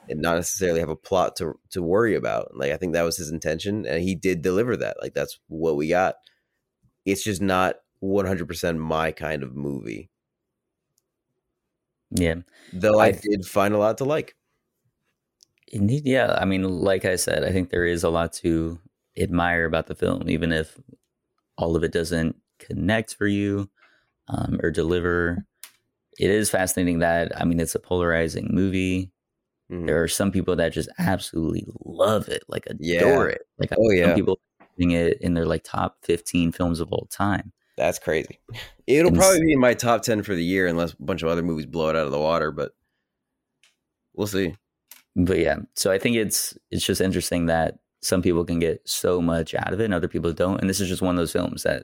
[0.07, 2.55] and not necessarily have a plot to to worry about.
[2.55, 4.97] Like I think that was his intention, and he did deliver that.
[5.01, 6.15] Like that's what we got.
[7.05, 10.09] It's just not one hundred percent my kind of movie.
[12.11, 12.35] Yeah.
[12.73, 14.35] Though I, I- did find a lot to like.
[15.73, 16.37] Indeed, yeah.
[16.39, 18.77] I mean, like I said, I think there is a lot to
[19.17, 20.77] admire about the film, even if
[21.57, 23.69] all of it doesn't connect for you
[24.27, 25.45] um, or deliver.
[26.19, 29.11] It is fascinating that, I mean, it's a polarizing movie.
[29.71, 29.85] Mhm.
[29.87, 32.79] There are some people that just absolutely love it, like adore
[33.29, 33.35] Yeah.
[33.35, 33.41] it.
[33.57, 34.13] Like, Oh, yeah.
[34.13, 34.41] people
[34.75, 37.53] putting it in their like top 15 films of all time.
[37.81, 38.39] That's crazy.
[38.87, 41.43] It'll probably be in my top ten for the year, unless a bunch of other
[41.43, 42.51] movies blow it out of the water.
[42.51, 42.71] But
[44.13, 44.55] we'll see.
[45.15, 49.21] but yeah so i think it's it's just interesting that some people can get so
[49.21, 51.31] much out of it and other people don't and this is just one of those
[51.31, 51.83] films that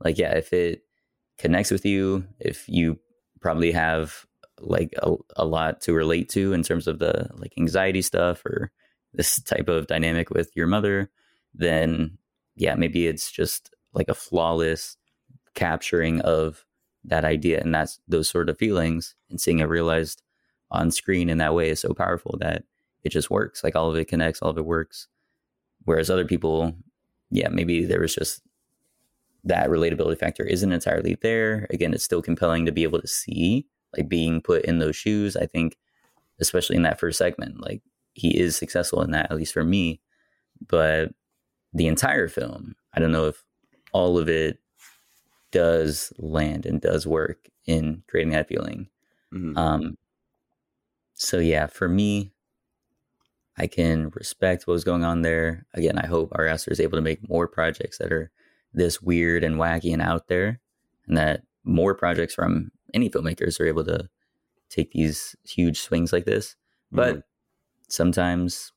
[0.00, 0.82] like yeah if it
[1.38, 2.98] connects with you if you
[3.40, 4.24] probably have
[4.60, 8.70] like a, a lot to relate to in terms of the like anxiety stuff or
[9.12, 11.10] this type of dynamic with your mother
[11.54, 12.16] then
[12.56, 14.96] yeah maybe it's just like a flawless
[15.54, 16.64] capturing of
[17.04, 20.22] that idea and that's those sort of feelings and seeing it realized
[20.70, 22.64] on screen in that way is so powerful that
[23.04, 23.62] it just works.
[23.62, 25.08] Like all of it connects, all of it works.
[25.84, 26.74] Whereas other people,
[27.30, 28.42] yeah, maybe there was just
[29.44, 31.66] that relatability factor isn't entirely there.
[31.70, 33.66] Again, it's still compelling to be able to see,
[33.96, 35.36] like being put in those shoes.
[35.36, 35.76] I think,
[36.40, 37.82] especially in that first segment, like
[38.14, 40.00] he is successful in that, at least for me.
[40.66, 41.10] But
[41.74, 43.44] the entire film, I don't know if
[43.92, 44.58] all of it
[45.54, 48.88] does land and does work in creating that feeling.
[49.32, 49.56] Mhm.
[49.56, 49.96] Um,
[51.14, 52.32] so yeah, for me,
[53.56, 55.64] I can respect what was going on there.
[55.74, 58.32] Again, I hope Ari Aster is able to make more projects that are
[58.72, 60.60] this weird and wacky and out there,
[61.06, 64.08] and that more projects from any filmmakers are able to
[64.70, 66.56] take these huge swings like this.
[66.90, 67.22] But
[67.88, 68.72] sometimes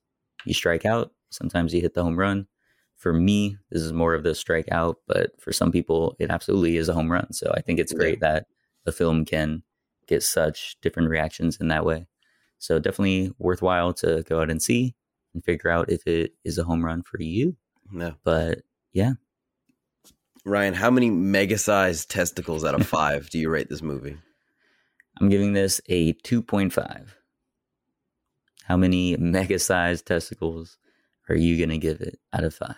[0.46, 2.48] you strike out, sometimes you hit the home run.
[2.98, 6.78] For me, this is more of the strike out, but for some people, it absolutely
[6.78, 7.32] is a home run.
[7.32, 7.98] So I think it's Yeah.
[8.00, 8.48] great that
[8.86, 9.64] a film can
[10.08, 12.08] get such different reactions in that way.
[12.58, 14.96] So definitely worthwhile to go out and see
[15.34, 17.56] and figure out if it is a home run for you.
[17.92, 18.16] No.
[18.24, 18.64] But
[18.94, 19.14] yeah,
[20.44, 24.18] Ryan, how many mega sized testicles out of five do you rate this movie?
[25.20, 27.10] I'm giving this a 2.5.
[28.64, 30.78] How many mega sized testicles
[31.30, 32.76] are you going to give it out of five?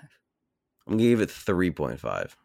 [0.87, 2.35] I'm gonna give it three point five.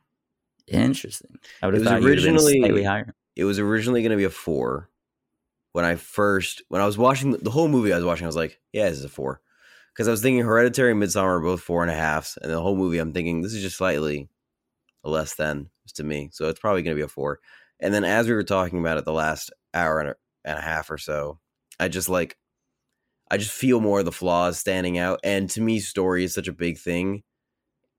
[0.68, 1.38] Interesting.
[1.62, 3.14] I would It have was thought you would have originally- slightly higher.
[3.36, 4.90] It was originally gonna be a four.
[5.72, 8.28] When I first when I was watching the, the whole movie I was watching, I
[8.28, 9.40] was like, yeah, this is a four.
[9.92, 12.60] Because I was thinking Hereditary and Midsommar are both four and a halfs, and the
[12.60, 14.28] whole movie I'm thinking this is just slightly
[15.02, 16.30] less than to me.
[16.32, 17.40] So it's probably gonna be a four.
[17.80, 20.14] And then as we were talking about it the last hour and a,
[20.44, 21.38] and a half or so,
[21.80, 22.36] I just like
[23.30, 25.20] I just feel more of the flaws standing out.
[25.24, 27.22] And to me, story is such a big thing.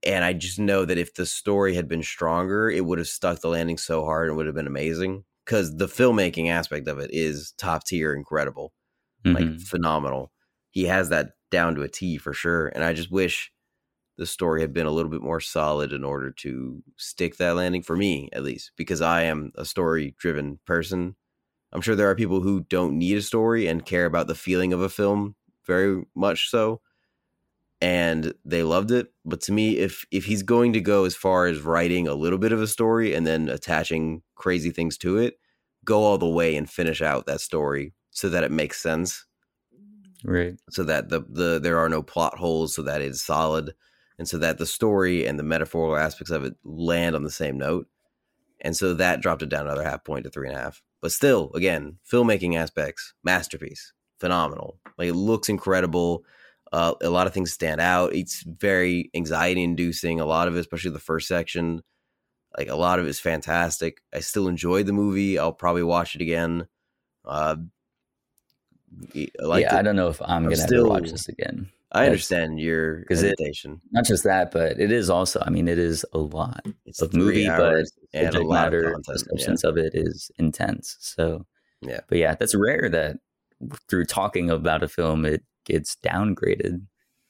[0.04, 3.40] And I just know that if the story had been stronger, it would have stuck
[3.40, 5.24] the landing so hard and would have been amazing.
[5.44, 8.72] Because the filmmaking aspect of it is top tier, incredible,
[9.32, 9.60] like Mhm.
[9.60, 10.32] phenomenal.
[10.70, 12.68] He has that down to a T for sure.
[12.68, 13.52] And I just wish
[14.18, 17.82] the story had been a little bit more solid in order to stick that landing
[17.82, 21.16] for me, at least, because I am a story driven person.
[21.72, 24.72] I'm sure there are people who don't need a story and care about the feeling
[24.72, 25.34] of a film
[25.66, 26.80] very much so
[27.80, 29.12] and they loved it.
[29.24, 32.38] But to me if if he's going to go as far as writing a little
[32.38, 35.38] bit of a story and then attaching crazy things to it
[35.84, 39.24] go all the way and finish out that story so that it makes sense.
[40.24, 40.56] Right.
[40.70, 43.74] so that the the there are no plot holes so that it's solid
[44.18, 47.58] and so that the story and the metaphorical aspects of it land on the same
[47.58, 47.86] note.
[48.62, 51.12] And so that dropped it down another half point to three and a half but
[51.12, 54.80] still again filmmaking aspects masterpiece phenomenal.
[54.98, 56.24] Like it looks incredible.
[56.72, 58.12] Uh, a lot of things stand out.
[58.12, 61.80] It's very anxiety inducing a lot of it especially the first section.
[62.58, 64.02] Like a lot of it is fantastic.
[64.12, 65.38] I still enjoyed the movie.
[65.38, 66.66] I'll probably watch it again.
[67.24, 67.54] Uh
[69.14, 69.28] I
[69.60, 69.78] yeah, it.
[69.78, 71.70] I don't know if I'm I'm going to still- watch this again.
[71.92, 73.80] I That's- understand your 'cause it- hesitation.
[73.92, 77.12] Not just that, but it is also, I mean, it is a lot it's of
[77.12, 79.60] three movie, but and a lot matter, of content.
[79.62, 79.68] Yeah.
[79.70, 80.96] of it is intense.
[81.00, 81.46] So
[81.82, 82.00] Yeah.
[82.08, 83.18] But yeah, that's rare that
[83.88, 86.80] through talking about a film, it gets downgraded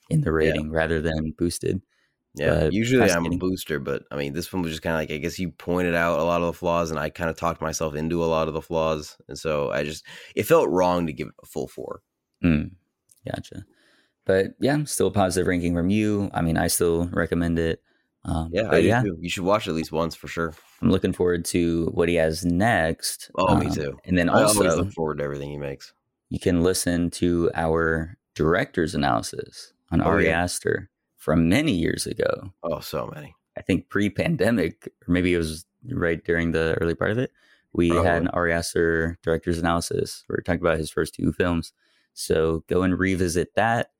[0.09, 0.77] in the rating yeah.
[0.77, 1.83] rather than boosted.
[2.35, 5.11] Yeah, usually I'm a booster, but I mean, this one was just kind of like
[5.11, 7.63] I guess you pointed out a lot of the flaws, and I kind of talked
[7.63, 10.05] myself into a lot of the flaws, and so I just
[10.35, 12.03] it felt wrong to give it a full four.
[12.45, 12.73] Mm,
[13.27, 13.65] gotcha,
[14.27, 16.31] but yeah, still a positive ranking from you.
[16.35, 17.83] I mean, I still recommend it.
[18.25, 20.53] Um, yeah, yeah, you should watch it at least once for sure.
[20.83, 23.31] I'm looking forward to what he has next.
[23.37, 23.97] Oh, um, me too.
[24.05, 25.95] And then I also look forward to everything he makes.
[26.29, 30.43] You can listen to our director's analysis on oh, Ari yeah.
[30.43, 32.53] Aster from many years ago.
[32.65, 33.35] Oh, so many.
[33.57, 37.31] I think pre-pandemic, or maybe it was right during the early part of it.
[37.73, 38.09] We Probably.
[38.09, 40.25] had an Ari Aster director's analysis.
[40.29, 41.73] We talking about his first two films.
[42.13, 43.91] So go and revisit that,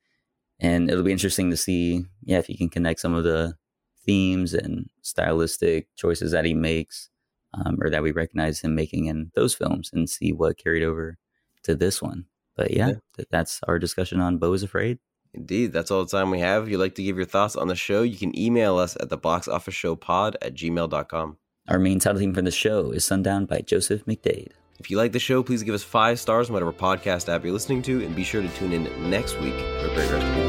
[0.61, 3.55] and it'll be interesting to see, yeah, if he can connect some of the
[4.05, 7.11] themes and stylistic choices that he makes,
[7.55, 11.19] um, or that we recognize him making in those films, and see what carried over
[11.65, 12.27] to this one.
[12.57, 13.25] But yeah, yeah.
[13.31, 14.99] that's our discussion on Beau is Afraid.
[15.35, 16.65] Indeed, that's all the time we have.
[16.65, 19.11] If you'd like to give your thoughts on the show, you can email us at
[19.11, 21.37] the box office show pod at gmail.com.
[21.69, 24.53] Our main title theme for the show is Sundown by Joseph McDade.
[24.79, 27.53] If you like the show, please give us five stars on whatever podcast app you're
[27.53, 30.46] listening to, and be sure to tune in next week for a great rest of